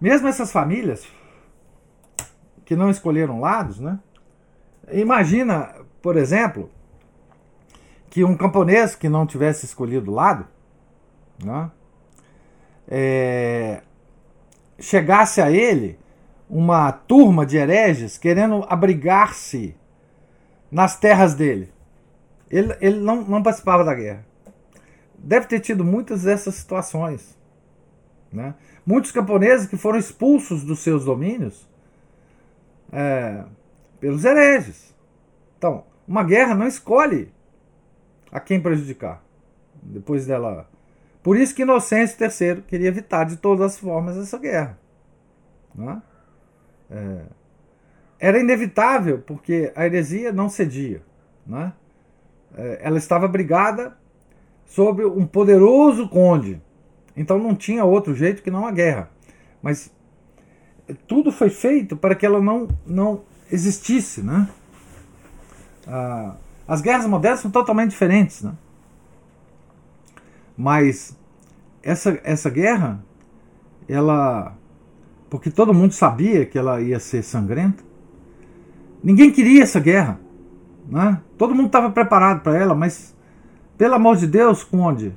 mesmo 0.00 0.28
essas 0.28 0.52
famílias 0.52 1.06
que 2.64 2.76
não 2.76 2.90
escolheram 2.90 3.40
lados, 3.40 3.80
né? 3.80 3.98
Imagina, 4.92 5.74
por 6.02 6.16
exemplo, 6.16 6.70
que 8.10 8.22
um 8.22 8.36
camponês 8.36 8.94
que 8.94 9.08
não 9.08 9.26
tivesse 9.26 9.64
escolhido 9.66 10.10
lado, 10.10 10.46
né? 11.42 11.70
É, 12.88 13.82
chegasse 14.78 15.40
a 15.40 15.50
ele 15.50 15.98
uma 16.48 16.92
turma 16.92 17.46
de 17.46 17.56
hereges 17.56 18.18
querendo 18.18 18.64
abrigar-se 18.68 19.74
nas 20.70 20.98
terras 20.98 21.34
dele. 21.34 21.72
Ele, 22.50 22.76
ele 22.80 23.00
não, 23.00 23.22
não 23.22 23.42
participava 23.42 23.84
da 23.84 23.94
guerra. 23.94 24.24
Deve 25.16 25.46
ter 25.46 25.60
tido 25.60 25.84
muitas 25.84 26.22
dessas 26.22 26.54
situações. 26.54 27.36
Né? 28.32 28.54
Muitos 28.84 29.10
camponeses 29.10 29.66
que 29.66 29.76
foram 29.76 29.98
expulsos 29.98 30.64
dos 30.64 30.80
seus 30.80 31.04
domínios 31.04 31.66
é, 32.92 33.44
pelos 33.98 34.24
hereges. 34.24 34.94
Então, 35.56 35.84
uma 36.06 36.22
guerra 36.22 36.54
não 36.54 36.66
escolhe 36.66 37.32
a 38.30 38.38
quem 38.38 38.60
prejudicar. 38.60 39.22
Depois 39.82 40.26
dela. 40.26 40.68
Por 41.24 41.38
isso 41.38 41.54
que 41.54 41.62
Inocêncio 41.62 42.18
III 42.22 42.62
queria 42.68 42.88
evitar 42.88 43.24
de 43.24 43.38
todas 43.38 43.64
as 43.64 43.78
formas 43.78 44.14
essa 44.14 44.36
guerra. 44.36 44.78
Né? 45.74 46.02
É, 46.90 47.22
era 48.20 48.38
inevitável, 48.38 49.22
porque 49.26 49.72
a 49.74 49.86
heresia 49.86 50.30
não 50.30 50.50
cedia. 50.50 51.02
Né? 51.46 51.72
É, 52.54 52.80
ela 52.82 52.98
estava 52.98 53.26
brigada 53.26 53.96
sob 54.66 55.02
um 55.02 55.26
poderoso 55.26 56.10
conde. 56.10 56.60
Então 57.16 57.38
não 57.38 57.54
tinha 57.54 57.86
outro 57.86 58.14
jeito 58.14 58.42
que 58.42 58.50
não 58.50 58.66
a 58.66 58.70
guerra. 58.70 59.08
Mas 59.62 59.90
tudo 61.08 61.32
foi 61.32 61.48
feito 61.48 61.96
para 61.96 62.14
que 62.14 62.26
ela 62.26 62.38
não, 62.38 62.68
não 62.86 63.22
existisse. 63.50 64.20
Né? 64.20 64.46
Ah, 65.86 66.36
as 66.68 66.82
guerras 66.82 67.06
modernas 67.06 67.40
são 67.40 67.50
totalmente 67.50 67.92
diferentes. 67.92 68.42
Né? 68.42 68.52
Mas 70.56 71.16
essa, 71.82 72.18
essa 72.24 72.48
guerra, 72.48 73.04
ela. 73.88 74.56
Porque 75.28 75.50
todo 75.50 75.74
mundo 75.74 75.92
sabia 75.92 76.46
que 76.46 76.58
ela 76.58 76.80
ia 76.80 76.98
ser 76.98 77.22
sangrenta. 77.22 77.82
Ninguém 79.02 79.30
queria 79.30 79.62
essa 79.62 79.80
guerra. 79.80 80.18
Né? 80.88 81.20
Todo 81.36 81.54
mundo 81.54 81.66
estava 81.66 81.90
preparado 81.90 82.42
para 82.42 82.56
ela, 82.56 82.74
mas, 82.74 83.14
pelo 83.76 83.94
amor 83.94 84.16
de 84.16 84.26
Deus, 84.26 84.62
Conde, 84.62 85.12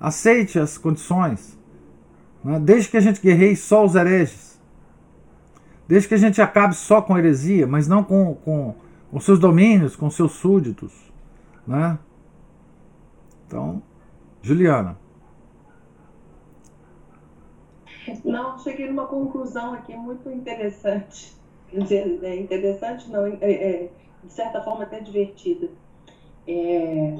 aceite 0.00 0.58
as 0.58 0.78
condições. 0.78 1.58
Né? 2.42 2.58
Desde 2.60 2.88
que 2.88 2.96
a 2.96 3.00
gente 3.00 3.20
guerreie 3.20 3.56
só 3.56 3.84
os 3.84 3.94
hereges. 3.94 4.60
Desde 5.86 6.08
que 6.08 6.14
a 6.14 6.18
gente 6.18 6.40
acabe 6.40 6.74
só 6.74 7.02
com 7.02 7.14
a 7.14 7.18
heresia, 7.18 7.66
mas 7.66 7.86
não 7.86 8.02
com, 8.02 8.34
com, 8.36 8.74
com 9.10 9.20
seus 9.20 9.38
domínios, 9.38 9.94
com 9.94 10.08
seus 10.08 10.32
súditos. 10.32 10.92
Né? 11.66 11.98
Então, 13.46 13.82
Juliana. 14.42 14.98
Não, 18.24 18.58
cheguei 18.58 18.88
numa 18.88 19.06
conclusão 19.06 19.74
aqui 19.74 19.96
muito 19.96 20.28
interessante. 20.30 21.34
É 21.72 22.36
interessante, 22.36 23.10
não, 23.10 23.24
é, 23.24 23.38
é, 23.40 23.90
de 24.22 24.32
certa 24.32 24.60
forma 24.60 24.84
até 24.84 25.00
divertida. 25.00 25.70
É, 26.46 27.14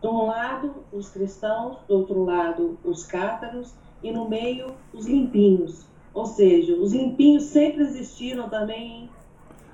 de 0.00 0.06
um 0.06 0.26
lado, 0.26 0.84
os 0.92 1.08
cristãos, 1.08 1.78
do 1.88 1.94
outro 1.94 2.24
lado, 2.24 2.78
os 2.84 3.04
cátaros, 3.04 3.74
e 4.02 4.12
no 4.12 4.28
meio, 4.28 4.74
os 4.94 5.06
limpinhos. 5.06 5.86
Ou 6.14 6.26
seja, 6.26 6.74
os 6.74 6.92
limpinhos 6.92 7.44
sempre 7.44 7.82
existiram 7.82 8.48
também. 8.48 9.08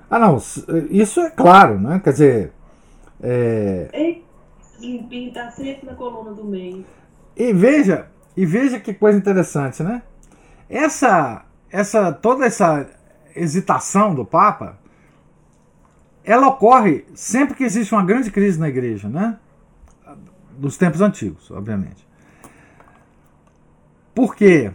Ah, 0.09 0.19
não, 0.19 0.37
isso 0.89 1.19
é 1.19 1.29
claro, 1.29 1.79
né? 1.79 1.99
Quer 2.03 2.11
dizer. 2.11 2.53
É... 3.21 4.21
limpinho 4.79 5.29
está 5.29 5.51
sempre 5.51 5.85
na 5.85 5.95
coluna 5.95 6.31
do 6.31 6.43
meio. 6.43 6.85
E 7.35 7.53
veja, 7.53 8.07
e 8.35 8.45
veja 8.45 8.79
que 8.79 8.93
coisa 8.93 9.17
interessante, 9.17 9.83
né? 9.83 10.01
Essa, 10.69 11.45
essa, 11.69 12.11
toda 12.11 12.45
essa 12.45 12.89
hesitação 13.35 14.13
do 14.13 14.25
Papa 14.25 14.77
ela 16.27 16.47
ocorre 16.47 17.05
sempre 17.15 17.55
que 17.55 17.63
existe 17.63 17.95
uma 17.95 18.03
grande 18.03 18.29
crise 18.29 18.59
na 18.59 18.67
igreja, 18.67 19.07
né? 19.07 19.39
Dos 20.57 20.75
tempos 20.75 20.99
antigos, 20.99 21.49
obviamente. 21.49 22.05
Por 24.13 24.35
quê? 24.35 24.73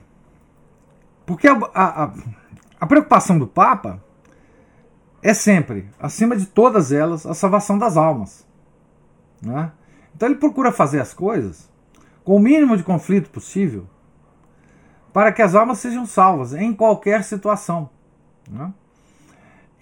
Porque 1.27 1.47
a, 1.47 1.59
a, 1.75 2.13
a 2.81 2.87
preocupação 2.87 3.39
do 3.39 3.47
Papa 3.47 4.03
é 5.23 5.35
sempre, 5.35 5.91
acima 6.01 6.35
de 6.35 6.47
todas 6.47 6.91
elas, 6.91 7.27
a 7.27 7.35
salvação 7.35 7.77
das 7.77 7.99
almas. 7.99 8.47
Né? 9.43 9.71
Então 10.23 10.31
ele 10.31 10.39
procura 10.39 10.71
fazer 10.71 11.01
as 11.01 11.13
coisas 11.13 11.69
com 12.23 12.37
o 12.37 12.39
mínimo 12.39 12.77
de 12.77 12.85
conflito 12.85 13.29
possível 13.29 13.89
para 15.13 15.33
que 15.33 15.43
as 15.43 15.57
almas 15.57 15.81
sejam 15.81 16.07
salvas 16.07 16.55
em 16.55 16.73
qualquer 16.73 17.25
situação. 17.25 17.91
Né? 18.49 18.73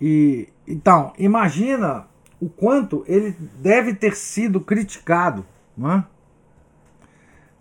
E 0.01 0.49
então, 0.67 1.13
imagina 1.19 2.07
o 2.41 2.49
quanto 2.49 3.05
ele 3.07 3.33
deve 3.59 3.93
ter 3.93 4.17
sido 4.17 4.63
criticado 4.63 5.45
é? 5.79 6.05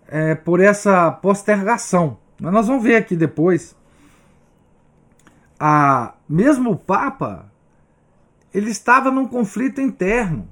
É, 0.08 0.34
por 0.34 0.58
essa 0.58 1.10
postergação. 1.10 2.16
Mas 2.40 2.50
nós 2.50 2.66
vamos 2.66 2.82
ver 2.82 2.96
aqui 2.96 3.14
depois. 3.14 3.76
A, 5.58 6.14
mesmo 6.26 6.70
o 6.70 6.78
Papa, 6.78 7.52
ele 8.54 8.70
estava 8.70 9.10
num 9.10 9.28
conflito 9.28 9.82
interno. 9.82 10.48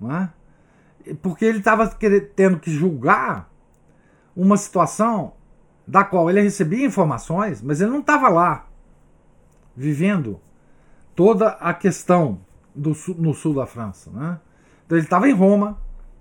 É? 0.00 0.43
Porque 1.20 1.44
ele 1.44 1.58
estava 1.58 1.88
tendo 2.34 2.58
que 2.58 2.70
julgar 2.70 3.50
uma 4.36 4.56
situação 4.56 5.34
da 5.86 6.02
qual 6.02 6.30
ele 6.30 6.40
recebia 6.40 6.86
informações, 6.86 7.60
mas 7.62 7.80
ele 7.80 7.90
não 7.90 8.00
estava 8.00 8.28
lá, 8.28 8.66
vivendo 9.76 10.40
toda 11.14 11.50
a 11.50 11.74
questão 11.74 12.40
do 12.74 12.94
sul, 12.94 13.14
no 13.18 13.34
sul 13.34 13.54
da 13.54 13.66
França. 13.66 14.10
Né? 14.10 14.40
Então 14.84 14.98
ele 14.98 15.06
estava 15.06 15.28
em 15.28 15.34
Roma, 15.34 15.78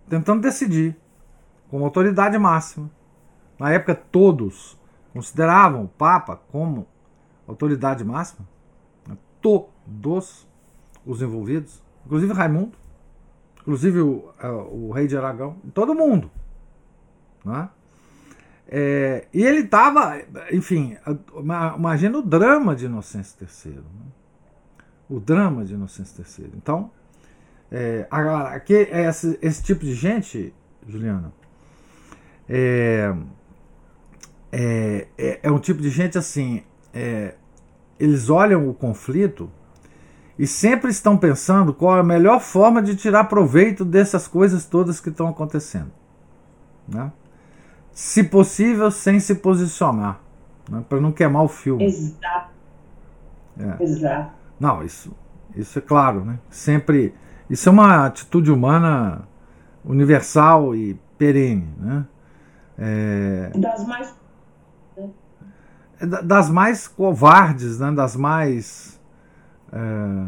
tentando 0.10 0.42
decidir, 0.42 0.96
como 1.70 1.86
autoridade 1.86 2.38
máxima. 2.38 2.90
Na 3.58 3.72
época, 3.72 3.96
todos 3.96 4.78
consideravam 5.14 5.86
o 5.86 5.88
Papa 5.88 6.36
como 6.52 6.88
autoridade 7.48 8.04
máxima. 8.04 8.48
Né? 9.08 9.18
Todos 9.42 10.48
os 11.06 11.22
envolvidos, 11.22 11.82
inclusive 12.06 12.34
Raimundo, 12.34 12.78
inclusive 13.64 14.00
o, 14.02 14.30
o 14.72 14.92
rei 14.92 15.08
de 15.08 15.18
Aragão, 15.18 15.58
todo 15.74 15.96
mundo. 15.96 16.30
Né? 17.44 17.70
É, 18.68 19.28
e 19.34 19.44
ele 19.44 19.62
estava, 19.62 20.22
enfim, 20.52 20.96
imagina 21.76 22.18
o 22.18 22.22
drama 22.22 22.76
de 22.76 22.86
Inocêncio 22.86 23.36
III. 23.66 23.74
Né? 23.74 23.82
o 25.10 25.20
drama 25.20 25.64
de 25.64 25.74
Inocêncio 25.74 26.24
III. 26.24 26.52
Então, 26.56 26.90
é, 27.72 28.08
agora, 28.10 28.50
aqui, 28.50 28.76
é 28.76 29.08
esse, 29.08 29.38
esse 29.42 29.64
tipo 29.64 29.84
de 29.84 29.94
gente, 29.94 30.54
Juliana, 30.88 31.32
é, 32.48 33.14
é, 34.52 35.08
é, 35.18 35.40
é 35.44 35.52
um 35.52 35.60
tipo 35.60 35.82
de 35.82 35.90
gente 35.90 36.18
assim, 36.18 36.64
é, 36.94 37.36
eles 38.00 38.30
olham 38.30 38.68
o 38.68 38.74
conflito 38.74 39.50
e 40.38 40.48
sempre 40.48 40.90
estão 40.90 41.18
pensando 41.18 41.74
qual 41.74 41.98
é 41.98 42.00
a 42.00 42.04
melhor 42.04 42.40
forma 42.40 42.82
de 42.82 42.96
tirar 42.96 43.26
proveito 43.26 43.86
dessas 43.86 44.28
coisas 44.28 44.66
todas 44.66 45.00
que 45.00 45.10
estão 45.10 45.28
acontecendo. 45.28 45.92
Né? 46.88 47.12
Se 47.92 48.24
possível, 48.24 48.90
sem 48.90 49.20
se 49.20 49.36
posicionar, 49.36 50.20
né? 50.70 50.84
para 50.90 51.00
não 51.00 51.12
queimar 51.12 51.44
o 51.44 51.48
filme. 51.48 51.86
Exato. 51.86 52.50
É. 53.58 53.84
Exato. 53.84 54.32
Não, 54.60 54.84
isso, 54.84 55.16
isso 55.56 55.78
é 55.78 55.82
claro, 55.82 56.26
né? 56.26 56.40
Sempre. 56.50 57.14
Isso 57.50 57.70
é 57.70 57.72
uma 57.72 58.06
atitude 58.06 58.52
humana 58.52 59.28
universal 59.86 60.76
e 60.76 61.00
perene, 61.18 61.70
né? 61.78 62.06
É, 62.78 63.52
das 63.56 63.86
mais. 63.86 64.16
Né? 64.98 65.10
É 66.00 66.06
das 66.06 66.50
mais 66.50 66.88
covardes, 66.88 67.80
né? 67.80 67.92
Das 67.92 68.16
mais. 68.16 68.93
É, 69.74 70.26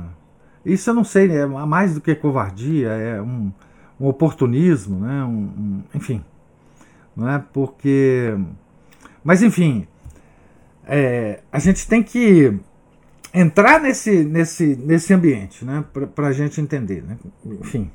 isso 0.66 0.89
eu 0.89 0.93
não 0.93 1.04
sei, 1.04 1.32
é 1.32 1.46
mais 1.46 1.93
do 1.93 2.02
que 2.02 2.16
covardia, 2.16 2.89
é 2.89 3.22
um, 3.22 3.52
um 4.00 4.08
oportunismo, 4.08 5.00
né? 5.00 5.24
Um, 5.24 5.30
um, 5.30 5.84
enfim. 5.93 6.24
Não 7.16 7.30
é? 7.30 7.39
Porque. 7.54 8.36
Mas 9.24 9.41
enfim. 9.41 9.88
É, 10.88 11.41
a 11.52 11.58
gente 11.58 11.88
tem 11.88 12.04
que 12.04 12.60
entrar 13.34 13.82
nesse, 13.82 14.24
nesse, 14.24 14.76
nesse 14.78 15.14
ambiente, 15.14 15.66
né, 15.66 15.84
para 16.14 16.28
a 16.28 16.32
gente 16.32 16.62
entender. 16.62 17.04
Né? 17.04 17.18
Enfim, 17.60 17.91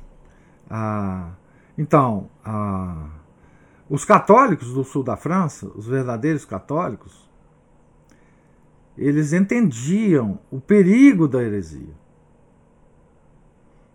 ah, 0.69 1.31
então, 1.77 2.29
ah, 2.45 3.07
os 3.89 4.05
católicos 4.05 4.71
do 4.73 4.83
sul 4.83 5.03
da 5.03 5.17
França, 5.17 5.65
os 5.75 5.87
verdadeiros 5.87 6.45
católicos, 6.45 7.29
eles 8.97 9.33
entendiam 9.33 10.39
o 10.51 10.59
perigo 10.59 11.27
da 11.27 11.41
heresia. 11.41 11.93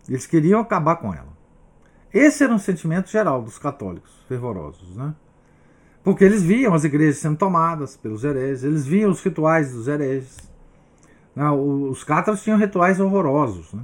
Eles 0.07 0.25
queriam 0.25 0.59
acabar 0.59 0.95
com 0.97 1.13
ela. 1.13 1.35
Esse 2.13 2.43
era 2.43 2.53
um 2.53 2.59
sentimento 2.59 3.09
geral 3.09 3.41
dos 3.41 3.59
católicos 3.59 4.11
fervorosos, 4.27 4.95
né? 4.95 5.13
Porque 6.03 6.23
eles 6.23 6.41
viam 6.41 6.73
as 6.73 6.85
igrejas 6.85 7.17
sendo 7.17 7.37
tomadas 7.37 7.97
pelos 7.97 8.23
hereges, 8.23 8.63
eles 8.63 8.85
viam 8.85 9.11
os 9.11 9.21
rituais 9.21 9.73
dos 9.73 9.87
hereges. 9.87 10.37
Né? 11.35 11.49
Os 11.51 12.03
cátaros 12.03 12.41
tinham 12.41 12.57
rituais 12.57 12.99
horrorosos, 12.99 13.73
né? 13.73 13.83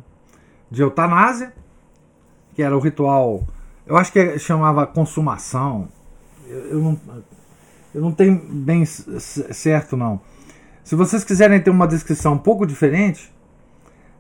de 0.72 0.82
eutanásia, 0.82 1.54
que 2.56 2.64
era 2.64 2.76
o 2.76 2.80
ritual, 2.80 3.46
eu 3.86 3.98
acho 3.98 4.12
que 4.12 4.40
chamava 4.40 4.88
consumação. 4.88 5.90
Eu, 6.48 6.60
eu, 6.70 6.80
não, 6.80 7.02
eu 7.94 8.02
não 8.02 8.12
tenho 8.12 8.36
bem 8.36 8.86
certo, 8.86 9.98
não. 9.98 10.22
Se 10.84 10.96
vocês 10.96 11.24
quiserem 11.24 11.62
ter 11.62 11.70
uma 11.70 11.88
descrição 11.88 12.34
um 12.34 12.38
pouco 12.38 12.66
diferente, 12.66 13.34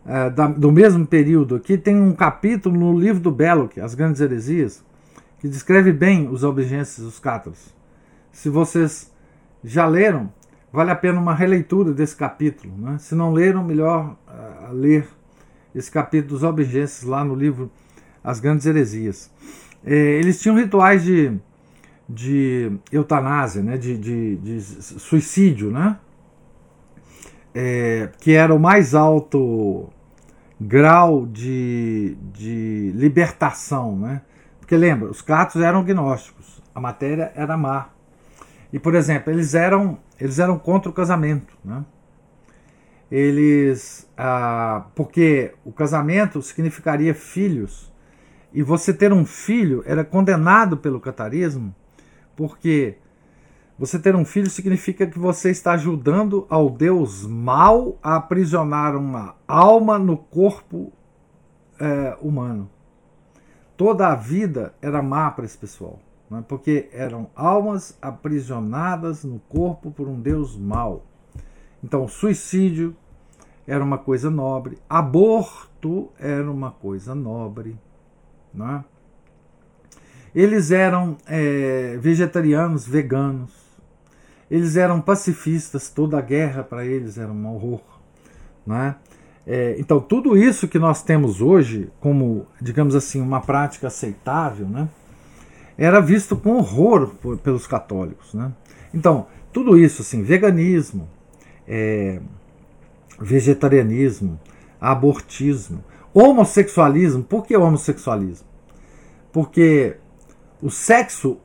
é, 0.05 0.29
da, 0.29 0.47
do 0.47 0.71
mesmo 0.71 1.05
período 1.05 1.55
aqui, 1.55 1.77
tem 1.77 1.95
um 1.95 2.13
capítulo 2.13 2.77
no 2.77 2.97
livro 2.97 3.21
do 3.21 3.31
Belloc, 3.31 3.77
As 3.77 3.93
Grandes 3.93 4.21
Heresias, 4.21 4.83
que 5.39 5.47
descreve 5.49 5.91
bem 5.91 6.29
os 6.29 6.43
albigenses 6.43 6.99
os 6.99 7.19
cátaros. 7.19 7.75
Se 8.31 8.49
vocês 8.49 9.11
já 9.61 9.85
leram, 9.85 10.31
vale 10.71 10.89
a 10.89 10.95
pena 10.95 11.19
uma 11.19 11.35
releitura 11.35 11.91
desse 11.91 12.15
capítulo. 12.15 12.73
Né? 12.77 12.97
Se 12.97 13.13
não 13.13 13.33
leram, 13.33 13.61
melhor 13.61 14.15
uh, 14.27 14.73
ler 14.73 15.05
esse 15.75 15.91
capítulo 15.91 16.29
dos 16.29 16.43
albigenses 16.45 17.03
lá 17.03 17.25
no 17.25 17.35
livro 17.35 17.69
As 18.23 18.39
Grandes 18.39 18.65
Heresias. 18.65 19.29
É, 19.85 19.93
eles 19.93 20.41
tinham 20.41 20.55
rituais 20.55 21.03
de, 21.03 21.33
de 22.07 22.71
eutanásia, 22.89 23.61
né? 23.61 23.77
de, 23.77 23.97
de, 23.97 24.37
de 24.37 24.61
suicídio, 24.61 25.69
né? 25.69 25.97
É, 27.53 28.09
que 28.19 28.33
era 28.33 28.53
o 28.53 28.59
mais 28.59 28.95
alto 28.95 29.89
grau 30.59 31.25
de, 31.25 32.17
de 32.33 32.91
libertação. 32.95 33.97
Né? 33.97 34.21
Porque 34.59 34.75
lembra, 34.75 35.09
os 35.09 35.21
catos 35.21 35.61
eram 35.61 35.83
gnósticos, 35.83 36.61
a 36.73 36.79
matéria 36.79 37.31
era 37.35 37.57
má. 37.57 37.89
E, 38.71 38.79
por 38.79 38.95
exemplo, 38.95 39.31
eles 39.31 39.53
eram, 39.53 39.99
eles 40.19 40.39
eram 40.39 40.57
contra 40.57 40.89
o 40.89 40.93
casamento. 40.93 41.55
Né? 41.63 41.85
Eles. 43.11 44.09
Ah, 44.17 44.87
porque 44.95 45.53
o 45.63 45.71
casamento 45.71 46.41
significaria 46.41 47.13
filhos. 47.13 47.93
E 48.51 48.61
você 48.61 48.93
ter 48.93 49.11
um 49.11 49.25
filho 49.25 49.83
era 49.85 50.03
condenado 50.03 50.77
pelo 50.77 50.99
catarismo, 50.99 51.73
porque 52.35 52.97
você 53.85 53.99
ter 53.99 54.15
um 54.15 54.25
filho 54.25 54.49
significa 54.49 55.05
que 55.05 55.17
você 55.19 55.49
está 55.49 55.73
ajudando 55.73 56.45
ao 56.49 56.69
Deus 56.69 57.25
mal 57.25 57.97
a 58.01 58.15
aprisionar 58.15 58.95
uma 58.95 59.35
alma 59.47 59.97
no 59.97 60.17
corpo 60.17 60.91
é, 61.79 62.17
humano. 62.21 62.69
Toda 63.75 64.07
a 64.07 64.15
vida 64.15 64.73
era 64.81 65.01
má 65.01 65.29
para 65.31 65.45
esse 65.45 65.57
pessoal 65.57 65.99
né? 66.33 66.43
porque 66.47 66.89
eram 66.91 67.29
almas 67.35 67.97
aprisionadas 68.01 69.23
no 69.23 69.39
corpo 69.39 69.91
por 69.91 70.07
um 70.07 70.19
Deus 70.19 70.57
mau. 70.57 71.05
Então, 71.83 72.07
suicídio 72.07 72.95
era 73.67 73.83
uma 73.83 73.97
coisa 73.97 74.29
nobre, 74.29 74.77
aborto 74.89 76.09
era 76.17 76.49
uma 76.49 76.71
coisa 76.71 77.13
nobre. 77.13 77.77
Né? 78.53 78.83
Eles 80.33 80.71
eram 80.71 81.17
é, 81.27 81.97
vegetarianos, 81.99 82.87
veganos, 82.87 83.62
eles 84.53 84.77
eram 84.77 85.01
pacifistas, 85.01 85.89
toda 85.89 86.19
a 86.19 86.21
guerra 86.21 86.63
para 86.63 86.85
eles 86.85 87.17
era 87.17 87.31
um 87.31 87.47
horror. 87.47 87.81
Né? 88.63 88.95
É, 89.47 89.75
então, 89.79 89.99
tudo 89.99 90.37
isso 90.37 90.67
que 90.67 90.77
nós 90.77 91.01
temos 91.01 91.41
hoje 91.41 91.89
como, 91.99 92.45
digamos 92.61 92.93
assim, 92.93 93.19
uma 93.19 93.41
prática 93.41 93.87
aceitável, 93.87 94.67
né? 94.67 94.87
era 95.75 95.99
visto 95.99 96.35
com 96.35 96.51
horror 96.51 97.15
por, 97.19 97.35
pelos 97.39 97.65
católicos. 97.65 98.35
Né? 98.35 98.51
Então, 98.93 99.25
tudo 99.51 99.75
isso, 99.75 100.03
assim, 100.03 100.21
veganismo, 100.21 101.09
é, 101.67 102.21
vegetarianismo, 103.19 104.39
abortismo, 104.79 105.83
homossexualismo. 106.13 107.23
Por 107.23 107.43
que 107.43 107.57
homossexualismo? 107.57 108.45
Porque 109.31 109.97
o 110.61 110.69
sexo 110.69 111.39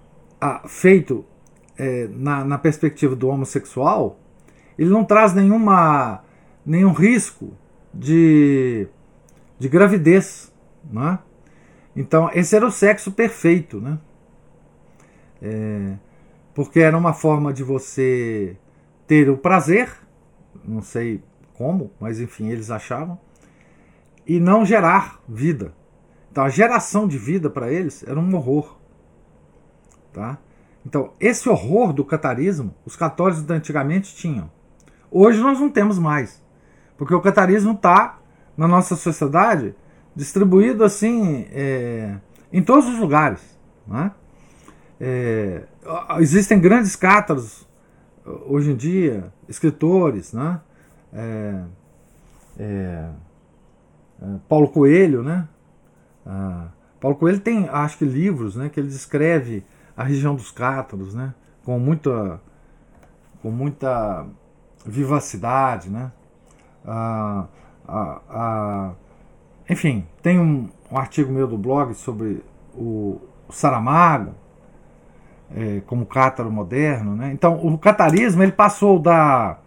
feito 0.69 1.25
é, 1.79 2.09
na, 2.09 2.45
na, 2.45 2.59
perspectiva 2.59 3.14
do 3.14 3.29
homossexual, 3.29 4.18
ele 4.79 4.91
não 4.91 5.05
traz 5.05 5.33
nenhuma, 5.33 6.22
nenhum 6.64 6.93
risco 6.93 7.53
de, 7.95 8.89
de 9.59 9.68
gravidez. 9.68 10.53
Né? 10.91 11.18
Então, 11.95 12.31
esse 12.35 12.57
era 12.57 12.66
o 12.66 12.70
sexo 12.70 13.12
perfeito. 13.12 13.81
Né? 13.81 13.99
É, 15.41 15.95
porque 16.55 16.81
era 16.81 16.99
uma 16.99 17.12
forma 17.12 17.53
de 17.53 17.62
você 17.62 18.57
ter 19.07 19.31
o 19.31 19.37
prazer, 19.37 19.91
não 20.64 20.83
sei 20.83 21.22
como, 21.55 21.91
mas 21.99 22.20
enfim, 22.20 22.51
eles 22.51 22.70
achavam, 22.70 23.18
e 24.26 24.39
não 24.39 24.64
gerar 24.64 25.20
vida. 25.29 25.72
Então 26.31 26.45
a 26.45 26.49
geração 26.49 27.09
de 27.09 27.16
vida 27.16 27.49
para 27.49 27.72
eles 27.72 28.05
era 28.07 28.18
um 28.20 28.35
horror. 28.37 28.76
Tá? 30.12 30.39
Então, 30.89 31.12
esse 31.20 31.47
horror 31.51 31.93
do 31.93 32.03
catarismo, 32.03 32.74
os 32.82 32.97
católicos 32.97 33.45
antigamente 33.51 34.16
tinham. 34.16 34.51
Hoje 35.11 35.39
nós 35.39 35.61
não 35.61 35.68
temos 35.68 35.99
mais. 35.99 36.43
Porque 36.97 37.14
o 37.14 37.20
catarismo 37.20 37.72
está 37.72 38.18
na 38.57 38.66
nossa 38.66 38.97
sociedade 38.97 39.74
distribuído 40.16 40.82
assim 40.82 41.47
é, 41.53 42.16
em 42.51 42.62
todos 42.62 42.89
os 42.89 42.99
lugares. 42.99 43.39
Né? 43.86 44.11
É, 44.99 45.64
existem 46.20 46.59
grandes 46.59 46.97
cátaros 46.97 47.68
hoje 48.47 48.70
em 48.70 48.76
dia, 48.76 49.30
escritores, 49.47 50.32
né? 50.32 50.59
É, 51.12 51.61
é, 52.59 53.09
é 54.22 54.26
Paulo 54.49 54.68
Coelho, 54.68 55.22
né? 55.22 55.47
Ah, 56.24 56.68
Paulo 56.99 57.18
Coelho 57.18 57.41
tem, 57.41 57.68
acho 57.68 57.99
que 57.99 58.07
livros, 58.07 58.57
né, 58.57 58.70
que 58.70 58.80
ele 58.80 58.89
descreve 58.89 59.62
a 59.99 60.05
região 60.05 60.37
dos 60.37 60.53
cátaros, 60.53 61.13
né, 61.13 61.35
com 61.65 61.77
muita, 61.77 62.41
com 63.43 63.51
muita 63.51 64.25
vivacidade, 64.87 65.91
né? 65.91 66.13
Ah, 66.87 67.47
ah, 67.87 68.21
ah 68.31 68.93
enfim, 69.69 70.07
tem 70.23 70.39
um, 70.39 70.69
um, 70.91 70.97
artigo 70.97 71.33
meu 71.33 71.49
do 71.49 71.59
blog 71.59 71.93
sobre 71.95 72.45
o, 72.75 73.21
o 73.49 73.53
Saramago, 73.53 74.35
é, 75.55 75.81
como 75.81 76.07
cátaro 76.07 76.51
moderno. 76.51 77.17
Né? 77.17 77.33
Então, 77.33 77.57
o 77.67 77.77
catarismo 77.77 78.43
ele 78.43 78.53
passou 78.53 79.01
da, 79.01 79.59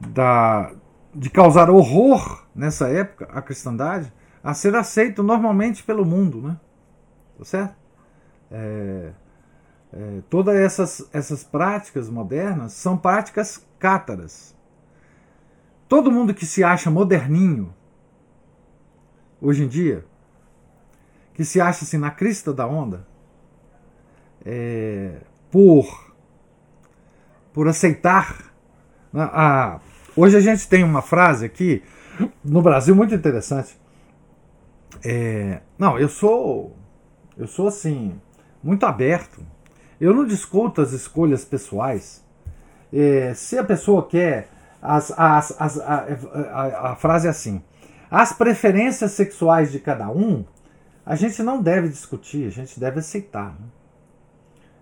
da, 0.00 0.72
de 1.14 1.28
causar 1.28 1.70
horror 1.70 2.44
nessa 2.54 2.88
época 2.88 3.28
à 3.32 3.42
cristandade 3.42 4.12
a 4.42 4.54
ser 4.54 4.74
aceito 4.74 5.22
normalmente 5.22 5.82
pelo 5.84 6.04
mundo. 6.04 6.40
Né? 6.40 6.56
Tá 7.38 7.44
certo? 7.44 7.76
É, 8.50 9.12
é, 9.92 10.22
todas 10.28 10.54
essas, 10.54 11.08
essas 11.12 11.42
práticas 11.42 12.08
modernas 12.08 12.72
são 12.72 12.96
práticas 12.96 13.66
cátaras. 13.78 14.54
Todo 15.88 16.12
mundo 16.12 16.32
que 16.32 16.46
se 16.46 16.62
acha 16.62 16.90
moderninho 16.90 17.74
hoje 19.40 19.64
em 19.64 19.68
dia, 19.68 20.04
que 21.34 21.44
se 21.44 21.60
acha 21.60 21.84
assim 21.84 21.98
na 21.98 22.10
crista 22.10 22.52
da 22.52 22.66
onda, 22.66 23.06
é, 24.44 25.20
por, 25.50 26.14
por 27.52 27.66
aceitar. 27.66 28.52
Né, 29.12 29.28
a, 29.32 29.80
hoje 30.16 30.36
a 30.36 30.40
gente 30.40 30.68
tem 30.68 30.84
uma 30.84 31.02
frase 31.02 31.44
aqui 31.44 31.82
no 32.44 32.62
Brasil 32.62 32.94
muito 32.94 33.14
interessante. 33.14 33.78
É, 35.04 35.62
não, 35.78 35.98
eu 35.98 36.08
sou 36.08 36.76
eu 37.36 37.46
sou 37.46 37.68
assim 37.68 38.20
muito 38.62 38.84
aberto. 38.84 39.44
Eu 40.00 40.14
não 40.14 40.24
discuto 40.24 40.80
as 40.80 40.92
escolhas 40.92 41.44
pessoais. 41.44 42.24
É, 42.92 43.34
se 43.34 43.58
a 43.58 43.64
pessoa 43.64 44.06
quer 44.06 44.48
as, 44.82 45.12
as, 45.16 45.54
as, 45.60 45.78
a, 45.78 46.06
a, 46.52 46.92
a 46.92 46.96
frase 46.96 47.26
é 47.26 47.30
assim: 47.30 47.62
as 48.10 48.32
preferências 48.32 49.12
sexuais 49.12 49.70
de 49.70 49.78
cada 49.78 50.10
um, 50.10 50.44
a 51.04 51.14
gente 51.14 51.42
não 51.42 51.62
deve 51.62 51.88
discutir, 51.88 52.46
a 52.46 52.50
gente 52.50 52.80
deve 52.80 53.00
aceitar. 53.00 53.50
Né? 53.50 53.66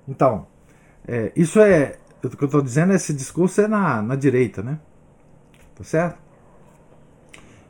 Então, 0.06 0.46
é, 1.06 1.32
isso 1.34 1.60
é. 1.60 1.96
O 2.22 2.28
que 2.28 2.42
eu 2.42 2.46
estou 2.46 2.62
dizendo, 2.62 2.92
esse 2.92 3.12
discurso 3.14 3.60
é 3.60 3.68
na, 3.68 4.02
na 4.02 4.16
direita, 4.16 4.62
né? 4.62 4.80
Tá 5.76 5.84
certo? 5.84 6.18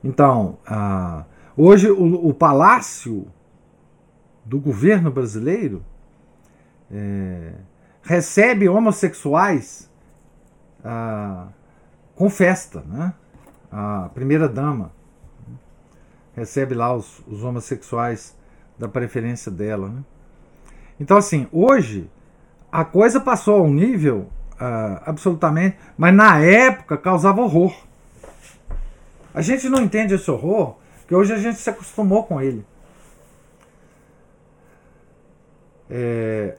Então, 0.03 0.59
ah, 0.67 1.25
hoje 1.57 1.91
o, 1.91 2.29
o, 2.29 2.33
palácio 2.33 3.27
do 4.45 4.59
governo 4.59 5.11
brasileiro 5.11 5.85
é, 6.91 7.53
recebe 8.03 8.69
homossexuais 8.69 9.91
ah, 10.85 11.49
com 12.15 12.29
festa, 12.31 12.83
né? 12.87 13.13
A 13.71 14.11
primeira 14.15 14.49
dama 14.49 14.93
recebe 16.35 16.75
lá 16.75 16.95
os, 16.95 17.21
os 17.27 17.43
homossexuais 17.43 18.37
da 18.79 18.89
preferência 18.89 19.51
dela, 19.51 19.89
né? 19.89 20.03
Então, 21.01 21.17
assim, 21.17 21.47
hoje 21.53 22.11
a 22.71 22.85
coisa 22.85 23.21
passou 23.21 23.57
a 23.57 23.63
um 23.63 23.73
nível 23.73 24.29
uh, 24.61 25.03
absolutamente. 25.05 25.77
Mas 25.97 26.15
na 26.15 26.39
época 26.39 26.97
causava 26.97 27.41
horror. 27.41 27.75
A 29.33 29.41
gente 29.43 29.69
não 29.69 29.81
entende 29.81 30.15
esse 30.15 30.31
horror, 30.31 30.77
porque 31.01 31.15
hoje 31.15 31.33
a 31.33 31.39
gente 31.39 31.59
se 31.59 31.71
acostumou 31.71 32.25
com 32.25 32.41
ele. 32.41 32.65
É, 35.91 36.57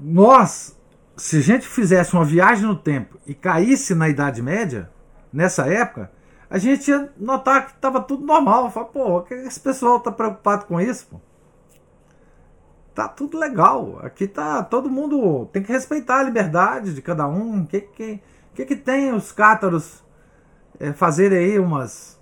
nós, 0.00 0.78
se 1.16 1.38
a 1.38 1.40
gente 1.40 1.66
fizesse 1.66 2.14
uma 2.14 2.24
viagem 2.24 2.66
no 2.66 2.76
tempo 2.76 3.18
e 3.26 3.34
caísse 3.34 3.94
na 3.94 4.08
Idade 4.08 4.42
Média, 4.42 4.90
nessa 5.32 5.66
época, 5.66 6.10
a 6.48 6.58
gente 6.58 6.90
ia 6.90 7.10
notar 7.16 7.66
que 7.66 7.72
estava 7.72 8.00
tudo 8.00 8.26
normal. 8.26 8.70
Falar, 8.70 8.86
pô, 8.86 9.22
que 9.22 9.34
esse 9.34 9.58
pessoal 9.58 9.96
está 9.96 10.12
preocupado 10.12 10.66
com 10.66 10.80
isso? 10.80 11.06
Pô? 11.10 11.20
Tá 12.94 13.08
tudo 13.08 13.38
legal. 13.38 13.98
Aqui 14.02 14.26
tá 14.26 14.62
todo 14.62 14.90
mundo 14.90 15.46
tem 15.46 15.62
que 15.62 15.72
respeitar 15.72 16.20
a 16.20 16.22
liberdade 16.22 16.94
de 16.94 17.00
cada 17.00 17.26
um. 17.26 17.62
O 17.62 17.66
que 17.66 17.80
que, 17.80 18.20
que, 18.54 18.66
que 18.66 18.76
tem 18.76 19.14
os 19.14 19.32
cátaros 19.32 20.04
é, 20.78 20.92
fazerem 20.92 21.38
aí 21.38 21.58
umas 21.58 22.20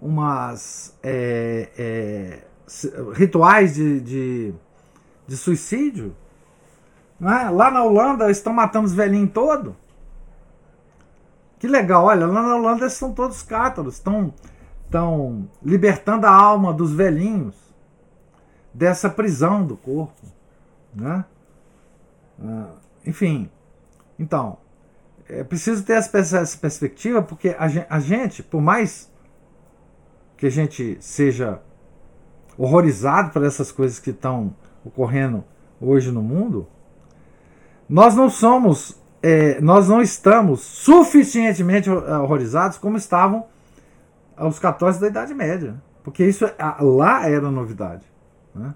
umas 0.00 0.96
é, 1.02 1.70
é, 1.76 2.44
rituais 3.14 3.74
de, 3.74 4.00
de, 4.00 4.54
de 5.26 5.36
suicídio? 5.36 6.14
É? 7.20 7.50
Lá 7.50 7.70
na 7.70 7.82
Holanda 7.82 8.30
estão 8.30 8.52
matando 8.52 8.86
os 8.86 8.94
velhinhos 8.94 9.32
todos. 9.32 9.74
Que 11.58 11.66
legal, 11.66 12.04
olha, 12.04 12.26
lá 12.26 12.42
na 12.42 12.54
Holanda 12.54 12.82
eles 12.82 12.92
são 12.92 13.12
todos 13.12 13.42
cátaros, 13.42 13.94
estão, 13.94 14.32
estão 14.84 15.48
libertando 15.60 16.24
a 16.26 16.30
alma 16.30 16.72
dos 16.72 16.92
velhinhos 16.92 17.56
dessa 18.72 19.10
prisão 19.10 19.66
do 19.66 19.76
corpo. 19.76 20.22
Né? 20.94 21.24
Ah, 22.40 22.70
enfim, 23.04 23.50
então, 24.16 24.58
é 25.28 25.42
preciso 25.42 25.84
ter 25.84 25.94
essa 25.94 26.58
perspectiva, 26.58 27.22
porque 27.22 27.56
a 27.58 27.98
gente, 27.98 28.42
por 28.42 28.60
mais 28.60 29.10
que 30.36 30.46
a 30.46 30.50
gente 30.50 30.96
seja 31.00 31.60
horrorizado 32.56 33.30
por 33.30 33.44
essas 33.44 33.72
coisas 33.72 33.98
que 33.98 34.10
estão 34.10 34.54
ocorrendo 34.84 35.44
hoje 35.80 36.12
no 36.12 36.22
mundo, 36.22 36.66
nós 37.88 38.14
não 38.14 38.28
somos 38.28 38.98
é, 39.22 39.60
nós 39.60 39.88
não 39.88 40.00
estamos 40.00 40.60
suficientemente 40.60 41.90
horrorizados 41.90 42.78
como 42.78 42.96
estavam 42.96 43.46
os 44.38 44.58
católicos 44.58 45.00
da 45.00 45.08
Idade 45.08 45.34
Média. 45.34 45.82
Porque 46.02 46.24
isso 46.24 46.44
lá 46.80 47.28
era 47.28 47.50
novidade. 47.50 48.04
Né? 48.54 48.74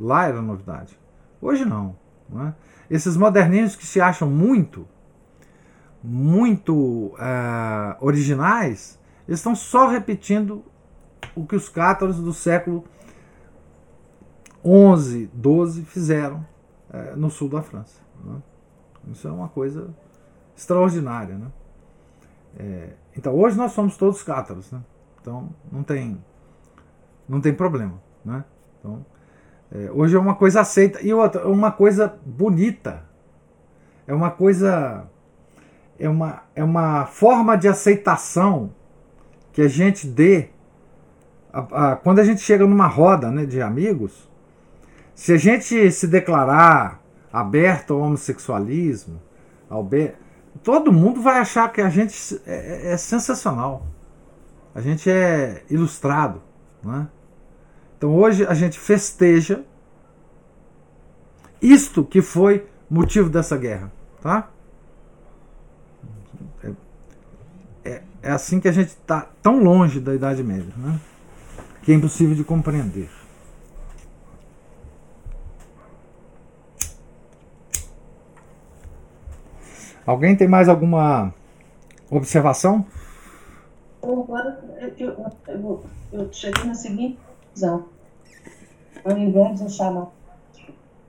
Lá 0.00 0.26
era 0.26 0.40
novidade. 0.40 0.98
Hoje 1.40 1.64
não. 1.64 1.96
Né? 2.28 2.54
Esses 2.90 3.16
moderninhos 3.16 3.76
que 3.76 3.86
se 3.86 4.00
acham 4.00 4.28
muito, 4.28 4.88
muito 6.02 6.74
uh, 6.74 7.96
originais, 8.00 8.98
eles 9.28 9.40
estão 9.40 9.54
só 9.54 9.88
repetindo 9.88 10.64
o 11.34 11.46
que 11.46 11.54
os 11.54 11.68
cátaros 11.68 12.18
do 12.18 12.32
século 12.32 12.84
11, 14.64 15.30
12 15.32 15.84
fizeram 15.84 16.44
no 17.14 17.30
sul 17.30 17.48
da 17.48 17.60
França. 17.60 18.05
Né? 18.24 18.42
Isso 19.08 19.26
é 19.26 19.30
uma 19.30 19.48
coisa 19.48 19.94
extraordinária. 20.56 21.36
Né? 21.36 21.46
É, 22.58 22.88
então, 23.16 23.34
hoje 23.34 23.56
nós 23.56 23.72
somos 23.72 23.96
todos 23.96 24.22
cátaros, 24.22 24.70
né? 24.72 24.80
então 25.20 25.50
não 25.70 25.82
tem, 25.82 26.18
não 27.28 27.40
tem 27.40 27.54
problema. 27.54 28.00
Né? 28.24 28.44
Então, 28.78 29.04
é, 29.72 29.90
hoje 29.90 30.16
é 30.16 30.18
uma 30.18 30.34
coisa 30.34 30.60
aceita 30.60 31.00
e 31.02 31.12
outra, 31.12 31.42
é 31.42 31.46
uma 31.46 31.72
coisa 31.72 32.18
bonita. 32.24 33.04
É 34.06 34.14
uma 34.14 34.30
coisa. 34.30 35.04
É 35.98 36.08
uma, 36.08 36.42
é 36.54 36.62
uma 36.62 37.06
forma 37.06 37.56
de 37.56 37.66
aceitação 37.66 38.70
que 39.52 39.62
a 39.62 39.68
gente 39.68 40.06
dê. 40.06 40.50
A, 41.52 41.92
a, 41.92 41.96
quando 41.96 42.18
a 42.18 42.24
gente 42.24 42.40
chega 42.40 42.66
numa 42.66 42.86
roda 42.86 43.30
né, 43.30 43.46
de 43.46 43.60
amigos, 43.62 44.28
se 45.14 45.32
a 45.32 45.38
gente 45.38 45.90
se 45.90 46.06
declarar 46.06 47.00
aberto 47.32 47.94
ao 47.94 48.00
homossexualismo, 48.00 49.20
ao 49.68 49.82
be... 49.82 50.12
todo 50.62 50.92
mundo 50.92 51.20
vai 51.20 51.38
achar 51.38 51.70
que 51.72 51.80
a 51.80 51.88
gente 51.88 52.40
é, 52.46 52.88
é, 52.88 52.92
é 52.92 52.96
sensacional. 52.96 53.86
A 54.74 54.80
gente 54.80 55.10
é 55.10 55.64
ilustrado. 55.70 56.42
Né? 56.82 57.08
Então 57.96 58.14
hoje 58.14 58.46
a 58.46 58.54
gente 58.54 58.78
festeja 58.78 59.64
isto 61.60 62.04
que 62.04 62.20
foi 62.20 62.66
motivo 62.88 63.28
dessa 63.28 63.56
guerra. 63.56 63.90
Tá? 64.20 64.50
É, 66.62 66.72
é, 67.84 68.02
é 68.22 68.30
assim 68.30 68.60
que 68.60 68.68
a 68.68 68.72
gente 68.72 68.88
está 68.88 69.28
tão 69.42 69.62
longe 69.62 70.00
da 70.00 70.14
Idade 70.14 70.42
Média, 70.42 70.72
né? 70.76 71.00
que 71.82 71.92
é 71.92 71.94
impossível 71.94 72.34
de 72.34 72.44
compreender. 72.44 73.08
Alguém 80.06 80.36
tem 80.36 80.46
mais 80.46 80.68
alguma 80.68 81.34
observação? 82.08 82.86
Agora 84.00 84.60
eu, 84.98 85.16
eu, 85.48 85.84
eu, 86.12 86.32
cheguei 86.32 86.64
na 86.64 86.74
seguinte 86.74 87.18
conclusão. 87.26 87.86
Ao 89.04 89.18
invés 89.18 89.58
de 89.58 89.64
eu 89.64 89.68
chamar 89.68 90.06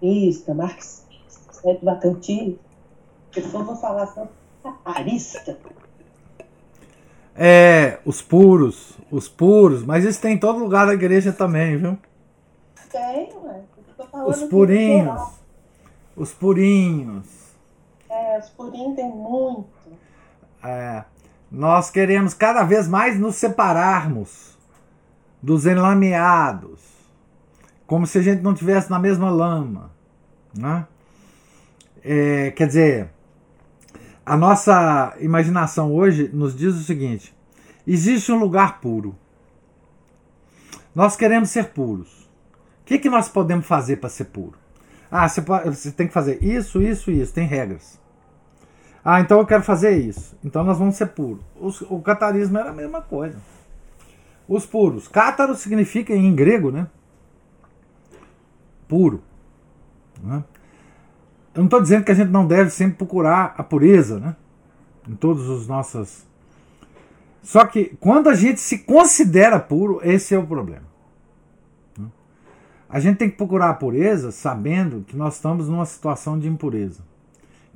marxista, 0.02 0.54
marxista, 0.56 1.06
eu 3.36 3.43
só 3.43 3.64
vou 3.64 3.76
falar 3.76 4.08
só 4.08 4.28
catarista. 4.64 5.58
É, 7.36 7.99
os 8.03 8.19
puros, 8.24 8.98
os 9.11 9.30
puros, 9.30 9.84
mas 9.84 10.06
isso 10.06 10.19
tem 10.19 10.34
em 10.34 10.40
todo 10.40 10.57
lugar 10.57 10.88
da 10.88 10.94
igreja 10.95 11.32
também, 11.32 11.78
viu? 11.78 11.98
Tem, 12.91 13.30
ué. 13.44 13.61
Os 14.26 14.41
purinhos, 14.44 15.22
os 16.15 16.34
purinhos. 16.34 17.36
Os 18.39 18.49
purinhos 18.49 18.95
tem 18.95 19.10
muito. 19.10 19.68
É, 20.64 21.03
nós 21.52 21.89
queremos 21.89 22.34
cada 22.34 22.64
vez 22.64 22.88
mais 22.88 23.19
nos 23.19 23.35
separarmos 23.35 24.57
dos 25.41 25.65
enlameados, 25.65 26.81
como 27.85 28.06
se 28.06 28.18
a 28.18 28.22
gente 28.22 28.41
não 28.41 28.53
tivesse 28.53 28.89
na 28.89 28.99
mesma 28.99 29.30
lama. 29.30 29.91
Né? 30.53 30.85
É, 32.03 32.52
quer 32.52 32.68
dizer, 32.68 33.10
a 34.26 34.35
nossa 34.35 35.15
imaginação 35.19 35.94
hoje 35.94 36.30
nos 36.34 36.56
diz 36.56 36.76
o 36.76 36.84
seguinte: 36.84 37.35
existe 37.85 38.31
um 38.31 38.39
lugar 38.39 38.81
puro. 38.81 39.15
Nós 40.94 41.15
queremos 41.15 41.49
ser 41.49 41.69
puros. 41.69 42.27
O 42.81 42.85
que, 42.88 42.98
que 42.98 43.10
nós 43.10 43.30
podemos 43.30 43.65
fazer 43.65 43.98
para 43.98 44.10
ser 44.10 44.26
puro? 44.26 44.57
Ah, 45.11 45.27
você, 45.27 45.41
você 45.41 45.91
tem 45.91 46.07
que 46.07 46.14
fazer 46.14 46.44
isso, 46.44 46.81
isso 46.81 47.11
e 47.11 47.22
isso, 47.22 47.34
tem 47.34 47.45
regras. 47.45 47.99
Ah, 49.10 49.22
então 49.22 49.40
eu 49.40 49.46
quero 49.46 49.64
fazer 49.64 49.98
isso. 49.98 50.38
Então 50.44 50.66
nós 50.66 50.78
vamos 50.78 50.98
ser 50.98 51.06
puros. 51.06 51.42
o 51.90 52.02
catarismo 52.02 52.58
era 52.58 52.72
a 52.72 52.74
mesma 52.74 53.02
coisa. 53.02 53.38
Os 54.46 54.66
puros. 54.66 55.08
Cátaro 55.08 55.56
significa 55.56 56.14
em 56.14 56.36
grego, 56.36 56.72
né? 56.72 56.88
Puro. 58.86 59.24
Né? 60.22 60.44
Eu 61.56 61.60
não 61.60 61.68
estou 61.68 61.82
dizendo 61.82 62.04
que 62.04 62.12
a 62.12 62.16
gente 62.16 62.32
não 62.32 62.46
deve 62.46 62.70
sempre 62.70 62.98
procurar 62.98 63.56
a 63.58 63.64
pureza, 63.64 64.20
né? 64.20 64.36
Em 65.08 65.16
todos 65.16 65.48
os 65.48 65.70
nossos. 65.70 66.26
Só 67.42 67.66
que 67.66 67.96
quando 68.02 68.28
a 68.28 68.36
gente 68.36 68.60
se 68.60 68.80
considera 68.80 69.58
puro, 69.58 70.02
esse 70.04 70.36
é 70.36 70.38
o 70.38 70.46
problema. 70.46 70.86
A 72.90 73.00
gente 73.00 73.16
tem 73.16 73.30
que 73.30 73.38
procurar 73.38 73.70
a 73.70 73.74
pureza 73.74 74.34
sabendo 74.34 75.06
que 75.08 75.16
nós 75.16 75.36
estamos 75.36 75.70
numa 75.70 75.86
situação 75.86 76.38
de 76.38 76.50
impureza. 76.50 77.07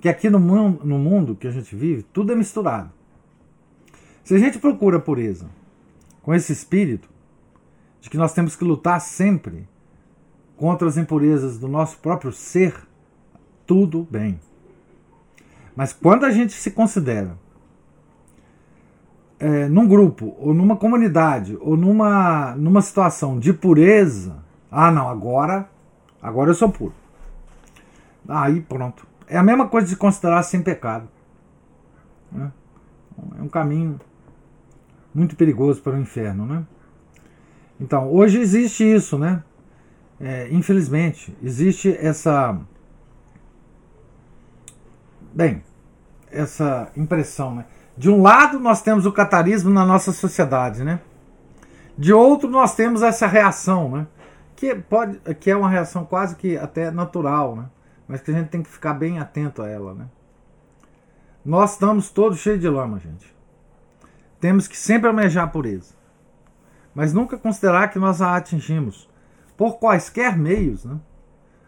Que 0.02 0.10
aqui 0.10 0.30
no 0.30 0.40
no 0.40 0.98
mundo 0.98 1.36
que 1.36 1.48
a 1.48 1.52
gente 1.52 1.76
vive, 1.76 2.02
tudo 2.02 2.34
é 2.34 2.36
misturado. 2.36 2.92
Se 4.24 4.36
a 4.36 4.40
gente 4.40 4.60
procura 4.60 4.98
a 4.98 5.00
pureza 5.00 5.48
com 6.22 6.34
esse 6.34 6.52
espírito 6.52 7.10
de 8.02 8.10
que 8.10 8.18
nós 8.18 8.34
temos 8.34 8.56
que 8.56 8.64
lutar 8.64 9.00
sempre 9.00 9.68
contra 10.58 10.88
as 10.88 10.98
impurezas 10.98 11.58
do 11.58 11.68
nosso 11.68 11.98
próprio 12.00 12.32
ser, 12.32 12.76
tudo 13.66 14.08
bem. 14.10 14.40
Mas 15.76 15.94
quando 15.94 16.26
a 16.26 16.32
gente 16.32 16.54
se 16.54 16.72
considera 16.72 17.38
é, 19.40 19.68
num 19.68 19.88
grupo, 19.88 20.36
ou 20.40 20.54
numa 20.54 20.76
comunidade, 20.76 21.58
ou 21.62 21.78
numa, 21.78 22.56
numa 22.56 22.82
situação 22.82 23.40
de 23.40 23.54
pureza, 23.54 24.44
ah, 24.72 24.92
não, 24.92 25.10
agora, 25.10 25.70
agora 26.22 26.50
eu 26.50 26.56
sou 26.56 26.70
puro. 26.70 26.94
Aí 28.28 28.62
pronto. 28.62 29.11
É 29.32 29.38
a 29.38 29.44
mesma 29.44 29.66
coisa 29.66 29.88
de 29.88 29.96
considerar 29.96 30.44
sem 30.44 30.62
pecado. 30.62 31.08
Né? 32.30 32.52
É 33.40 33.42
um 33.42 33.48
caminho 33.48 33.98
muito 35.16 35.38
perigoso 35.38 35.82
para 35.82 35.94
o 35.94 36.00
inferno, 36.00 36.46
né? 36.46 36.66
Então, 37.80 38.12
hoje 38.12 38.40
existe 38.42 38.84
isso, 38.84 39.18
né? 39.18 39.42
É, 40.20 40.50
infelizmente, 40.52 41.34
existe 41.42 41.98
essa. 41.98 42.60
Bem, 45.34 45.64
essa 46.30 46.92
impressão, 46.98 47.56
né? 47.56 47.66
De 47.98 48.10
um 48.10 48.22
lado, 48.22 48.60
nós 48.60 48.82
temos 48.82 49.06
o 49.06 49.14
catarismo 49.14 49.70
na 49.70 49.86
nossa 49.86 50.12
sociedade, 50.12 50.84
né? 50.84 51.00
De 51.98 52.12
outro, 52.12 52.50
nós 52.50 52.76
temos 52.76 53.02
essa 53.02 53.28
reação, 53.28 53.90
né? 53.92 54.08
Que, 54.58 54.76
pode, 54.76 55.18
que 55.36 55.50
é 55.50 55.56
uma 55.56 55.70
reação 55.70 56.04
quase 56.04 56.36
que 56.36 56.58
até 56.58 56.92
natural, 56.92 57.56
né? 57.56 57.66
Mas 58.12 58.20
que 58.20 58.30
a 58.30 58.34
gente 58.34 58.50
tem 58.50 58.62
que 58.62 58.70
ficar 58.70 58.94
bem 58.94 59.20
atento 59.20 59.62
a 59.62 59.70
ela, 59.70 59.94
né? 59.94 60.06
Nós 61.46 61.72
estamos 61.72 62.10
todos 62.10 62.40
cheios 62.40 62.60
de 62.60 62.68
lama, 62.68 63.00
gente. 63.00 63.34
Temos 64.38 64.68
que 64.68 64.78
sempre 64.78 65.08
almejar 65.08 65.46
a 65.46 65.48
pureza. 65.48 65.94
Mas 66.94 67.14
nunca 67.14 67.38
considerar 67.38 67.88
que 67.88 67.98
nós 67.98 68.22
a 68.22 68.36
atingimos 68.36 69.10
por 69.56 69.80
quaisquer 69.80 70.38
meios. 70.38 70.84
Né? 70.84 71.00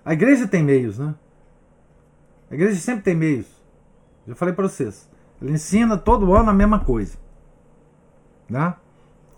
A 0.04 0.12
igreja 0.12 0.46
tem 0.46 0.62
meios, 0.62 1.00
né? 1.00 1.16
A 2.52 2.56
igreja 2.56 2.78
sempre 2.78 3.04
tem 3.04 3.16
meios. 3.16 3.48
Já 4.28 4.36
falei 4.36 4.54
para 4.54 4.68
vocês. 4.68 5.10
Ela 5.42 5.50
ensina 5.50 5.98
todo 5.98 6.36
ano 6.36 6.50
a 6.50 6.54
mesma 6.54 6.82
coisa. 6.82 7.18
Né? 8.50 8.76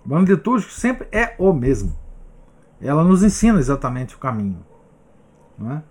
O 0.10 0.16
ano 0.16 0.26
litúrgico 0.26 0.72
sempre 0.72 1.08
é 1.12 1.36
o 1.38 1.54
mesmo. 1.54 1.96
Ela 2.82 3.04
nos 3.04 3.22
ensina 3.22 3.60
exatamente 3.60 4.16
o 4.16 4.18
caminho. 4.18 4.66
Né? 5.56 5.84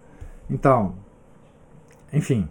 Então, 0.51 1.04
enfim. 2.15 2.49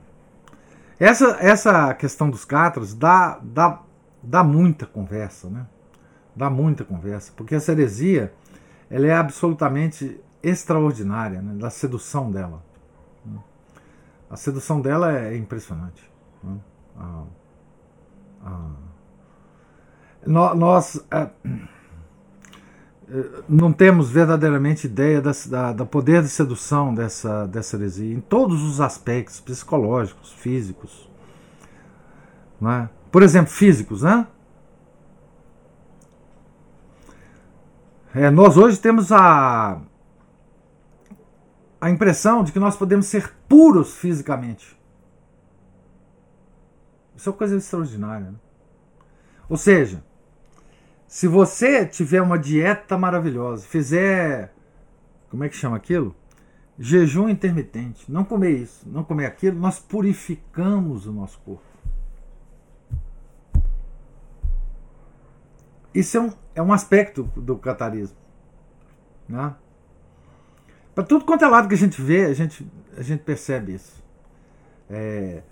Essa, 0.99 1.37
essa 1.39 1.93
questão 1.93 2.29
dos 2.29 2.45
catras 2.45 2.93
dá, 2.93 3.39
dá, 3.41 3.81
dá 4.21 4.43
muita 4.43 4.85
conversa, 4.85 5.49
né? 5.49 5.65
Dá 6.35 6.49
muita 6.49 6.83
conversa, 6.83 7.31
porque 7.35 7.55
essa 7.55 7.71
heresia 7.71 8.33
ela 8.89 9.07
é 9.07 9.13
absolutamente 9.13 10.19
extraordinária, 10.41 11.41
né? 11.41 11.53
da 11.55 11.69
sedução 11.69 12.31
dela. 12.31 12.63
A 14.29 14.35
sedução 14.35 14.81
dela 14.81 15.15
é 15.17 15.37
impressionante. 15.37 16.11
Né? 16.43 16.57
Ah. 16.97 17.23
Nós 20.25 21.05
é, 21.11 21.29
não 23.47 23.71
temos 23.71 24.09
verdadeiramente 24.09 24.87
ideia 24.87 25.21
da, 25.21 25.31
da, 25.47 25.73
da, 25.73 25.85
poder 25.85 26.23
de 26.23 26.29
sedução 26.29 26.93
dessa, 26.93 27.45
dessa 27.47 27.75
heresia 27.75 28.13
em 28.13 28.19
todos 28.19 28.63
os 28.63 28.81
aspectos 28.81 29.39
psicológicos, 29.39 30.31
físicos. 30.31 31.09
Né? 32.59 32.89
Por 33.11 33.21
exemplo, 33.21 33.51
físicos, 33.51 34.01
né? 34.01 34.27
É, 38.15 38.29
nós 38.29 38.57
hoje 38.57 38.79
temos 38.79 39.11
a, 39.11 39.81
a 41.81 41.89
impressão 41.89 42.43
de 42.43 42.51
que 42.51 42.59
nós 42.59 42.75
podemos 42.75 43.07
ser 43.07 43.33
puros 43.47 43.95
fisicamente. 43.95 44.79
Isso 47.15 47.29
é 47.29 47.31
uma 47.31 47.37
coisa 47.37 47.57
extraordinária. 47.57 48.31
Né? 48.31 48.37
Ou 49.49 49.57
seja, 49.57 50.03
se 51.13 51.27
você 51.27 51.85
tiver 51.85 52.23
uma 52.23 52.39
dieta 52.39 52.97
maravilhosa, 52.97 53.67
fizer. 53.67 54.51
Como 55.29 55.43
é 55.43 55.47
que 55.47 55.55
chama 55.55 55.77
aquilo? 55.77 56.15
Jejum 56.79 57.29
intermitente. 57.29 58.11
Não 58.11 58.23
comer 58.23 58.49
isso, 58.49 58.89
não 58.89 59.03
comer 59.03 59.27
aquilo, 59.27 59.59
nós 59.59 59.77
purificamos 59.77 61.05
o 61.05 61.13
nosso 61.13 61.39
corpo. 61.41 61.61
Isso 65.93 66.17
é 66.17 66.19
um, 66.19 66.33
é 66.55 66.61
um 66.63 66.73
aspecto 66.73 67.25
do 67.35 67.57
catarismo. 67.59 68.17
Né? 69.29 69.53
Para 70.95 71.03
tudo 71.03 71.25
quanto 71.25 71.45
é 71.45 71.47
lado 71.47 71.67
que 71.67 71.75
a 71.75 71.77
gente 71.77 72.01
vê, 72.01 72.25
a 72.25 72.33
gente, 72.33 72.67
a 72.97 73.03
gente 73.03 73.21
percebe 73.21 73.75
isso. 73.75 74.03
É, 74.89 75.43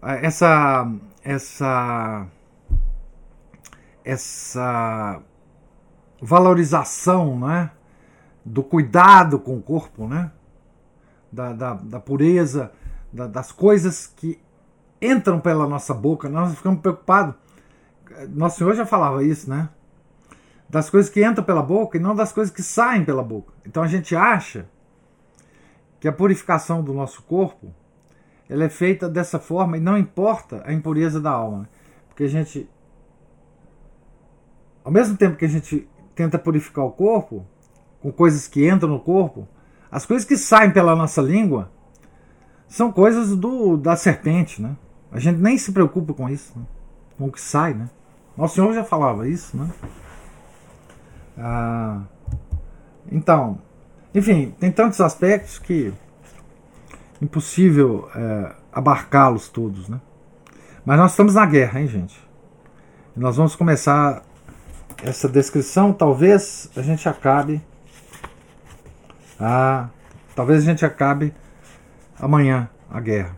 essa, 0.00 0.90
essa, 1.22 2.26
essa 4.04 5.20
valorização 6.20 7.38
né, 7.38 7.70
do 8.44 8.62
cuidado 8.62 9.38
com 9.38 9.56
o 9.56 9.62
corpo, 9.62 10.06
né, 10.06 10.30
da, 11.30 11.52
da, 11.52 11.74
da 11.74 12.00
pureza, 12.00 12.72
da, 13.12 13.26
das 13.26 13.52
coisas 13.52 14.06
que 14.06 14.40
entram 15.00 15.40
pela 15.40 15.66
nossa 15.66 15.92
boca, 15.92 16.28
nós 16.28 16.54
ficamos 16.54 16.80
preocupados 16.80 17.34
nosso 18.30 18.58
Senhor 18.58 18.74
já 18.74 18.86
falava 18.86 19.24
isso, 19.24 19.48
né? 19.48 19.68
Das 20.68 20.88
coisas 20.88 21.10
que 21.10 21.24
entram 21.24 21.44
pela 21.44 21.62
boca 21.62 21.96
e 21.96 22.00
não 22.00 22.14
das 22.14 22.32
coisas 22.32 22.52
que 22.54 22.62
saem 22.62 23.04
pela 23.04 23.22
boca. 23.22 23.52
Então 23.66 23.82
a 23.82 23.86
gente 23.86 24.16
acha 24.16 24.66
que 26.00 26.08
a 26.08 26.12
purificação 26.12 26.82
do 26.82 26.92
nosso 26.92 27.22
corpo 27.22 27.74
ela 28.48 28.64
é 28.64 28.68
feita 28.68 29.08
dessa 29.08 29.38
forma 29.38 29.76
e 29.76 29.80
não 29.80 29.96
importa 29.96 30.62
a 30.66 30.72
impureza 30.72 31.20
da 31.20 31.30
alma. 31.30 31.60
Né? 31.60 31.68
Porque 32.08 32.24
a 32.24 32.28
gente, 32.28 32.68
ao 34.84 34.92
mesmo 34.92 35.16
tempo 35.16 35.36
que 35.36 35.44
a 35.44 35.48
gente 35.48 35.88
tenta 36.14 36.38
purificar 36.38 36.84
o 36.84 36.90
corpo, 36.90 37.46
com 38.00 38.10
coisas 38.10 38.48
que 38.48 38.68
entram 38.68 38.88
no 38.88 39.00
corpo, 39.00 39.46
as 39.90 40.04
coisas 40.04 40.26
que 40.26 40.36
saem 40.36 40.72
pela 40.72 40.96
nossa 40.96 41.22
língua 41.22 41.70
são 42.66 42.90
coisas 42.90 43.36
do, 43.36 43.76
da 43.76 43.94
serpente, 43.96 44.60
né? 44.60 44.76
A 45.10 45.18
gente 45.18 45.38
nem 45.38 45.58
se 45.58 45.72
preocupa 45.72 46.14
com 46.14 46.28
isso, 46.28 46.58
né? 46.58 46.64
com 47.18 47.26
o 47.26 47.32
que 47.32 47.40
sai, 47.40 47.74
né? 47.74 47.88
Nosso 48.36 48.54
Senhor 48.54 48.72
já 48.72 48.82
falava 48.82 49.28
isso, 49.28 49.56
né? 49.56 49.70
Ah, 51.36 52.02
então, 53.10 53.58
enfim, 54.14 54.54
tem 54.58 54.72
tantos 54.72 55.00
aspectos 55.00 55.58
que 55.58 55.92
impossível 57.20 58.08
é, 58.14 58.52
abarcá-los 58.72 59.48
todos, 59.48 59.88
né? 59.88 60.00
Mas 60.84 60.98
nós 60.98 61.12
estamos 61.12 61.34
na 61.34 61.46
guerra, 61.46 61.80
hein, 61.80 61.86
gente? 61.86 62.18
Nós 63.14 63.36
vamos 63.36 63.54
começar 63.54 64.22
essa 65.02 65.28
descrição. 65.28 65.92
Talvez 65.92 66.70
a 66.76 66.82
gente 66.82 67.08
acabe. 67.08 67.62
Ah, 69.38 69.88
talvez 70.34 70.62
a 70.62 70.66
gente 70.66 70.84
acabe 70.84 71.34
amanhã 72.18 72.68
a 72.90 73.00
guerra. 73.00 73.36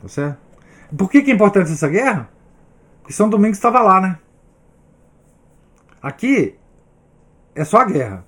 Tá 0.00 0.08
certo? 0.08 0.38
Por 0.96 1.10
que, 1.10 1.22
que 1.22 1.30
é 1.30 1.34
importante 1.34 1.72
essa 1.72 1.88
guerra? 1.88 2.28
Porque 3.00 3.12
São 3.12 3.28
Domingos 3.28 3.58
estava 3.58 3.80
lá, 3.80 4.00
né? 4.00 4.18
Aqui 6.00 6.58
é 7.54 7.64
só 7.64 7.78
a 7.78 7.84
guerra. 7.84 8.24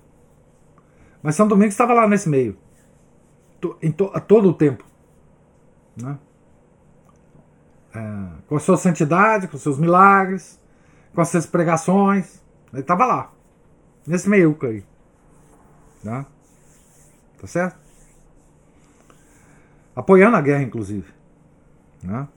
Mas 1.21 1.35
São 1.35 1.47
Domingos 1.47 1.73
estava 1.73 1.93
lá 1.93 2.07
nesse 2.07 2.27
meio. 2.27 2.57
Em 3.81 3.91
to, 3.91 4.11
a 4.13 4.19
todo 4.19 4.49
o 4.49 4.53
tempo. 4.53 4.83
Né? 5.95 6.17
É, 7.93 7.99
com 8.47 8.55
a 8.55 8.59
sua 8.59 8.77
santidade, 8.77 9.47
com 9.47 9.57
seus 9.57 9.79
milagres, 9.79 10.59
com 11.13 11.21
as 11.21 11.29
suas 11.29 11.45
pregações. 11.45 12.43
Ele 12.71 12.81
estava 12.81 13.05
lá. 13.05 13.33
Nesse 14.05 14.29
meio 14.29 14.57
aí. 14.61 14.83
Né? 16.03 16.25
Tá 17.39 17.47
certo? 17.47 17.77
Apoiando 19.95 20.37
a 20.37 20.41
guerra, 20.41 20.63
inclusive. 20.63 21.11
Né? 22.03 22.27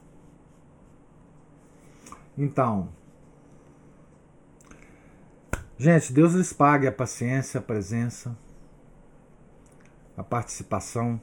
Então, 2.36 2.88
gente, 5.78 6.12
Deus 6.12 6.32
lhes 6.32 6.52
pague 6.52 6.86
a 6.86 6.92
paciência, 6.92 7.58
a 7.60 7.62
presença, 7.62 8.36
a 10.16 10.24
participação. 10.24 11.20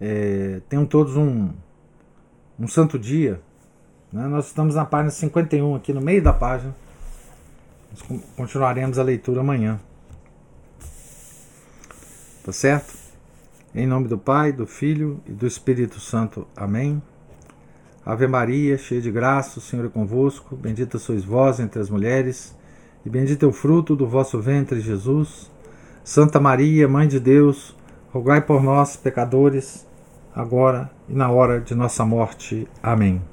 É, 0.00 0.60
tenham 0.68 0.86
todos 0.86 1.16
um, 1.16 1.52
um 2.58 2.66
santo 2.66 2.98
dia. 2.98 3.42
Né? 4.12 4.26
Nós 4.26 4.46
estamos 4.46 4.74
na 4.74 4.84
página 4.84 5.10
51, 5.10 5.74
aqui 5.74 5.92
no 5.92 6.00
meio 6.00 6.22
da 6.22 6.32
página. 6.32 6.74
Nós 7.90 8.22
continuaremos 8.36 8.98
a 8.98 9.02
leitura 9.02 9.40
amanhã. 9.40 9.80
Tá 12.44 12.52
certo? 12.52 12.94
Em 13.74 13.86
nome 13.86 14.08
do 14.08 14.18
Pai, 14.18 14.52
do 14.52 14.66
Filho 14.66 15.20
e 15.26 15.32
do 15.32 15.46
Espírito 15.46 15.98
Santo. 15.98 16.46
Amém. 16.54 17.00
Ave 18.04 18.26
Maria, 18.26 18.76
cheia 18.76 19.00
de 19.00 19.10
graça, 19.10 19.58
o 19.58 19.62
Senhor 19.62 19.86
é 19.86 19.88
convosco. 19.88 20.56
Bendita 20.56 20.98
sois 20.98 21.24
vós 21.24 21.60
entre 21.60 21.80
as 21.80 21.88
mulheres, 21.88 22.54
e 23.06 23.08
bendito 23.08 23.44
é 23.44 23.48
o 23.48 23.52
fruto 23.52 23.94
do 23.94 24.06
vosso 24.06 24.40
ventre, 24.40 24.80
Jesus. 24.80 25.50
Santa 26.04 26.40
Maria, 26.40 26.88
Mãe 26.88 27.06
de 27.06 27.20
Deus, 27.20 27.76
rogai 28.12 28.40
por 28.40 28.62
nós, 28.62 28.96
pecadores, 28.96 29.86
agora 30.34 30.90
e 31.08 31.14
na 31.14 31.30
hora 31.30 31.60
de 31.60 31.74
nossa 31.74 32.04
morte. 32.04 32.68
Amém. 32.82 33.31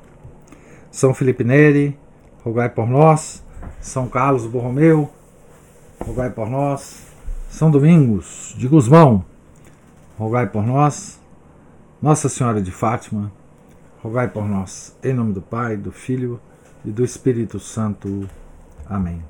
São 0.91 1.13
Felipe 1.13 1.43
Neri, 1.43 1.97
rogai 2.43 2.69
por 2.69 2.87
nós. 2.87 3.43
São 3.81 4.07
Carlos 4.07 4.45
Borromeu, 4.45 5.09
rogai 5.99 6.29
por 6.29 6.49
nós. 6.49 7.07
São 7.49 7.71
Domingos 7.71 8.53
de 8.57 8.67
Guzmão, 8.67 9.23
rogai 10.17 10.47
por 10.47 10.65
nós. 10.65 11.19
Nossa 12.01 12.29
Senhora 12.29 12.61
de 12.61 12.71
Fátima, 12.71 13.31
rogai 14.01 14.27
por 14.27 14.47
nós. 14.47 14.95
Em 15.03 15.13
nome 15.13 15.33
do 15.33 15.41
Pai, 15.41 15.75
do 15.75 15.91
Filho 15.91 16.39
e 16.85 16.91
do 16.91 17.03
Espírito 17.03 17.59
Santo. 17.59 18.27
Amém. 18.87 19.21